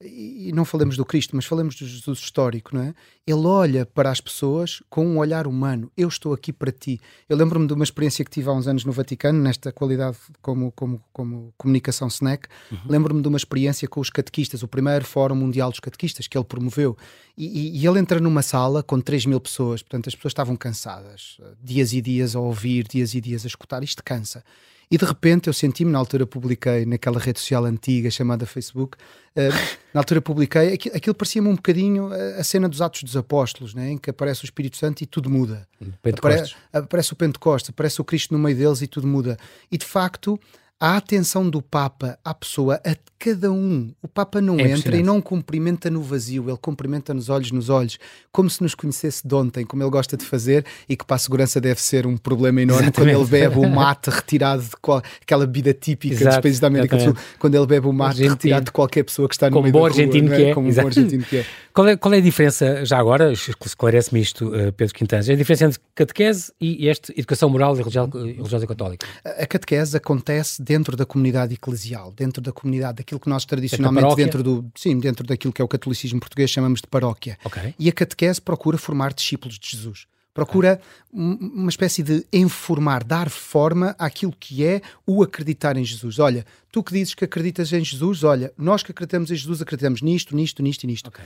e 0.00 0.52
não 0.54 0.64
falamos 0.64 0.96
do 0.96 1.04
Cristo, 1.04 1.34
mas 1.34 1.44
falamos 1.44 1.74
do 1.74 1.84
Jesus 1.84 2.20
histórico, 2.20 2.72
não 2.72 2.82
é? 2.82 2.94
Ele 3.26 3.46
olha 3.46 3.84
para 3.84 4.10
as 4.10 4.20
pessoas 4.20 4.80
com 4.88 5.04
um 5.04 5.18
olhar 5.18 5.44
humano. 5.44 5.90
Eu 5.96 6.06
estou 6.06 6.32
aqui 6.32 6.52
para 6.52 6.70
ti. 6.70 7.00
Eu 7.28 7.36
lembro-me 7.36 7.66
de 7.66 7.72
uma 7.72 7.82
experiência 7.82 8.24
que 8.24 8.30
tive 8.30 8.48
há 8.48 8.52
uns 8.52 8.68
anos 8.68 8.84
no 8.84 8.92
Vaticano, 8.92 9.40
nesta 9.40 9.72
qualidade 9.72 10.16
como, 10.40 10.70
como, 10.70 11.02
como 11.12 11.52
comunicação 11.58 12.06
SNEC. 12.06 12.46
Uhum. 12.70 12.78
Lembro-me 12.86 13.20
de 13.20 13.26
uma 13.26 13.36
experiência 13.36 13.88
com 13.88 14.00
os 14.00 14.08
catequistas, 14.08 14.62
o 14.62 14.68
primeiro 14.68 15.04
Fórum 15.04 15.34
Mundial 15.34 15.68
dos 15.70 15.80
Catequistas 15.80 16.28
que 16.28 16.38
ele 16.38 16.44
promoveu. 16.44 16.96
E, 17.36 17.46
e, 17.46 17.80
e 17.80 17.86
ele 17.86 17.98
entra 17.98 18.20
numa 18.20 18.42
sala 18.42 18.84
com 18.84 19.00
3 19.00 19.26
mil 19.26 19.40
pessoas, 19.40 19.82
portanto 19.82 20.08
as 20.08 20.14
pessoas 20.14 20.30
estavam 20.30 20.54
cansadas, 20.54 21.38
dias 21.60 21.92
e 21.92 22.00
dias 22.00 22.36
a 22.36 22.40
ouvir, 22.40 22.86
dias 22.86 23.14
e 23.14 23.20
dias 23.20 23.44
a 23.44 23.48
escutar. 23.48 23.82
Isto 23.82 24.04
cansa. 24.04 24.44
E 24.90 24.96
de 24.96 25.04
repente 25.04 25.48
eu 25.48 25.52
senti-me, 25.52 25.90
na 25.92 25.98
altura 25.98 26.26
publiquei 26.26 26.86
naquela 26.86 27.18
rede 27.18 27.40
social 27.40 27.64
antiga 27.64 28.10
chamada 28.10 28.46
Facebook, 28.46 28.96
uh, 29.36 29.40
na 29.92 30.00
altura 30.00 30.22
publiquei, 30.22 30.72
aquilo, 30.72 30.96
aquilo 30.96 31.14
parecia-me 31.14 31.48
um 31.48 31.54
bocadinho 31.54 32.10
a, 32.12 32.40
a, 32.40 32.44
cena 32.44 32.68
dos 32.68 32.80
Atos 32.80 33.02
dos 33.02 33.16
Apóstolos, 33.16 33.74
né, 33.74 33.92
em 33.92 33.98
que 33.98 34.08
aparece 34.08 34.44
o 34.44 34.46
Espírito 34.46 34.76
Santo 34.78 35.02
e 35.02 35.06
tudo 35.06 35.28
muda. 35.28 35.68
Apare, 36.72 36.86
aparece 36.86 37.12
o 37.12 37.16
Pentecoste, 37.16 37.70
aparece 37.70 38.00
o 38.00 38.04
Cristo 38.04 38.32
no 38.32 38.38
meio 38.38 38.56
deles 38.56 38.80
e 38.80 38.86
tudo 38.86 39.06
muda. 39.06 39.36
E 39.70 39.76
de 39.76 39.84
facto 39.84 40.40
a 40.80 40.96
atenção 40.96 41.48
do 41.48 41.60
Papa 41.60 42.18
à 42.24 42.32
pessoa, 42.32 42.80
a 42.84 42.94
cada 43.18 43.50
um. 43.50 43.92
O 44.00 44.06
Papa 44.06 44.40
não 44.40 44.60
é 44.60 44.70
entra 44.70 44.96
e 44.96 45.02
não 45.02 45.20
cumprimenta 45.20 45.90
no 45.90 46.00
vazio, 46.00 46.48
ele 46.48 46.58
cumprimenta 46.58 47.12
nos 47.12 47.28
olhos 47.28 47.50
nos 47.50 47.68
olhos, 47.68 47.98
como 48.30 48.48
se 48.48 48.62
nos 48.62 48.76
conhecesse 48.76 49.26
de 49.26 49.34
ontem, 49.34 49.66
como 49.66 49.82
ele 49.82 49.90
gosta 49.90 50.16
de 50.16 50.24
fazer 50.24 50.64
e 50.88 50.96
que 50.96 51.04
para 51.04 51.16
a 51.16 51.18
segurança 51.18 51.60
deve 51.60 51.80
ser 51.80 52.06
um 52.06 52.16
problema 52.16 52.62
enorme 52.62 52.84
Exatamente. 52.84 53.16
quando 53.16 53.22
ele 53.22 53.30
bebe 53.30 53.58
o 53.58 53.68
mate 53.68 54.08
retirado 54.08 54.62
de 54.62 54.76
qual, 54.80 55.02
aquela 55.20 55.46
bebida 55.46 55.74
típica 55.74 56.14
Exato. 56.14 56.36
dos 56.36 56.42
países 56.42 56.60
da 56.60 56.68
América 56.68 56.96
do 56.96 57.02
Sul, 57.02 57.16
quando 57.40 57.56
ele 57.56 57.66
bebe 57.66 57.88
o 57.88 57.92
mate 57.92 58.10
argentino. 58.10 58.34
retirado 58.34 58.64
de 58.66 58.72
qualquer 58.72 59.02
pessoa 59.02 59.28
que 59.28 59.34
está 59.34 59.50
no 59.50 59.54
como 59.54 59.64
meio 59.64 59.72
bom 59.72 59.80
da 59.80 59.86
argentino 59.86 60.28
rua, 60.28 60.36
que 60.36 60.42
é. 60.44 60.54
Como 60.54 60.68
um 60.68 60.72
bom 60.72 60.86
argentino 60.86 61.24
que 61.24 61.36
é. 61.38 61.46
Qual 61.74 61.86
é, 61.86 61.96
qual 61.96 62.12
é 62.12 62.16
a 62.16 62.20
diferença, 62.20 62.84
já 62.84 62.98
agora, 62.98 63.32
esclarece-me 63.32 64.20
isto, 64.20 64.48
uh, 64.48 64.72
Pedro 64.72 64.94
Quintanges, 64.94 65.30
a 65.30 65.36
diferença 65.36 65.64
entre 65.66 65.80
catequese 65.94 66.52
e 66.60 66.88
este 66.88 67.12
educação 67.12 67.48
moral 67.48 67.76
e 67.76 67.82
religiosa 67.82 68.66
católica? 68.66 69.06
A 69.24 69.46
catequese 69.46 69.96
acontece 69.96 70.60
dentro 70.68 70.94
da 70.98 71.06
comunidade 71.06 71.54
eclesial, 71.54 72.12
dentro 72.12 72.42
da 72.42 72.52
comunidade, 72.52 72.98
daquilo 72.98 73.18
que 73.18 73.28
nós 73.30 73.46
tradicionalmente 73.46 74.14
dentro 74.16 74.42
do 74.42 74.70
sim, 74.76 74.98
dentro 74.98 75.26
daquilo 75.26 75.50
que 75.50 75.62
é 75.62 75.64
o 75.64 75.68
catolicismo 75.68 76.20
português 76.20 76.50
chamamos 76.50 76.82
de 76.82 76.86
paróquia. 76.86 77.38
Okay. 77.42 77.74
E 77.78 77.88
a 77.88 77.92
catequese 77.92 78.38
procura 78.38 78.76
formar 78.76 79.14
discípulos 79.14 79.58
de 79.58 79.66
Jesus. 79.66 80.06
Procura 80.34 80.80
uma 81.10 81.70
espécie 81.70 82.02
de 82.02 82.24
informar, 82.32 83.02
dar 83.02 83.28
forma 83.28 83.96
àquilo 83.98 84.32
que 84.38 84.64
é 84.64 84.82
o 85.04 85.22
acreditar 85.22 85.76
em 85.76 85.84
Jesus. 85.84 86.18
Olha, 86.18 86.46
tu 86.70 86.82
que 86.82 86.92
dizes 86.92 87.14
que 87.14 87.24
acreditas 87.24 87.72
em 87.72 87.82
Jesus, 87.82 88.22
olha, 88.22 88.52
nós 88.56 88.82
que 88.82 88.92
acreditamos 88.92 89.30
em 89.32 89.34
Jesus 89.34 89.60
acreditamos 89.62 90.00
nisto, 90.00 90.36
nisto, 90.36 90.62
nisto 90.62 90.84
e 90.84 90.86
nisto. 90.86 91.08
Okay. 91.08 91.24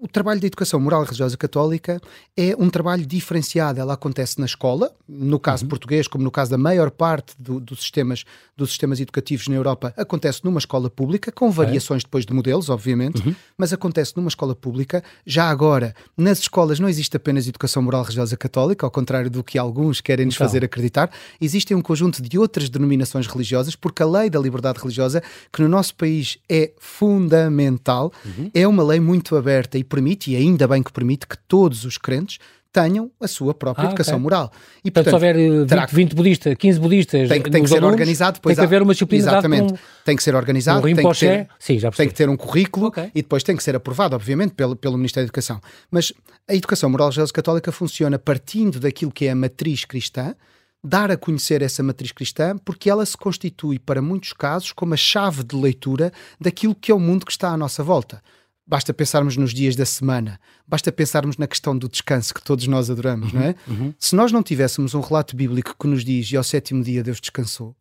O 0.00 0.06
trabalho 0.06 0.40
da 0.40 0.46
educação 0.46 0.78
moral 0.78 1.02
e 1.02 1.06
religiosa 1.06 1.36
católica 1.36 2.00
é 2.36 2.54
um 2.56 2.70
trabalho 2.70 3.04
diferenciado. 3.04 3.80
Ela 3.80 3.94
acontece 3.94 4.38
na 4.38 4.46
escola, 4.46 4.92
no 5.08 5.40
caso 5.40 5.64
uhum. 5.64 5.68
português, 5.70 6.06
como 6.06 6.22
no 6.22 6.30
caso 6.30 6.52
da 6.52 6.56
maior 6.56 6.88
parte 6.88 7.34
do, 7.36 7.58
dos, 7.58 7.80
sistemas, 7.80 8.24
dos 8.56 8.68
sistemas 8.68 9.00
educativos 9.00 9.48
na 9.48 9.56
Europa, 9.56 9.92
acontece 9.96 10.44
numa 10.44 10.60
escola 10.60 10.88
pública, 10.88 11.32
com 11.32 11.50
variações 11.50 12.04
depois 12.04 12.24
de 12.24 12.32
modelos, 12.32 12.70
obviamente, 12.70 13.26
uhum. 13.26 13.34
mas 13.56 13.72
acontece 13.72 14.16
numa 14.16 14.28
escola 14.28 14.54
pública. 14.54 15.02
Já 15.26 15.50
agora, 15.50 15.92
nas 16.16 16.38
escolas 16.38 16.78
não 16.78 16.88
existe 16.88 17.16
apenas 17.16 17.48
educação 17.48 17.82
moral 17.82 18.02
e 18.02 18.04
religiosa 18.04 18.36
católica, 18.36 18.86
ao 18.86 18.92
contrário 18.92 19.28
do 19.28 19.42
que 19.42 19.58
alguns 19.58 20.00
querem 20.00 20.26
nos 20.26 20.36
então. 20.36 20.46
fazer 20.46 20.64
acreditar. 20.64 21.10
Existem 21.40 21.76
um 21.76 21.82
conjunto 21.82 22.22
de 22.22 22.38
outras 22.38 22.68
denominações 22.68 23.26
religiosas, 23.26 23.74
porque 23.74 24.00
a 24.00 24.06
lei 24.06 24.30
da 24.30 24.38
liberdade 24.38 24.78
religiosa, 24.78 25.20
que 25.52 25.60
no 25.60 25.68
nosso 25.68 25.96
país 25.96 26.38
é 26.48 26.70
fundamental, 26.78 28.12
uhum. 28.24 28.48
é 28.54 28.68
uma 28.68 28.84
lei 28.84 29.00
muito 29.00 29.34
aberta 29.34 29.76
e 29.76 29.87
permite, 29.88 30.30
e 30.30 30.36
ainda 30.36 30.68
bem 30.68 30.82
que 30.82 30.92
permite, 30.92 31.26
que 31.26 31.36
todos 31.36 31.84
os 31.84 31.98
crentes 31.98 32.38
tenham 32.72 33.10
a 33.20 33.26
sua 33.26 33.54
própria 33.54 33.86
ah, 33.86 33.88
educação 33.88 34.14
okay. 34.14 34.22
moral. 34.22 34.52
E, 34.84 34.90
portanto, 34.90 35.12
portanto, 35.12 35.20
se 35.20 35.26
houver 35.26 35.66
20, 35.66 35.88
que, 35.88 35.94
20 35.94 36.14
budistas, 36.14 36.54
15 36.54 36.80
budistas, 36.80 37.28
tem, 37.28 37.42
tem 37.42 37.62
que 37.62 37.68
ser 37.68 37.76
alunos, 37.76 37.92
organizado. 37.92 38.34
Depois 38.34 38.56
tem 38.56 38.62
que 38.62 38.66
haver 38.66 38.82
uma 38.82 38.92
disciplina. 38.92 39.22
Exatamente. 39.24 39.72
Um, 39.72 39.78
tem 40.04 40.16
que 40.16 40.22
ser 40.22 40.34
organizado, 40.34 40.82
tem, 40.82 40.94
que 40.94 41.02
ter, 41.02 41.48
Sim, 41.58 41.78
tem 41.96 42.08
que 42.08 42.14
ter 42.14 42.28
um 42.28 42.36
currículo 42.36 42.88
okay. 42.88 43.10
e 43.14 43.22
depois 43.22 43.42
tem 43.42 43.56
que 43.56 43.62
ser 43.62 43.74
aprovado, 43.74 44.14
obviamente, 44.14 44.54
pelo, 44.54 44.76
pelo 44.76 44.96
Ministério 44.96 45.26
da 45.26 45.28
Educação. 45.28 45.60
Mas 45.90 46.12
a 46.46 46.54
educação 46.54 46.90
moral 46.90 47.08
religiosa 47.08 47.32
católica 47.32 47.72
funciona 47.72 48.18
partindo 48.18 48.78
daquilo 48.78 49.10
que 49.10 49.26
é 49.26 49.30
a 49.30 49.34
matriz 49.34 49.84
cristã, 49.84 50.34
dar 50.82 51.10
a 51.10 51.16
conhecer 51.16 51.62
essa 51.62 51.82
matriz 51.82 52.12
cristã, 52.12 52.56
porque 52.56 52.88
ela 52.88 53.04
se 53.04 53.16
constitui, 53.16 53.78
para 53.78 54.00
muitos 54.00 54.32
casos, 54.32 54.72
como 54.72 54.94
a 54.94 54.96
chave 54.96 55.42
de 55.42 55.56
leitura 55.56 56.12
daquilo 56.40 56.74
que 56.74 56.92
é 56.92 56.94
o 56.94 57.00
mundo 57.00 57.26
que 57.26 57.32
está 57.32 57.48
à 57.48 57.56
nossa 57.56 57.82
volta. 57.82 58.22
Basta 58.68 58.92
pensarmos 58.92 59.34
nos 59.34 59.54
dias 59.54 59.74
da 59.74 59.86
semana, 59.86 60.38
basta 60.66 60.92
pensarmos 60.92 61.38
na 61.38 61.46
questão 61.46 61.76
do 61.76 61.88
descanso 61.88 62.34
que 62.34 62.42
todos 62.42 62.66
nós 62.66 62.90
adoramos, 62.90 63.32
uhum, 63.32 63.38
não 63.38 63.46
é? 63.46 63.54
Uhum. 63.66 63.94
Se 63.98 64.14
nós 64.14 64.30
não 64.30 64.42
tivéssemos 64.42 64.94
um 64.94 65.00
relato 65.00 65.34
bíblico 65.34 65.74
que 65.80 65.86
nos 65.86 66.04
diz 66.04 66.30
e 66.30 66.36
ao 66.36 66.44
sétimo 66.44 66.84
dia 66.84 67.02
Deus 67.02 67.18
descansou, 67.18 67.74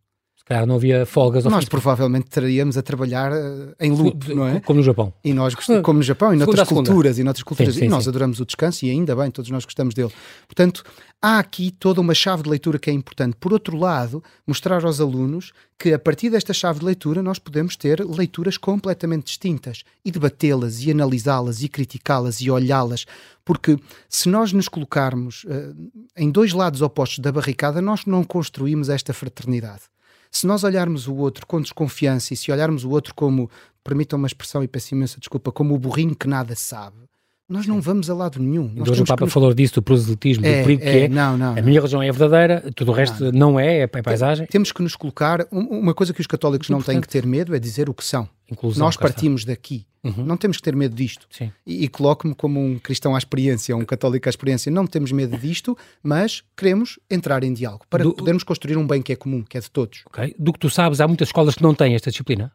Não 0.65 0.75
havia 0.75 1.05
folgas. 1.05 1.43
Nós 1.43 1.65
provavelmente 1.65 2.25
estaríamos 2.25 2.77
a 2.77 2.81
trabalhar 2.81 3.31
uh, 3.31 3.75
em 3.79 3.91
loop, 3.91 4.33
não 4.33 4.47
é? 4.47 4.59
Como 4.61 4.79
no 4.79 4.83
Japão. 4.83 5.13
E 5.23 5.33
nós, 5.33 5.53
como 5.83 5.99
no 5.99 6.03
Japão, 6.03 6.33
e 6.33 6.37
noutras 6.37 6.67
culturas, 6.69 7.19
e 7.19 7.23
noutras 7.23 7.43
culturas. 7.43 7.73
Sim, 7.73 7.81
sim, 7.81 7.85
e 7.87 7.89
nós 7.89 8.05
sim. 8.05 8.09
adoramos 8.09 8.39
o 8.39 8.45
descanso 8.45 8.85
e 8.85 8.89
ainda 8.89 9.15
bem, 9.15 9.29
todos 9.29 9.51
nós 9.51 9.65
gostamos 9.65 9.93
dele. 9.93 10.11
Portanto, 10.47 10.83
há 11.21 11.37
aqui 11.39 11.71
toda 11.71 11.99
uma 11.99 12.13
chave 12.13 12.43
de 12.43 12.49
leitura 12.49 12.79
que 12.79 12.89
é 12.89 12.93
importante. 12.93 13.35
Por 13.37 13.51
outro 13.51 13.75
lado, 13.75 14.23
mostrar 14.45 14.85
aos 14.85 15.01
alunos 15.01 15.51
que 15.77 15.93
a 15.93 15.99
partir 15.99 16.29
desta 16.29 16.53
chave 16.53 16.79
de 16.79 16.85
leitura 16.85 17.21
nós 17.21 17.39
podemos 17.39 17.75
ter 17.75 17.99
leituras 18.05 18.57
completamente 18.57 19.25
distintas 19.25 19.83
e 20.03 20.11
debatê-las 20.11 20.81
e 20.81 20.91
analisá-las 20.91 21.61
e 21.61 21.67
criticá-las 21.67 22.39
e 22.39 22.49
olhá-las. 22.49 23.05
Porque 23.43 23.77
se 24.07 24.29
nós 24.29 24.53
nos 24.53 24.69
colocarmos 24.69 25.43
uh, 25.43 25.75
em 26.15 26.31
dois 26.31 26.53
lados 26.53 26.81
opostos 26.81 27.19
da 27.19 27.31
barricada, 27.31 27.81
nós 27.81 28.05
não 28.05 28.23
construímos 28.23 28.87
esta 28.87 29.13
fraternidade. 29.13 29.83
Se 30.31 30.45
nós 30.47 30.63
olharmos 30.63 31.07
o 31.07 31.15
outro 31.15 31.45
com 31.45 31.61
desconfiança 31.61 32.33
e 32.33 32.37
se 32.37 32.51
olharmos 32.51 32.83
o 32.83 32.89
outro 32.89 33.13
como, 33.15 33.49
permitam 33.83 34.17
uma 34.17 34.27
expressão 34.27 34.63
e 34.63 34.67
peço 34.67 34.93
imensa 34.93 35.19
desculpa, 35.19 35.51
como 35.51 35.73
o 35.73 35.79
burrinho 35.79 36.15
que 36.15 36.27
nada 36.27 36.55
sabe, 36.55 36.97
nós 37.49 37.65
não 37.65 37.79
vamos 37.79 38.09
a 38.09 38.13
lado 38.13 38.41
nenhum. 38.41 38.71
Nós 38.75 38.89
hoje 38.89 39.03
o 39.03 39.05
Papa 39.05 39.25
nos... 39.25 39.33
falou 39.33 39.53
disso, 39.53 39.75
do 39.75 39.81
proselitismo, 39.81 40.45
é, 40.45 40.59
do 40.59 40.63
perigo 40.63 40.83
é, 40.83 40.91
que 40.91 40.97
é. 40.99 41.07
Não, 41.07 41.37
não, 41.37 41.57
a 41.57 41.61
minha 41.61 41.79
religião 41.79 42.03
é 42.03 42.11
verdadeira, 42.11 42.71
tudo 42.75 42.91
o 42.91 42.93
resto 42.93 43.25
não, 43.31 43.51
não 43.51 43.59
é, 43.59 43.79
é 43.79 43.87
paisagem. 43.87 44.45
Temos 44.47 44.71
que 44.71 44.81
nos 44.81 44.95
colocar. 44.95 45.47
Uma 45.51 45.93
coisa 45.93 46.13
que 46.13 46.19
os 46.19 46.27
católicos 46.27 46.69
não 46.69 46.81
têm 46.81 46.99
que 46.99 47.07
ter 47.07 47.25
medo 47.25 47.55
é 47.55 47.59
dizer 47.59 47.89
o 47.89 47.93
que 47.93 48.03
são. 48.03 48.27
Inclusão, 48.49 48.85
Nós 48.85 48.95
partimos 48.95 49.41
está. 49.41 49.51
daqui. 49.51 49.85
Uhum. 50.03 50.23
Não 50.23 50.37
temos 50.37 50.57
que 50.57 50.63
ter 50.63 50.75
medo 50.75 50.95
disto. 50.95 51.27
Sim. 51.29 51.51
E, 51.65 51.83
e 51.83 51.87
coloco-me 51.87 52.33
como 52.33 52.63
um 52.63 52.79
cristão 52.79 53.13
à 53.13 53.17
experiência, 53.17 53.75
um 53.75 53.83
católico 53.83 54.27
à 54.27 54.29
experiência. 54.29 54.71
Não 54.71 54.87
temos 54.87 55.11
medo 55.11 55.37
disto, 55.37 55.77
mas 56.01 56.43
queremos 56.55 56.97
entrar 57.09 57.43
em 57.43 57.53
diálogo 57.53 57.85
para 57.89 58.03
Do... 58.03 58.13
podermos 58.13 58.43
construir 58.43 58.77
um 58.77 58.87
bem 58.87 59.01
que 59.01 59.11
é 59.11 59.15
comum, 59.15 59.43
que 59.43 59.57
é 59.57 59.61
de 59.61 59.69
todos. 59.69 60.03
Okay. 60.07 60.33
Do 60.39 60.53
que 60.53 60.59
tu 60.59 60.69
sabes, 60.69 61.01
há 61.01 61.07
muitas 61.07 61.27
escolas 61.27 61.55
que 61.55 61.63
não 61.63 61.73
têm 61.73 61.93
esta 61.93 62.09
disciplina? 62.09 62.51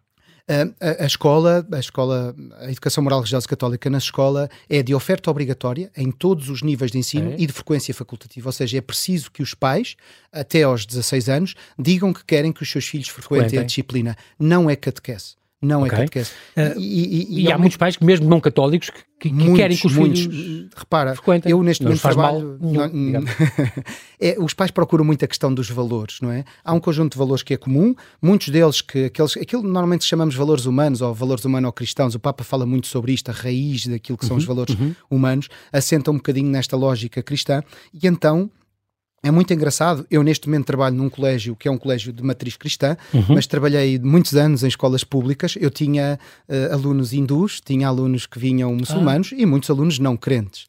A, 0.48 1.02
a, 1.05 1.07
escola, 1.07 1.66
a 1.70 1.78
escola, 1.78 2.35
a 2.61 2.70
educação 2.70 3.02
moral 3.02 3.20
religiosa 3.20 3.46
católica 3.46 3.88
na 3.88 3.98
escola 3.98 4.48
é 4.68 4.83
de 4.83 4.94
oferta 4.94 5.31
obrigatória 5.31 5.90
em 5.96 6.11
todos 6.11 6.48
os 6.48 6.62
níveis 6.62 6.90
de 6.90 6.98
ensino 6.98 7.33
é. 7.33 7.37
e 7.38 7.46
de 7.46 7.52
frequência 7.52 7.94
facultativa, 7.94 8.48
ou 8.48 8.52
seja, 8.52 8.78
é 8.78 8.81
preciso 8.81 9.31
que 9.31 9.42
os 9.42 9.55
pais, 9.55 9.96
até 10.33 10.62
aos 10.62 10.85
16 10.85 11.28
anos, 11.28 11.55
digam 11.78 12.12
que 12.12 12.24
querem 12.24 12.52
que 12.52 12.62
os 12.62 12.70
seus 12.70 12.87
filhos 12.87 13.09
frequentem, 13.09 13.40
frequentem. 13.40 13.59
a 13.61 13.64
disciplina. 13.64 14.16
Não 14.38 14.68
é 14.68 14.76
catequese. 14.76 15.41
Não 15.62 15.83
é 15.83 15.87
okay. 15.87 15.98
é 15.98 16.01
catequese. 16.01 16.31
Uh, 16.57 16.79
e, 16.79 17.40
e, 17.40 17.42
e, 17.42 17.53
há 17.53 17.57
muitos 17.57 17.77
pais, 17.77 17.96
mesmo 17.98 18.29
não 18.29 18.40
católicos, 18.40 18.90
que, 18.90 19.29
que, 19.29 19.33
muitos, 19.33 19.57
querem 19.57 19.77
que 19.77 19.87
os 19.87 19.94
muitos, 19.94 20.20
filhos 20.22 20.68
repara, 20.77 21.14
frequentem. 21.14 21.53
Eu 21.53 21.62
neste 21.62 21.85
não 21.85 21.90
momento 21.90 22.03
trabalho... 22.03 22.59
Mal, 22.61 22.90
não, 22.90 23.25
é, 24.20 24.37
os 24.40 24.53
pais 24.55 24.72
procuram 24.72 25.05
muito 25.05 25.25
a 25.25 25.29
questão 25.29 25.55
dos 25.55 25.70
valores, 25.70 26.18
não 26.20 26.33
é? 26.33 26.44
Há 26.64 26.72
um 26.72 26.81
conjunto 26.81 27.12
de 27.12 27.18
valores 27.18 27.44
que 27.44 27.55
é 27.55 27.57
comum, 27.57 27.94
muitos 28.20 28.48
deles 28.48 28.81
que 28.81 29.05
aqueles, 29.05 29.37
aquilo 29.37 29.62
normalmente 29.62 30.05
chamamos 30.05 30.35
valores 30.35 30.66
humanos 30.66 31.01
ou 31.01 31.14
valores 31.14 31.44
humano-cristãos, 31.44 32.16
o 32.16 32.18
Papa 32.18 32.42
fala 32.42 32.66
muito 32.66 32.88
sobre 32.88 33.12
isto, 33.12 33.31
a 33.31 33.33
raiz 33.33 33.87
daquilo 33.87 34.18
que 34.18 34.27
são 34.27 34.35
uhum, 34.35 34.40
os 34.40 34.44
valores 34.44 34.75
uhum. 34.75 34.94
humanos, 35.09 35.48
assenta 35.72 36.11
um 36.11 36.16
bocadinho 36.16 36.51
nesta 36.51 36.77
lógica 36.77 37.22
cristã 37.22 37.62
e 37.94 38.09
então 38.09 38.51
é 39.23 39.31
muito 39.31 39.53
engraçado. 39.55 40.05
Eu, 40.11 40.23
neste 40.23 40.49
momento, 40.49 40.67
trabalho 40.67 40.97
num 40.97 41.09
colégio 41.09 41.55
que 41.55 41.69
é 41.69 41.71
um 41.71 41.79
colégio 41.79 42.13
de 42.13 42.23
matriz 42.23 42.57
cristã, 42.57 42.97
uhum. 43.15 43.25
mas 43.29 43.47
trabalhei 43.47 43.99
muitos 43.99 44.35
anos 44.35 44.65
em 44.65 44.69
escolas 44.69 45.05
públicas. 45.05 45.55
Eu 45.61 45.71
tinha 45.71 46.19
uh, 46.49 46.75
alunos 46.75 47.13
hindus, 47.13 47.61
tinha 47.61 47.87
alunos 47.87 48.27
que 48.27 48.39
vinham 48.39 48.75
muçulmanos 48.75 49.31
ah. 49.33 49.37
e 49.39 49.47
muitos 49.47 49.71
alunos 49.71 49.99
não 49.99 50.17
crentes. 50.17 50.67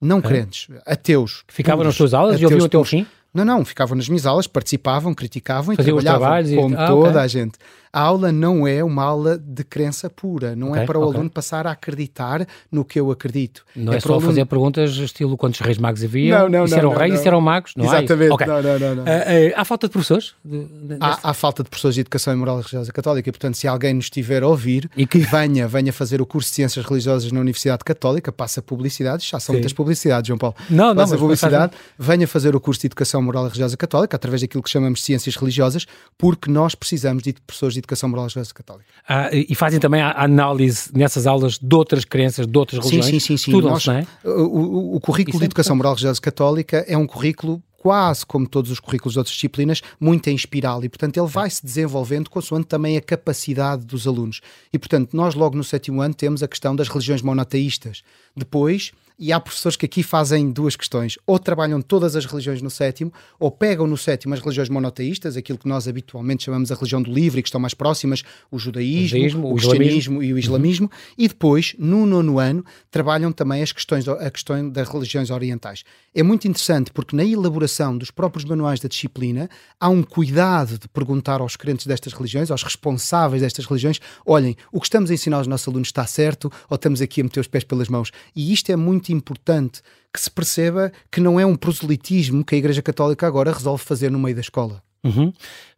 Não 0.00 0.20
crentes, 0.20 0.68
ateus. 0.84 1.44
Ficavam 1.48 1.82
nas 1.82 1.94
suas 1.94 2.12
aulas 2.12 2.38
e 2.38 2.44
ouviam 2.44 2.66
até 2.66 2.76
o 2.76 2.84
fim? 2.84 3.06
Não, 3.32 3.44
não, 3.44 3.64
ficavam 3.64 3.96
nas 3.96 4.08
minhas 4.08 4.26
aulas, 4.26 4.46
participavam, 4.46 5.12
criticavam 5.14 5.74
Faziam 5.74 5.98
e 5.98 6.02
trabalhavam 6.02 6.56
como 6.56 6.74
e... 6.74 6.78
ah, 6.78 6.86
toda 6.86 7.08
okay. 7.08 7.20
a 7.20 7.26
gente. 7.26 7.58
A 7.94 8.00
aula 8.00 8.32
não 8.32 8.66
é 8.66 8.82
uma 8.82 9.02
aula 9.02 9.38
de 9.38 9.64
crença 9.64 10.10
pura, 10.10 10.54
não 10.54 10.68
é 10.68 10.70
okay, 10.70 10.82
é 10.82 10.86
para 10.86 10.98
o 10.98 11.02
okay. 11.04 11.14
aluno 11.14 11.30
passar 11.30 11.66
a 11.66 11.72
acreditar 11.72 12.46
no 12.70 12.84
que 12.84 13.00
eu 13.00 13.10
acredito. 13.10 13.64
Não 13.74 13.92
é, 13.92 13.96
é 13.96 14.00
só 14.00 14.14
aluno... 14.14 14.26
fazer 14.26 14.44
perguntas 14.44 14.90
estilo 14.96 15.36
quantos 15.36 15.60
reis 15.60 15.78
magos 15.78 16.04
havia, 16.04 16.40
não, 16.40 16.48
não, 16.48 16.64
e 16.64 16.68
se 16.68 16.74
eram 16.74 16.90
não, 16.90 16.98
reis, 16.98 17.12
não. 17.12 17.18
e 17.18 17.22
se 17.22 17.28
eram 17.28 17.40
magos, 17.40 17.72
não 17.76 17.84
Exatamente, 17.86 18.32
okay. 18.32 18.46
não, 18.46 18.62
não, 18.62 18.78
não. 18.78 18.94
não. 18.96 19.02
Uh, 19.02 19.06
uh, 19.06 19.52
há 19.56 19.64
falta 19.64 19.86
de 19.86 19.92
professores? 19.92 20.34
De, 20.44 20.64
de, 20.64 20.96
há, 21.00 21.18
há, 21.22 21.34
falta 21.34 21.62
de 21.62 21.70
professores 21.70 21.94
de 21.94 22.00
educação 22.02 22.32
e 22.32 22.36
moral 22.36 22.56
religiosa 22.56 22.92
católica 22.92 23.28
e, 23.28 23.32
portanto, 23.32 23.56
se 23.56 23.66
alguém 23.66 23.94
nos 23.94 24.06
estiver 24.06 24.42
a 24.42 24.48
ouvir, 24.48 24.90
e 24.96 25.06
que 25.06 25.18
venha, 25.18 25.66
venha 25.66 25.92
fazer 25.92 26.20
o 26.20 26.26
curso 26.26 26.50
de 26.50 26.56
Ciências 26.56 26.84
Religiosas 26.84 27.32
na 27.32 27.40
Universidade 27.40 27.84
Católica, 27.84 28.30
passa 28.30 28.60
publicidades, 28.60 29.26
já 29.26 29.40
são 29.40 29.52
Sim. 29.54 29.58
muitas 29.58 29.72
publicidades, 29.72 30.28
João 30.28 30.38
Paulo. 30.38 30.56
Não, 30.68 30.92
não, 30.92 31.08
publicidade, 31.08 31.72
venha 31.98 32.26
fazer 32.28 32.54
o 32.54 32.60
curso 32.60 32.80
de 32.80 32.88
Educação 32.88 33.22
Moral 33.22 33.44
e 33.44 33.48
Religiosa 33.48 33.76
Católica 33.76 33.94
Católica, 33.94 34.16
através 34.16 34.40
daquilo 34.40 34.62
que 34.62 34.70
chamamos 34.70 35.00
de 35.00 35.04
ciências 35.06 35.36
religiosas, 35.36 35.86
porque 36.18 36.50
nós 36.50 36.74
precisamos 36.74 37.22
de 37.22 37.32
professores 37.32 37.74
de 37.74 37.78
educação 37.84 38.08
moral 38.08 38.24
religiosa 38.24 38.52
católica. 38.52 38.88
Ah, 39.08 39.30
e 39.32 39.54
fazem 39.54 39.78
também 39.78 40.00
a 40.00 40.24
análise 40.24 40.90
nessas 40.92 41.26
aulas 41.26 41.58
de 41.58 41.74
outras 41.74 42.04
crenças, 42.04 42.46
de 42.46 42.58
outras 42.58 42.84
religiões? 42.84 43.06
Sim, 43.06 43.20
sim, 43.20 43.36
sim. 43.36 43.52
sim. 43.52 43.60
Nós, 43.60 43.86
é? 43.88 44.06
o, 44.24 44.30
o, 44.30 44.96
o, 44.96 45.00
currículo 45.00 45.38
de 45.38 45.44
é 45.44 45.46
educação 45.46 45.76
moral 45.76 45.92
religiosa 45.92 46.20
católica 46.20 46.84
é 46.88 46.96
um 46.96 47.06
currículo 47.06 47.62
quase 47.84 48.24
como 48.24 48.48
todos 48.48 48.70
os 48.70 48.80
currículos 48.80 49.12
de 49.12 49.18
outras 49.18 49.34
disciplinas, 49.34 49.82
muito 50.00 50.30
em 50.30 50.34
espiral 50.34 50.82
e, 50.82 50.88
portanto, 50.88 51.18
ele 51.18 51.26
vai 51.26 51.50
se 51.50 51.62
desenvolvendo 51.62 52.30
consoante 52.30 52.66
também 52.66 52.96
a 52.96 53.00
capacidade 53.00 53.84
dos 53.84 54.06
alunos. 54.06 54.40
E, 54.72 54.78
portanto, 54.78 55.14
nós 55.14 55.34
logo 55.34 55.54
no 55.54 55.62
sétimo 55.62 56.00
ano 56.00 56.14
temos 56.14 56.42
a 56.42 56.48
questão 56.48 56.74
das 56.74 56.88
religiões 56.88 57.20
monoteístas. 57.20 58.02
Depois, 58.34 58.90
e 59.18 59.32
há 59.32 59.38
professores 59.38 59.76
que 59.76 59.86
aqui 59.86 60.02
fazem 60.02 60.50
duas 60.50 60.76
questões. 60.76 61.18
Ou 61.26 61.38
trabalham 61.38 61.80
todas 61.80 62.16
as 62.16 62.24
religiões 62.24 62.60
no 62.60 62.70
sétimo, 62.70 63.12
ou 63.38 63.50
pegam 63.50 63.86
no 63.86 63.96
sétimo 63.96 64.34
as 64.34 64.40
religiões 64.40 64.68
monoteístas, 64.68 65.36
aquilo 65.36 65.58
que 65.58 65.68
nós 65.68 65.86
habitualmente 65.86 66.44
chamamos 66.44 66.72
a 66.72 66.74
religião 66.74 67.02
do 67.02 67.12
livre 67.12 67.40
e 67.40 67.42
que 67.42 67.48
estão 67.48 67.60
mais 67.60 67.74
próximas, 67.74 68.22
o 68.50 68.58
judaísmo, 68.58 69.04
o, 69.04 69.08
judaísmo, 69.08 69.46
o, 69.46 69.52
o 69.52 69.56
cristianismo 69.56 70.22
e 70.22 70.32
o 70.32 70.38
islamismo, 70.38 70.90
uhum. 70.92 71.14
e 71.18 71.28
depois, 71.28 71.74
no 71.78 72.06
nono 72.06 72.38
ano, 72.38 72.64
trabalham 72.90 73.30
também 73.30 73.62
as 73.62 73.72
questões, 73.72 74.08
a 74.08 74.30
questão 74.30 74.68
das 74.68 74.88
religiões 74.88 75.30
orientais. 75.30 75.84
É 76.14 76.22
muito 76.22 76.46
interessante 76.48 76.90
porque 76.92 77.16
na 77.16 77.24
elaboração 77.24 77.96
dos 77.96 78.10
próprios 78.10 78.44
manuais 78.44 78.80
da 78.80 78.88
disciplina 78.88 79.48
há 79.78 79.88
um 79.88 80.02
cuidado 80.02 80.78
de 80.78 80.88
perguntar 80.88 81.40
aos 81.40 81.56
crentes 81.56 81.86
destas 81.86 82.12
religiões, 82.12 82.50
aos 82.50 82.62
responsáveis 82.62 83.42
destas 83.42 83.66
religiões, 83.66 84.00
olhem, 84.26 84.56
o 84.72 84.80
que 84.80 84.86
estamos 84.86 85.10
a 85.10 85.14
ensinar 85.14 85.38
aos 85.38 85.46
nossos 85.46 85.68
alunos 85.68 85.88
está 85.88 86.06
certo 86.06 86.50
ou 86.68 86.74
estamos 86.74 87.00
aqui 87.00 87.20
a 87.20 87.24
meter 87.24 87.40
os 87.40 87.48
pés 87.48 87.64
pelas 87.64 87.88
mãos? 87.88 88.10
E 88.34 88.52
isto 88.52 88.70
é 88.70 88.76
muito 88.76 89.03
importante 89.12 89.80
que 90.12 90.20
se 90.20 90.30
perceba 90.30 90.92
que 91.10 91.20
não 91.20 91.38
é 91.40 91.44
um 91.44 91.56
proselitismo 91.56 92.44
que 92.44 92.54
a 92.54 92.58
Igreja 92.58 92.82
Católica 92.82 93.26
agora 93.26 93.52
resolve 93.52 93.82
fazer 93.82 94.10
no 94.10 94.18
meio 94.18 94.34
da 94.34 94.40
escola. 94.40 94.82
Uhum. 95.02 95.32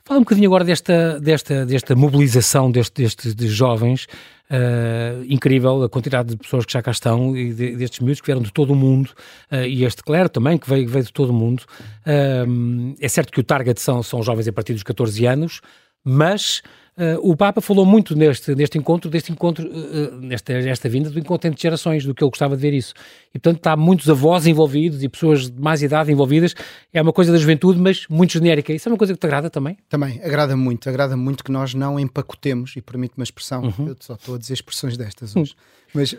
Fala 0.05 0.21
um 0.21 0.23
bocadinho 0.23 0.47
agora 0.49 0.63
desta, 0.63 1.19
desta, 1.19 1.67
desta 1.67 1.97
mobilização 1.97 2.71
deste, 2.71 3.03
deste, 3.03 3.35
de 3.35 3.49
jovens. 3.49 4.07
Uh, 4.49 5.25
incrível 5.29 5.83
a 5.83 5.89
quantidade 5.89 6.29
de 6.29 6.37
pessoas 6.37 6.65
que 6.65 6.73
já 6.73 6.81
cá 6.81 6.93
estão 6.93 7.37
e 7.37 7.53
de, 7.53 7.75
destes 7.75 7.99
miúdos 7.99 8.21
que 8.21 8.27
vieram 8.27 8.41
de 8.41 8.53
todo 8.53 8.73
o 8.73 8.77
mundo 8.77 9.11
uh, 9.51 9.65
e 9.67 9.85
este 9.85 10.05
clero 10.05 10.29
também 10.29 10.57
que 10.57 10.69
veio, 10.69 10.89
veio 10.89 11.05
de 11.05 11.13
todo 11.13 11.31
o 11.31 11.33
mundo. 11.33 11.65
Uh, 12.07 12.95
é 13.01 13.09
certo 13.09 13.33
que 13.33 13.41
o 13.41 13.43
target 13.43 13.81
são, 13.81 14.05
são 14.05 14.23
jovens 14.23 14.47
a 14.47 14.53
partir 14.53 14.75
dos 14.75 14.85
14 14.85 15.27
anos, 15.27 15.61
mas 16.05 16.63
Uh, 16.99 17.21
o 17.21 17.37
Papa 17.37 17.61
falou 17.61 17.85
muito 17.85 18.17
neste, 18.17 18.55
neste 18.55 18.79
encontro, 18.79 19.11
deste 19.11 19.31
encontro, 19.31 19.69
uh, 19.69 20.17
nesta, 20.17 20.59
nesta 20.63 20.89
vinda 20.89 21.11
do 21.11 21.19
encontro 21.19 21.47
entre 21.47 21.61
gerações, 21.61 22.07
do 22.07 22.15
que 22.15 22.25
ele 22.25 22.31
gostava 22.31 22.57
de 22.57 22.63
ver 22.63 22.73
isso. 22.73 22.95
E, 23.35 23.39
portanto, 23.39 23.59
está 23.59 23.77
muitos 23.77 24.09
avós 24.09 24.47
envolvidos 24.47 25.03
e 25.03 25.09
pessoas 25.09 25.51
de 25.51 25.61
mais 25.61 25.83
idade 25.83 26.11
envolvidas. 26.11 26.55
É 26.95 27.03
uma 27.03 27.13
coisa 27.13 27.31
da 27.31 27.37
juventude, 27.37 27.79
mas 27.79 28.07
muito 28.09 28.33
genérica. 28.33 28.73
Isso 28.73 28.89
é 28.89 28.93
uma 28.93 28.97
coisa 28.97 29.13
que 29.13 29.21
te 29.21 29.27
agrada 29.27 29.51
também? 29.51 29.77
Também, 29.91 30.23
agrada 30.25 30.57
muito. 30.57 30.89
Agrada 30.89 31.19
muito 31.19 31.45
que 31.45 31.53
nós 31.53 31.75
não 31.75 32.01
empacotemos, 32.01 32.75
e 32.77 32.81
permite 32.81 33.13
uma 33.19 33.25
expressão, 33.25 33.65
uhum. 33.65 33.89
eu 33.89 33.97
só 34.01 34.15
estou 34.15 34.37
a 34.37 34.39
dizer 34.39 34.55
expressões 34.55 34.97
destas 34.97 35.37
hoje, 35.37 35.55
mas 35.93 36.15
uh, 36.15 36.17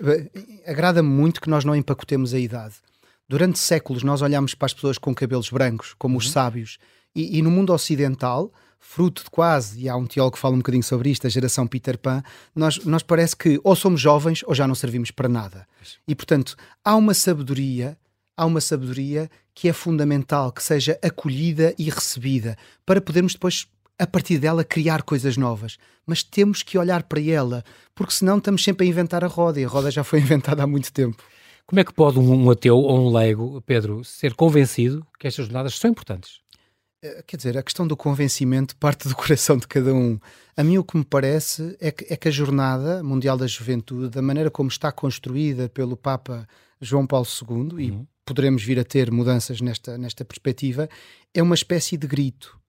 agrada-me 0.68 1.10
muito 1.10 1.42
que 1.42 1.50
nós 1.50 1.66
não 1.66 1.76
empacotemos 1.76 2.36
a 2.36 2.40
idade. 2.40 2.76
Durante 3.28 3.58
séculos 3.58 4.04
nós 4.04 4.22
olhamos 4.22 4.54
para 4.54 4.68
as 4.68 4.76
pessoas 4.76 5.00
com 5.00 5.14
cabelos 5.16 5.50
brancos, 5.50 5.96
como 5.98 6.14
uhum. 6.14 6.20
os 6.20 6.30
sábios, 6.30 6.78
e, 7.16 7.40
e 7.40 7.42
no 7.42 7.50
mundo 7.50 7.74
ocidental 7.74 8.52
fruto 8.90 9.26
de 9.26 9.30
quase, 9.30 9.82
e 9.82 9.90
há 9.90 9.96
um 9.98 10.06
teólogo 10.08 10.38
que 10.38 10.42
fala 10.42 10.56
um 10.56 10.60
bocadinho 10.60 10.82
sobre 10.84 11.10
isto, 11.10 11.28
a 11.28 11.30
geração 11.30 11.68
Peter 11.68 11.98
Pan, 11.98 12.24
nós, 12.56 12.84
nós 12.86 13.04
parece 13.04 13.36
que 13.36 13.60
ou 13.62 13.76
somos 13.76 14.00
jovens 14.00 14.44
ou 14.48 14.56
já 14.56 14.66
não 14.66 14.74
servimos 14.74 15.12
para 15.12 15.28
nada. 15.28 15.68
E 16.08 16.16
portanto, 16.16 16.56
há 16.86 16.96
uma 16.96 17.14
sabedoria, 17.14 17.98
há 18.36 18.46
uma 18.46 18.62
sabedoria 18.62 19.30
que 19.54 19.68
é 19.68 19.74
fundamental, 19.74 20.54
que 20.54 20.64
seja 20.64 20.98
acolhida 21.04 21.76
e 21.78 21.90
recebida, 21.90 22.58
para 22.86 23.02
podermos 23.02 23.34
depois 23.34 23.68
a 24.00 24.08
partir 24.08 24.40
dela 24.40 24.64
criar 24.64 25.04
coisas 25.04 25.36
novas. 25.36 25.78
Mas 26.06 26.24
temos 26.24 26.64
que 26.64 26.78
olhar 26.78 27.04
para 27.04 27.22
ela, 27.22 27.66
porque 27.94 28.14
senão 28.14 28.38
estamos 28.38 28.64
sempre 28.64 28.88
a 28.88 28.90
inventar 28.90 29.22
a 29.22 29.28
roda 29.28 29.60
e 29.60 29.66
a 29.66 29.68
roda 29.68 29.92
já 29.92 30.04
foi 30.04 30.20
inventada 30.22 30.64
há 30.64 30.68
muito 30.68 30.94
tempo. 30.94 31.22
Como 31.68 31.80
é 31.82 31.84
que 31.84 31.94
pode 31.94 32.18
um, 32.18 32.46
um 32.46 32.50
ateu 32.50 32.78
ou 32.78 33.10
um 33.10 33.14
leigo, 33.14 33.62
Pedro, 33.66 34.02
ser 34.06 34.34
convencido 34.34 35.06
que 35.20 35.28
estas 35.28 35.46
jornadas 35.46 35.78
são 35.78 35.92
importantes? 35.92 36.40
Eh, 37.02 37.24
quer 37.28 37.38
dizer, 37.38 37.58
a 37.58 37.64
questão 37.64 37.88
do 37.88 37.96
convencimento 37.96 38.76
parte 38.78 39.08
do 39.08 39.16
coração 39.16 39.58
de 39.58 39.68
cada 39.68 39.94
um. 39.94 40.20
A 40.56 40.64
mim 40.64 40.78
o 40.78 40.84
que 40.84 40.98
me 40.98 41.06
parece 41.06 41.76
é 41.80 41.92
que, 41.92 42.12
é 42.12 42.18
que 42.18 42.28
a 42.28 42.32
Jornada 42.32 43.04
Mundial 43.04 43.38
da 43.38 43.48
Juventude, 43.48 44.10
da 44.10 44.22
maneira 44.22 44.50
como 44.50 44.70
está 44.70 44.92
construída 44.92 45.70
pelo 45.70 45.96
Papa 45.96 46.48
João 46.82 47.06
Paulo 47.06 47.28
II, 47.28 47.58
uhum. 47.58 47.80
e 47.80 48.08
poderemos 48.26 48.64
vir 48.64 48.80
a 48.80 48.84
ter 48.84 49.12
mudanças 49.12 49.62
nesta, 49.62 49.98
nesta 49.98 50.26
perspectiva, 50.26 50.90
é 51.34 51.42
uma 51.42 51.56
espécie 51.56 51.98
de 51.98 52.08
grito. 52.08 52.60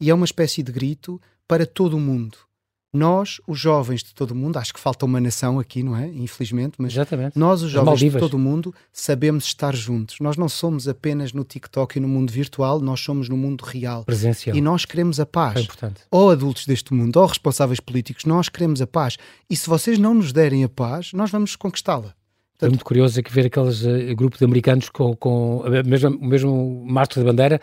E 0.00 0.10
é 0.10 0.14
uma 0.14 0.24
espécie 0.24 0.62
de 0.62 0.70
grito 0.70 1.20
para 1.46 1.66
todo 1.66 1.96
o 1.96 2.00
mundo 2.00 2.47
nós, 2.92 3.38
os 3.46 3.58
jovens 3.58 4.02
de 4.02 4.14
todo 4.14 4.30
o 4.30 4.34
mundo, 4.34 4.56
acho 4.56 4.72
que 4.72 4.80
falta 4.80 5.04
uma 5.04 5.20
nação 5.20 5.58
aqui, 5.58 5.82
não 5.82 5.94
é? 5.94 6.08
Infelizmente, 6.08 6.74
mas 6.78 6.92
Exatamente. 6.94 7.38
nós, 7.38 7.62
os 7.62 7.70
jovens 7.70 7.98
de 7.98 8.18
todo 8.18 8.34
o 8.34 8.38
mundo, 8.38 8.74
sabemos 8.90 9.44
estar 9.44 9.74
juntos. 9.74 10.16
Nós 10.20 10.36
não 10.36 10.48
somos 10.48 10.88
apenas 10.88 11.32
no 11.32 11.44
TikTok 11.44 11.98
e 11.98 12.00
no 12.00 12.08
mundo 12.08 12.32
virtual, 12.32 12.80
nós 12.80 13.00
somos 13.00 13.28
no 13.28 13.36
mundo 13.36 13.62
real. 13.62 14.04
Presencial. 14.04 14.56
E 14.56 14.60
nós 14.60 14.86
queremos 14.86 15.20
a 15.20 15.26
paz. 15.26 15.56
É 15.56 15.60
importante. 15.60 16.00
Ou 16.10 16.30
adultos 16.30 16.64
deste 16.64 16.94
mundo, 16.94 17.18
ou 17.18 17.26
responsáveis 17.26 17.78
políticos, 17.78 18.24
nós 18.24 18.48
queremos 18.48 18.80
a 18.80 18.86
paz. 18.86 19.18
E 19.50 19.56
se 19.56 19.68
vocês 19.68 19.98
não 19.98 20.14
nos 20.14 20.32
derem 20.32 20.64
a 20.64 20.68
paz, 20.68 21.12
nós 21.12 21.30
vamos 21.30 21.56
conquistá-la. 21.56 22.14
É 22.60 22.68
muito 22.68 22.84
curioso 22.84 23.20
aqui 23.20 23.32
ver 23.32 23.46
aqueles 23.46 23.82
uh, 23.82 24.16
grupos 24.16 24.40
de 24.40 24.44
americanos 24.44 24.88
com, 24.88 25.14
com 25.14 25.62
a 25.64 25.82
mesma, 25.84 26.10
o 26.10 26.26
mesmo 26.26 26.84
mastro 26.86 27.22
da 27.22 27.30
bandeira 27.30 27.60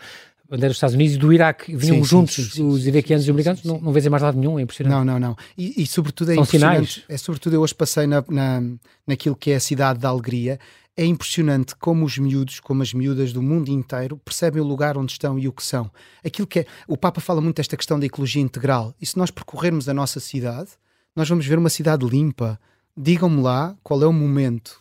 bandeira 0.48 0.68
dos 0.68 0.76
Estados 0.76 0.94
Unidos 0.94 1.16
e 1.16 1.18
do 1.18 1.32
Iraque, 1.32 1.74
vinham 1.74 1.96
sim, 1.96 2.04
juntos 2.04 2.34
sim, 2.34 2.42
sim, 2.44 2.68
os 2.68 2.86
iraquianos 2.86 3.24
e 3.24 3.26
os 3.26 3.30
americanos, 3.30 3.64
não, 3.64 3.80
não 3.80 3.92
vês 3.92 4.06
mais 4.06 4.22
lado 4.22 4.38
nenhum, 4.38 4.58
é 4.58 4.62
impressionante. 4.62 4.94
Não, 4.94 5.04
não, 5.04 5.18
não. 5.18 5.36
E, 5.56 5.82
e 5.82 5.86
sobretudo 5.86 6.32
é 6.32 6.34
São 6.36 6.44
sinais. 6.44 7.02
é 7.08 7.16
sobretudo 7.16 7.54
eu 7.54 7.60
hoje 7.60 7.74
passei 7.74 8.06
na, 8.06 8.24
na, 8.28 8.62
naquilo 9.06 9.34
que 9.34 9.50
é 9.50 9.56
a 9.56 9.60
cidade 9.60 9.98
da 9.98 10.08
alegria, 10.08 10.58
é 10.96 11.04
impressionante 11.04 11.76
como 11.76 12.04
os 12.04 12.16
miúdos, 12.16 12.58
como 12.60 12.82
as 12.82 12.94
miúdas 12.94 13.32
do 13.32 13.42
mundo 13.42 13.68
inteiro 13.68 14.16
percebem 14.16 14.62
o 14.62 14.64
lugar 14.64 14.96
onde 14.96 15.12
estão 15.12 15.38
e 15.38 15.46
o 15.46 15.52
que 15.52 15.62
são. 15.62 15.90
Aquilo 16.24 16.46
que 16.46 16.60
é, 16.60 16.66
o 16.88 16.96
Papa 16.96 17.20
fala 17.20 17.40
muito 17.40 17.56
desta 17.56 17.76
questão 17.76 18.00
da 18.00 18.06
ecologia 18.06 18.40
integral, 18.40 18.94
e 19.00 19.04
se 19.04 19.18
nós 19.18 19.30
percorrermos 19.30 19.88
a 19.88 19.94
nossa 19.94 20.20
cidade, 20.20 20.70
nós 21.14 21.28
vamos 21.28 21.44
ver 21.44 21.58
uma 21.58 21.68
cidade 21.68 22.06
limpa. 22.06 22.58
Digam-me 22.96 23.42
lá 23.42 23.76
qual 23.82 24.02
é 24.02 24.06
o 24.06 24.12
momento 24.12 24.80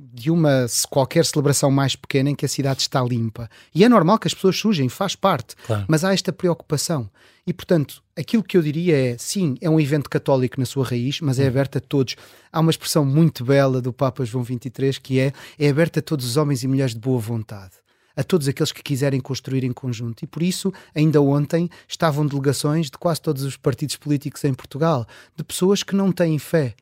de 0.00 0.30
uma 0.30 0.66
qualquer 0.88 1.24
celebração 1.24 1.70
mais 1.72 1.96
pequena 1.96 2.30
em 2.30 2.34
que 2.34 2.46
a 2.46 2.48
cidade 2.48 2.82
está 2.82 3.02
limpa. 3.02 3.50
E 3.74 3.82
é 3.82 3.88
normal 3.88 4.18
que 4.18 4.28
as 4.28 4.34
pessoas 4.34 4.56
sujem, 4.56 4.88
faz 4.88 5.16
parte, 5.16 5.56
claro. 5.66 5.84
mas 5.88 6.04
há 6.04 6.12
esta 6.12 6.32
preocupação. 6.32 7.10
E, 7.44 7.52
portanto, 7.52 8.02
aquilo 8.16 8.42
que 8.42 8.56
eu 8.56 8.62
diria 8.62 8.96
é, 8.96 9.16
sim, 9.18 9.56
é 9.60 9.68
um 9.68 9.80
evento 9.80 10.08
católico 10.08 10.60
na 10.60 10.66
sua 10.66 10.84
raiz, 10.84 11.20
mas 11.20 11.40
é 11.40 11.44
hum. 11.44 11.48
aberto 11.48 11.78
a 11.78 11.80
todos. 11.80 12.14
Há 12.52 12.60
uma 12.60 12.70
expressão 12.70 13.04
muito 13.04 13.44
bela 13.44 13.80
do 13.80 13.92
Papa 13.92 14.24
João 14.24 14.44
XXIII 14.44 15.00
que 15.02 15.18
é, 15.18 15.32
é 15.58 15.68
aberto 15.68 15.98
a 15.98 16.02
todos 16.02 16.24
os 16.24 16.36
homens 16.36 16.62
e 16.62 16.68
mulheres 16.68 16.94
de 16.94 17.00
boa 17.00 17.18
vontade 17.18 17.72
a 18.16 18.24
todos 18.24 18.48
aqueles 18.48 18.72
que 18.72 18.82
quiserem 18.82 19.20
construir 19.20 19.62
em 19.62 19.70
conjunto. 19.70 20.24
E 20.24 20.26
por 20.26 20.42
isso, 20.42 20.72
ainda 20.92 21.22
ontem, 21.22 21.70
estavam 21.86 22.26
delegações 22.26 22.90
de 22.90 22.98
quase 22.98 23.22
todos 23.22 23.44
os 23.44 23.56
partidos 23.56 23.94
políticos 23.94 24.42
em 24.42 24.52
Portugal, 24.52 25.06
de 25.36 25.44
pessoas 25.44 25.84
que 25.84 25.94
não 25.94 26.10
têm 26.10 26.36
fé, 26.36 26.74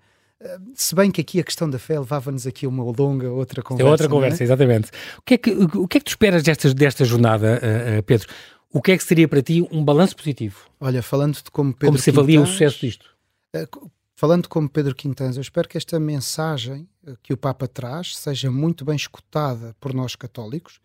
se 0.75 0.95
bem 0.95 1.11
que 1.11 1.21
aqui 1.21 1.41
a 1.41 1.45
questão 1.45 1.69
da 1.69 1.79
fé 1.79 1.99
levava-nos 1.99 2.47
aqui 2.47 2.67
a 2.67 2.69
uma 2.69 2.85
longa 2.85 3.31
outra 3.31 3.63
conversa. 3.63 3.89
É 3.89 3.91
outra 3.91 4.09
conversa, 4.09 4.43
é? 4.43 4.45
exatamente. 4.45 4.91
O 5.19 5.23
que, 5.23 5.35
é 5.35 5.39
que, 5.39 5.51
o 5.51 5.89
que 5.89 5.97
é 5.97 6.01
que 6.01 6.05
tu 6.05 6.11
esperas 6.11 6.43
desta, 6.43 6.73
desta 6.75 7.05
jornada, 7.05 7.61
uh, 7.63 7.99
uh, 7.99 8.03
Pedro? 8.03 8.29
O 8.71 8.83
que 8.83 8.93
é 8.93 8.99
que 8.99 9.05
seria 9.05 9.27
para 9.27 9.43
ti 9.43 9.67
um 9.71 9.83
balanço 9.83 10.15
positivo? 10.15 10.69
Olha, 10.79 11.03
falando 11.03 11.37
de 11.37 11.51
como 11.51 11.73
Pedro 11.73 11.87
Como 11.87 11.99
se 11.99 12.11
avalia 12.11 12.41
o 12.41 12.47
sucesso 12.47 12.81
disto? 12.81 13.07
Uh, 13.55 13.91
falando 14.15 14.49
como 14.49 14.69
Pedro 14.69 14.95
Quintans, 14.95 15.37
eu 15.37 15.43
espero 15.43 15.69
que 15.69 15.79
esta 15.79 15.99
mensagem 15.99 16.87
que 17.23 17.33
o 17.33 17.37
Papa 17.37 17.67
traz 17.67 18.17
seja 18.17 18.51
muito 18.51 18.85
bem 18.85 18.97
escutada 18.97 19.75
por 19.81 19.95
nós 19.95 20.17
católicos, 20.17 20.81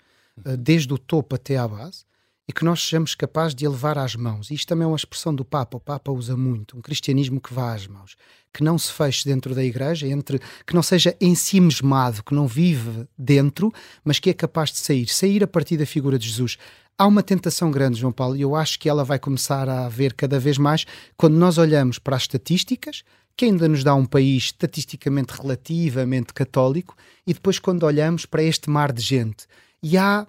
desde 0.59 0.93
o 0.93 0.97
topo 0.97 1.35
até 1.35 1.57
à 1.57 1.67
base, 1.67 2.05
e 2.51 2.53
que 2.53 2.65
nós 2.65 2.83
sejamos 2.83 3.15
capazes 3.15 3.55
de 3.55 3.63
elevar 3.63 3.97
às 3.97 4.13
mãos. 4.13 4.51
Isto 4.51 4.67
também 4.67 4.83
é 4.83 4.87
uma 4.87 4.97
expressão 4.97 5.33
do 5.33 5.45
Papa, 5.45 5.77
o 5.77 5.79
Papa 5.79 6.11
usa 6.11 6.35
muito, 6.35 6.77
um 6.77 6.81
cristianismo 6.81 7.39
que 7.39 7.53
vá 7.53 7.73
às 7.73 7.87
mãos, 7.87 8.17
que 8.53 8.61
não 8.61 8.77
se 8.77 8.91
feche 8.91 9.23
dentro 9.23 9.55
da 9.55 9.63
igreja, 9.63 10.05
entre 10.05 10.37
que 10.67 10.75
não 10.75 10.83
seja 10.83 11.15
ensimismado, 11.21 12.21
que 12.21 12.35
não 12.35 12.45
vive 12.47 13.07
dentro, 13.17 13.73
mas 14.03 14.19
que 14.19 14.29
é 14.29 14.33
capaz 14.33 14.69
de 14.69 14.79
sair, 14.79 15.07
sair 15.07 15.41
a 15.41 15.47
partir 15.47 15.77
da 15.77 15.85
figura 15.85 16.19
de 16.19 16.27
Jesus. 16.27 16.57
Há 16.97 17.07
uma 17.07 17.23
tentação 17.23 17.71
grande, 17.71 18.01
João 18.01 18.11
Paulo, 18.11 18.35
e 18.35 18.41
eu 18.41 18.53
acho 18.53 18.77
que 18.77 18.89
ela 18.89 19.05
vai 19.05 19.17
começar 19.17 19.69
a 19.69 19.85
haver 19.85 20.13
cada 20.13 20.37
vez 20.37 20.57
mais 20.57 20.85
quando 21.15 21.35
nós 21.35 21.57
olhamos 21.57 21.99
para 21.99 22.17
as 22.17 22.23
estatísticas, 22.23 23.01
que 23.37 23.45
ainda 23.45 23.69
nos 23.69 23.81
dá 23.81 23.95
um 23.95 24.05
país 24.05 24.43
estatisticamente 24.47 25.31
relativamente 25.41 26.33
católico, 26.33 26.97
e 27.25 27.33
depois 27.33 27.59
quando 27.59 27.83
olhamos 27.83 28.25
para 28.25 28.43
este 28.43 28.69
mar 28.69 28.91
de 28.91 29.01
gente. 29.01 29.45
E 29.81 29.97
há 29.97 30.27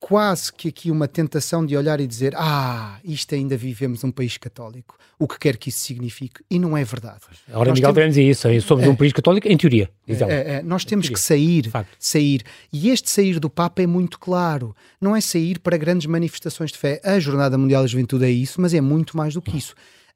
quase 0.00 0.50
que 0.50 0.68
aqui 0.68 0.90
uma 0.90 1.06
tentação 1.06 1.64
de 1.64 1.76
olhar 1.76 2.00
e 2.00 2.06
dizer: 2.06 2.32
Ah, 2.34 2.98
isto 3.04 3.34
ainda 3.34 3.56
vivemos 3.56 4.02
num 4.02 4.10
país 4.10 4.38
católico, 4.38 4.96
o 5.18 5.28
que 5.28 5.38
quer 5.38 5.58
que 5.58 5.68
isso 5.68 5.80
signifique, 5.80 6.42
e 6.50 6.58
não 6.58 6.76
é 6.76 6.82
verdade. 6.82 7.20
Nós 7.46 7.68
Miguel 7.68 7.92
temos... 7.92 8.14
dizer 8.14 8.28
isso, 8.28 8.66
somos 8.66 8.84
é, 8.84 8.88
um 8.88 8.96
país 8.96 9.12
católico, 9.12 9.46
em 9.46 9.56
teoria. 9.56 9.90
É, 10.08 10.12
é, 10.12 10.54
é, 10.54 10.62
nós 10.62 10.84
temos 10.84 11.08
que 11.08 11.20
sair, 11.20 11.70
sair. 11.98 12.42
E 12.72 12.88
este 12.88 13.10
sair 13.10 13.38
do 13.38 13.50
Papa 13.50 13.82
é 13.82 13.86
muito 13.86 14.18
claro. 14.18 14.74
Não 15.00 15.14
é 15.14 15.20
sair 15.20 15.58
para 15.58 15.76
grandes 15.76 16.06
manifestações 16.06 16.72
de 16.72 16.78
fé. 16.78 17.00
A 17.04 17.20
Jornada 17.20 17.58
Mundial 17.58 17.82
da 17.82 17.88
Juventude 17.88 18.24
é 18.24 18.30
isso, 18.30 18.60
mas 18.60 18.72
é 18.72 18.80
muito 18.80 19.16
mais 19.16 19.34
do 19.34 19.42
que 19.42 19.56
isso. 19.56 19.74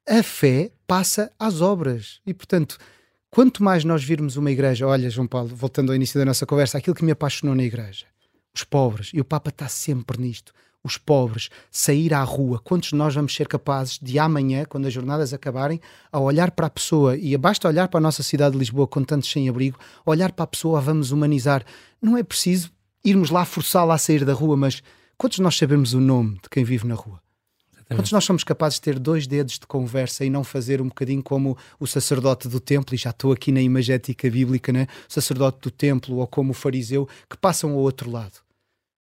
A 0.08 0.22
fé 0.22 0.70
passa 0.86 1.30
às 1.38 1.60
obras. 1.60 2.20
E, 2.26 2.32
portanto, 2.32 2.78
quanto 3.30 3.62
mais 3.62 3.84
nós 3.84 4.02
virmos 4.02 4.36
uma 4.36 4.50
igreja, 4.50 4.86
olha, 4.86 5.10
João 5.10 5.26
Paulo, 5.26 5.48
voltando 5.54 5.90
ao 5.90 5.96
início 5.96 6.18
da 6.18 6.24
nossa 6.24 6.46
conversa, 6.46 6.78
aquilo 6.78 6.96
que 6.96 7.04
me 7.04 7.12
apaixonou 7.12 7.54
na 7.54 7.62
igreja 7.62 8.06
os 8.54 8.64
pobres. 8.64 9.10
E 9.12 9.20
o 9.20 9.24
Papa 9.24 9.50
está 9.50 9.68
sempre 9.68 10.20
nisto. 10.20 10.52
os 10.86 10.98
pobres, 10.98 11.48
sair 11.70 12.12
à 12.12 12.22
rua. 12.22 12.58
Quantos 12.58 12.90
de 12.90 12.94
nós 12.94 13.14
vamos 13.14 13.34
ser 13.34 13.48
capazes 13.48 13.98
de 13.98 14.18
amanhã, 14.18 14.66
quando 14.66 14.84
as 14.84 14.92
jornadas 14.92 15.32
acabarem, 15.32 15.80
a 16.12 16.20
olhar 16.20 16.50
para 16.50 16.66
a 16.66 16.70
pessoa, 16.70 17.16
e 17.16 17.34
basta 17.38 17.66
olhar 17.66 17.88
para 17.88 17.96
a 17.96 18.02
nossa 18.02 18.22
cidade 18.22 18.52
de 18.52 18.58
Lisboa 18.58 18.86
com 18.86 19.02
tantos 19.02 19.30
sem-abrigo, 19.30 19.78
olhar 20.04 20.30
para 20.32 20.44
a 20.44 20.46
pessoa, 20.46 20.82
vamos 20.82 21.10
humanizar. 21.10 21.64
Não 22.02 22.18
é 22.18 22.22
preciso 22.22 22.70
irmos 23.02 23.30
lá 23.30 23.46
forçá-la 23.46 23.94
a 23.94 23.98
sair 23.98 24.26
da 24.26 24.34
rua, 24.34 24.58
mas 24.58 24.82
quantos 25.16 25.36
de 25.36 25.42
nós 25.42 25.56
sabemos 25.56 25.94
o 25.94 26.00
nome 26.00 26.34
de 26.42 26.50
quem 26.50 26.62
vive 26.62 26.86
na 26.86 26.94
rua? 26.94 27.18
Quantos 27.88 28.12
nós 28.12 28.24
somos 28.24 28.44
capazes 28.44 28.76
de 28.76 28.82
ter 28.82 28.98
dois 28.98 29.26
dedos 29.26 29.58
de 29.58 29.66
conversa 29.66 30.24
e 30.24 30.30
não 30.30 30.42
fazer 30.42 30.80
um 30.80 30.88
bocadinho 30.88 31.22
como 31.22 31.56
o 31.78 31.86
sacerdote 31.86 32.48
do 32.48 32.58
templo, 32.58 32.94
e 32.94 32.98
já 32.98 33.10
estou 33.10 33.32
aqui 33.32 33.52
na 33.52 33.60
imagética 33.60 34.28
bíblica, 34.30 34.72
né? 34.72 34.86
o 35.08 35.12
sacerdote 35.12 35.60
do 35.60 35.70
templo 35.70 36.16
ou 36.16 36.26
como 36.26 36.50
o 36.50 36.54
fariseu, 36.54 37.08
que 37.28 37.36
passam 37.36 37.70
ao 37.72 37.78
outro 37.78 38.10
lado? 38.10 38.43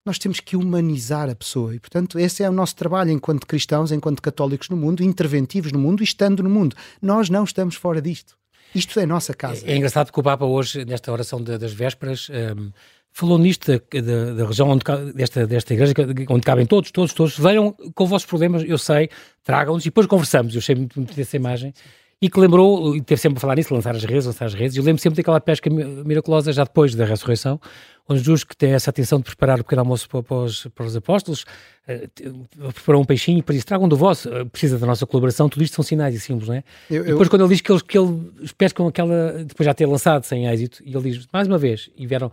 Nós 0.07 0.18
temos 0.18 0.38
que 0.38 0.57
humanizar 0.57 1.28
a 1.28 1.34
pessoa 1.34 1.74
e, 1.74 1.80
portanto, 1.80 2.16
esse 2.16 2.44
é 2.44 2.48
o 2.48 2.52
nosso 2.52 2.76
trabalho 2.76 3.11
enquanto 3.11 3.44
cristãos, 3.44 3.90
enquanto 3.90 4.22
católicos 4.22 4.68
no 4.68 4.76
mundo, 4.76 5.02
interventivos 5.02 5.72
no 5.72 5.80
mundo 5.80 6.00
e 6.00 6.04
estando 6.04 6.44
no 6.44 6.48
mundo. 6.48 6.76
Nós 7.02 7.28
não 7.28 7.42
estamos 7.42 7.74
fora 7.74 8.00
disto. 8.00 8.38
Isto 8.72 9.00
é 9.00 9.02
a 9.02 9.07
nossa 9.07 9.34
casa. 9.34 9.66
É, 9.66 9.72
é 9.72 9.76
engraçado 9.76 10.12
que 10.12 10.20
o 10.20 10.22
Papa 10.22 10.44
hoje, 10.44 10.84
nesta 10.84 11.11
oração 11.11 11.42
de, 11.42 11.59
das 11.59 11.72
vésperas, 11.72 12.28
um, 12.30 12.70
falou 13.11 13.38
nisto 13.38 13.72
da, 13.72 14.00
da, 14.00 14.34
da, 14.34 14.46
região 14.46 14.68
onde, 14.68 14.84
desta, 15.14 15.46
desta 15.46 15.74
igreja, 15.74 15.94
onde 16.28 16.42
cabem 16.42 16.66
todos, 16.66 16.90
todos, 16.90 17.12
todos. 17.12 17.38
Venham 17.38 17.72
com 17.94 18.04
os 18.04 18.11
vossos 18.11 18.28
problemas, 18.28 18.62
eu 18.64 18.78
sei, 18.78 19.09
tragam-nos 19.42 19.84
e 19.84 19.88
depois 19.88 20.07
conversamos. 20.07 20.54
Eu 20.54 20.59
achei 20.59 20.74
muito, 20.74 20.96
muito 20.96 21.16
dessa 21.16 21.36
imagem. 21.36 21.72
E 22.20 22.30
que 22.30 22.40
lembrou, 22.40 22.96
e 22.96 23.02
teve 23.02 23.20
sempre 23.20 23.36
a 23.36 23.40
falar 23.40 23.56
nisso, 23.56 23.74
lançar 23.74 23.94
as 23.94 24.02
redes, 24.02 24.24
lançar 24.24 24.46
as 24.46 24.54
redes. 24.54 24.74
Eu 24.74 24.82
lembro 24.82 25.02
sempre 25.02 25.18
daquela 25.18 25.38
pesca 25.38 25.68
miraculosa 25.68 26.50
já 26.50 26.64
depois 26.64 26.94
da 26.94 27.04
ressurreição, 27.04 27.60
onde 28.08 28.20
Jesus 28.20 28.42
que 28.42 28.56
tem 28.56 28.72
essa 28.72 28.88
atenção 28.88 29.18
de 29.18 29.24
preparar 29.24 29.60
o 29.60 29.64
pequeno 29.64 29.82
almoço 29.82 30.08
para, 30.08 30.22
para, 30.22 30.36
os, 30.36 30.66
para 30.74 30.86
os 30.86 30.96
apóstolos, 30.96 31.44
uh, 31.86 32.72
preparou 32.72 33.02
um 33.02 33.04
peixinho 33.04 33.42
para 33.42 33.54
isso, 33.54 33.66
tragam 33.66 33.86
do 33.86 33.98
vosso, 33.98 34.30
uh, 34.30 34.46
precisa 34.46 34.78
da 34.78 34.86
nossa 34.86 35.04
colaboração, 35.04 35.46
tudo 35.46 35.62
isto 35.62 35.74
são 35.74 35.84
sinais 35.84 36.14
e 36.14 36.20
símbolos, 36.20 36.48
não 36.48 36.54
é? 36.54 36.64
Eu, 36.90 37.04
depois 37.04 37.26
eu... 37.26 37.30
quando 37.30 37.42
ele 37.42 37.50
diz 37.50 37.60
que 37.60 37.70
eles, 37.70 37.82
que 37.82 37.98
eles 37.98 38.52
pescam 38.56 38.86
aquela, 38.86 39.44
depois 39.44 39.66
já 39.66 39.74
ter 39.74 39.84
lançado 39.84 40.24
sem 40.24 40.46
êxito, 40.46 40.82
e 40.86 40.96
ele 40.96 41.10
diz, 41.10 41.26
mais 41.30 41.46
uma 41.46 41.58
vez, 41.58 41.90
e 41.98 42.06
vieram 42.06 42.32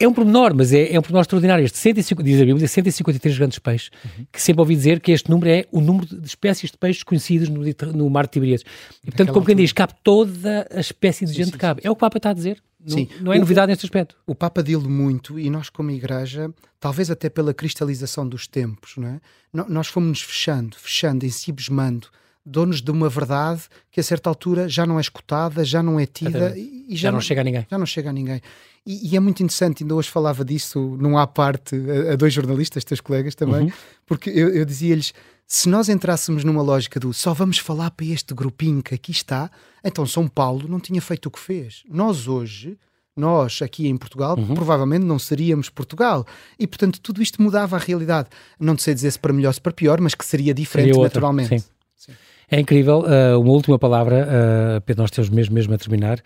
é 0.00 0.08
um 0.08 0.14
pormenor, 0.14 0.54
mas 0.54 0.72
é, 0.72 0.92
é 0.92 0.98
um 0.98 1.02
pormenor 1.02 1.20
extraordinário. 1.20 1.62
Este 1.62 1.76
150, 1.76 2.22
diz 2.24 2.40
a 2.40 2.44
Bíblia, 2.44 2.66
153 2.66 3.38
grandes 3.38 3.58
peixes, 3.58 3.90
uhum. 4.02 4.26
que 4.32 4.40
sempre 4.40 4.62
ouvi 4.62 4.74
dizer 4.74 4.98
que 4.98 5.12
este 5.12 5.30
número 5.30 5.50
é 5.50 5.66
o 5.70 5.80
número 5.80 6.06
de 6.06 6.26
espécies 6.26 6.70
de 6.70 6.78
peixes 6.78 7.02
conhecidos 7.02 7.50
no, 7.50 7.62
no 7.92 8.08
mar 8.08 8.24
de 8.24 8.32
Tiberíades. 8.32 8.64
E, 9.02 9.10
portanto, 9.10 9.32
como 9.34 9.44
quem 9.44 9.54
diz, 9.54 9.72
cabe 9.72 9.92
toda 10.02 10.66
a 10.74 10.80
espécie 10.80 11.26
de 11.26 11.32
sim, 11.32 11.36
gente 11.36 11.52
sim, 11.52 11.58
cabe. 11.58 11.82
Sim. 11.82 11.88
É 11.88 11.90
o 11.90 11.94
que 11.94 11.98
o 11.98 12.00
Papa 12.00 12.16
está 12.16 12.30
a 12.30 12.32
dizer. 12.32 12.62
Sim. 12.86 13.08
Não, 13.16 13.24
não 13.24 13.32
é 13.34 13.36
o, 13.36 13.40
novidade 13.40 13.68
neste 13.68 13.84
aspecto. 13.84 14.16
O 14.26 14.34
Papa 14.34 14.62
dele 14.62 14.88
muito, 14.88 15.38
e 15.38 15.50
nós 15.50 15.68
como 15.68 15.90
igreja, 15.90 16.50
talvez 16.80 17.10
até 17.10 17.28
pela 17.28 17.52
cristalização 17.52 18.26
dos 18.26 18.46
tempos, 18.46 18.94
não 18.96 19.08
é? 19.08 19.20
nós 19.68 19.88
fomos-nos 19.88 20.22
fechando, 20.22 20.76
fechando, 20.78 21.26
ensibesmando, 21.26 22.08
donos 22.50 22.82
de 22.82 22.90
uma 22.90 23.08
verdade 23.08 23.62
que 23.90 24.00
a 24.00 24.02
certa 24.02 24.28
altura 24.28 24.68
já 24.68 24.84
não 24.84 24.98
é 24.98 25.00
escutada, 25.00 25.64
já 25.64 25.82
não 25.82 25.98
é 25.98 26.06
tida 26.06 26.54
e, 26.56 26.86
e 26.88 26.96
já, 26.96 27.02
já 27.02 27.10
não, 27.10 27.16
não, 27.16 27.22
chega 27.22 27.40
a 27.40 27.44
ninguém. 27.44 27.66
Já 27.70 27.78
não 27.78 27.86
chega 27.86 28.10
a 28.10 28.12
ninguém. 28.12 28.40
E, 28.84 29.10
e, 29.12 29.16
é 29.16 29.20
muito 29.20 29.42
interessante, 29.42 29.82
ainda 29.82 29.94
hoje 29.94 30.08
falava 30.08 30.44
disso 30.44 30.96
num 30.98 31.16
à 31.16 31.26
parte 31.26 31.76
a, 31.76 32.12
a 32.14 32.16
dois 32.16 32.32
jornalistas, 32.32 32.82
teus 32.82 33.00
colegas 33.00 33.34
também, 33.34 33.66
uhum. 33.66 33.72
porque 34.06 34.30
eu, 34.30 34.48
eu 34.48 34.64
dizia-lhes: 34.64 35.12
se 35.46 35.68
nós 35.68 35.88
entrássemos 35.88 36.44
numa 36.44 36.62
lógica 36.62 36.98
do 36.98 37.12
só 37.12 37.34
vamos 37.34 37.58
falar 37.58 37.90
para 37.90 38.06
este 38.06 38.32
grupinho 38.34 38.82
que 38.82 38.94
aqui 38.94 39.12
está, 39.12 39.50
então 39.84 40.06
São 40.06 40.26
Paulo 40.28 40.68
não 40.68 40.80
tinha 40.80 41.00
feito 41.00 41.26
o 41.26 41.30
que 41.30 41.38
fez. 41.38 41.82
Nós 41.88 42.26
hoje 42.26 42.78
nós 43.16 43.60
aqui 43.60 43.86
em 43.88 43.96
Portugal, 43.96 44.38
uhum. 44.38 44.54
provavelmente 44.54 45.04
não 45.04 45.18
seríamos 45.18 45.68
Portugal. 45.68 46.26
E 46.58 46.66
portanto 46.66 47.00
tudo 47.00 47.20
isto 47.20 47.42
mudava 47.42 47.76
a 47.76 47.78
realidade. 47.78 48.28
Não 48.58 48.78
sei 48.78 48.94
dizer 48.94 49.10
se 49.10 49.18
para 49.18 49.32
melhor 49.32 49.54
ou 49.54 49.60
para 49.60 49.72
pior, 49.72 50.00
mas 50.00 50.14
que 50.14 50.24
seria 50.24 50.54
diferente 50.54 50.94
seria 50.94 51.02
naturalmente. 51.02 51.60
Sim. 51.60 51.64
Sim. 51.96 52.12
É 52.50 52.58
incrível. 52.58 53.00
Uh, 53.00 53.40
uma 53.40 53.52
última 53.52 53.78
palavra, 53.78 54.26
uh, 54.26 54.80
Pedro, 54.80 55.02
nós 55.02 55.10
temos 55.10 55.30
mesmo, 55.30 55.54
mesmo 55.54 55.74
a 55.74 55.78
terminar 55.78 56.20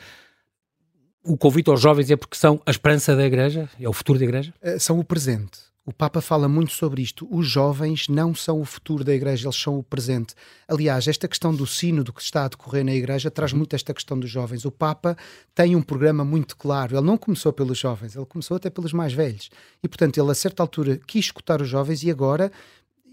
o 1.24 1.36
convite 1.38 1.70
aos 1.70 1.80
jovens 1.80 2.10
é 2.10 2.16
porque 2.16 2.36
são 2.36 2.60
a 2.66 2.70
esperança 2.70 3.16
da 3.16 3.24
Igreja? 3.24 3.68
É 3.80 3.88
o 3.88 3.92
futuro 3.92 4.18
da 4.18 4.24
Igreja? 4.24 4.52
Eh, 4.60 4.78
são 4.78 4.98
o 4.98 5.04
presente. 5.04 5.58
O 5.86 5.92
Papa 5.92 6.22
fala 6.22 6.48
muito 6.48 6.72
sobre 6.72 7.02
isto. 7.02 7.28
Os 7.30 7.46
jovens 7.46 8.08
não 8.08 8.34
são 8.34 8.58
o 8.58 8.64
futuro 8.64 9.04
da 9.04 9.12
Igreja, 9.12 9.46
eles 9.46 9.56
são 9.56 9.78
o 9.78 9.82
presente. 9.82 10.34
Aliás, 10.66 11.06
esta 11.06 11.28
questão 11.28 11.54
do 11.54 11.66
sino 11.66 12.02
do 12.02 12.12
que 12.12 12.22
está 12.22 12.44
a 12.44 12.48
decorrer 12.48 12.84
na 12.84 12.94
Igreja 12.94 13.30
traz 13.30 13.52
uhum. 13.52 13.58
muito 13.58 13.76
esta 13.76 13.92
questão 13.92 14.18
dos 14.18 14.30
jovens. 14.30 14.64
O 14.64 14.70
Papa 14.70 15.16
tem 15.54 15.76
um 15.76 15.82
programa 15.82 16.24
muito 16.24 16.56
claro. 16.56 16.96
Ele 16.96 17.06
não 17.06 17.18
começou 17.18 17.52
pelos 17.52 17.78
jovens, 17.78 18.16
ele 18.16 18.24
começou 18.24 18.56
até 18.56 18.70
pelos 18.70 18.94
mais 18.94 19.12
velhos. 19.12 19.50
E, 19.82 19.88
portanto, 19.88 20.18
ele 20.18 20.30
a 20.30 20.34
certa 20.34 20.62
altura 20.62 20.98
quis 21.06 21.26
escutar 21.26 21.60
os 21.60 21.68
jovens 21.68 22.02
e 22.02 22.10
agora 22.10 22.50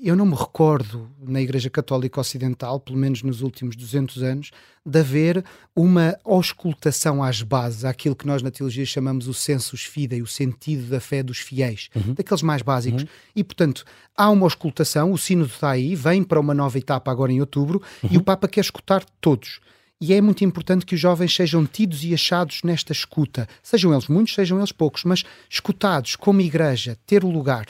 eu 0.02 0.16
não 0.16 0.26
me 0.26 0.36
recordo 0.36 1.12
na 1.22 1.40
Igreja 1.40 1.70
Católica 1.70 2.20
Ocidental, 2.20 2.80
pelo 2.80 2.98
menos 2.98 3.22
nos 3.22 3.42
últimos 3.42 3.76
200 3.76 4.24
anos, 4.24 4.52
de 4.84 5.00
haver 5.00 5.46
uma 5.76 6.18
auscultação 6.26 7.24
às 7.24 7.44
bases, 7.44 7.86
àquilo 7.86 8.16
que 8.16 8.26
nós 8.26 8.42
na 8.42 8.50
teologia 8.50 8.84
chamamos 8.84 9.28
o 9.28 9.34
sensus 9.34 9.84
fidei, 9.84 10.22
o 10.22 10.28
sentido 10.28 10.90
da 10.90 11.00
fé 11.00 11.22
dos 11.22 11.38
fiéis, 11.38 11.90
uhum. 11.96 12.16
daqueles 12.16 12.42
mais 12.42 12.64
básicos. 12.64 13.04
Uhum. 13.04 13.10
E, 13.36 13.44
portanto, 13.44 13.86
há 14.18 14.28
uma 14.32 14.48
auscultação, 14.48 15.12
o 15.12 15.18
sínodo 15.20 15.52
está 15.54 15.70
aí, 15.70 15.94
vem 15.94 16.24
para 16.24 16.40
uma 16.40 16.56
nova 16.56 16.80
etapa 16.80 17.12
agora 17.12 17.32
em 17.32 17.40
outubro, 17.40 17.80
uhum. 18.02 18.10
e 18.12 18.18
o 18.18 18.24
Papa 18.24 18.48
quer 18.48 18.62
escutar 18.62 19.06
todos. 19.22 19.60
E 20.02 20.14
é 20.14 20.20
muito 20.20 20.44
importante 20.44 20.84
que 20.84 20.96
os 20.96 21.00
jovens 21.00 21.36
sejam 21.36 21.64
tidos 21.64 22.04
e 22.04 22.12
achados 22.12 22.62
nesta 22.64 22.92
escuta, 22.92 23.48
sejam 23.62 23.94
eles 23.94 24.08
muitos, 24.08 24.34
sejam 24.34 24.58
eles 24.58 24.72
poucos, 24.72 25.04
mas 25.04 25.24
escutados 25.48 26.16
como 26.16 26.42
igreja, 26.42 26.98
ter 27.06 27.24
o 27.24 27.30
lugar. 27.30 27.68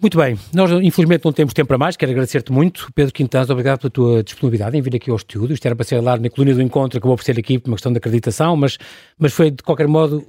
Muito 0.00 0.16
bem, 0.16 0.38
nós 0.54 0.70
infelizmente 0.70 1.24
não 1.24 1.32
temos 1.32 1.52
tempo 1.52 1.68
para 1.68 1.76
mais, 1.76 1.94
quero 1.94 2.10
agradecer-te 2.10 2.50
muito, 2.50 2.90
Pedro 2.94 3.12
Quintanz, 3.12 3.50
obrigado 3.50 3.80
pela 3.80 3.90
tua 3.90 4.22
disponibilidade 4.22 4.76
em 4.76 4.80
vir 4.80 4.96
aqui 4.96 5.10
ao 5.10 5.16
estúdio, 5.16 5.52
isto 5.52 5.66
era 5.66 5.76
para 5.76 5.84
ser 5.84 6.00
lá 6.00 6.16
na 6.16 6.30
coluna 6.30 6.54
do 6.54 6.62
encontro, 6.62 6.96
acabou 6.96 7.16
por 7.16 7.22
ser 7.22 7.38
aqui 7.38 7.58
por 7.58 7.68
uma 7.68 7.76
questão 7.76 7.92
de 7.92 7.98
acreditação, 7.98 8.56
mas, 8.56 8.78
mas 9.18 9.32
foi 9.34 9.50
de 9.50 9.62
qualquer 9.62 9.86
modo 9.86 10.26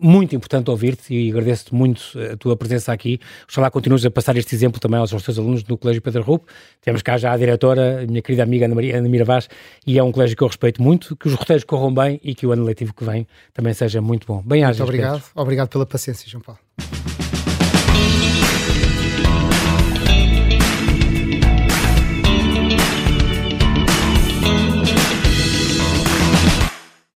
muito 0.00 0.34
importante 0.34 0.70
ouvir-te 0.70 1.14
e 1.14 1.30
agradeço-te 1.30 1.74
muito 1.74 2.02
a 2.32 2.36
tua 2.36 2.56
presença 2.56 2.92
aqui. 2.92 3.20
Oxalá 3.44 3.70
continues 3.70 4.04
a 4.06 4.10
passar 4.10 4.36
este 4.36 4.54
exemplo 4.54 4.80
também 4.80 4.98
aos, 4.98 5.10
teus 5.10 5.38
alunos 5.38 5.62
no 5.64 5.76
Colégio 5.76 6.00
Pedro 6.00 6.22
Rupo. 6.22 6.46
Temos 6.80 7.02
cá 7.02 7.18
já 7.18 7.32
a 7.32 7.36
diretora, 7.36 8.02
a 8.02 8.06
minha 8.06 8.22
querida 8.22 8.42
amiga 8.42 8.64
Ana, 8.64 8.74
Maria, 8.74 8.96
Ana 8.96 9.08
Mira 9.08 9.24
Vaz, 9.24 9.48
e 9.86 9.98
é 9.98 10.02
um 10.02 10.10
colégio 10.10 10.36
que 10.36 10.42
eu 10.42 10.48
respeito 10.48 10.82
muito, 10.82 11.14
que 11.16 11.28
os 11.28 11.34
roteiros 11.34 11.64
corram 11.64 11.92
bem 11.92 12.18
e 12.24 12.34
que 12.34 12.46
o 12.46 12.52
ano 12.52 12.64
letivo 12.64 12.94
que 12.94 13.04
vem 13.04 13.26
também 13.52 13.74
seja 13.74 14.00
muito 14.00 14.26
bom. 14.26 14.42
Bem 14.42 14.64
Muito 14.64 14.82
obrigado. 14.82 15.20
Pedro. 15.20 15.30
Obrigado 15.34 15.68
pela 15.68 15.84
paciência, 15.84 16.28
João 16.28 16.42
Paulo. 16.42 16.60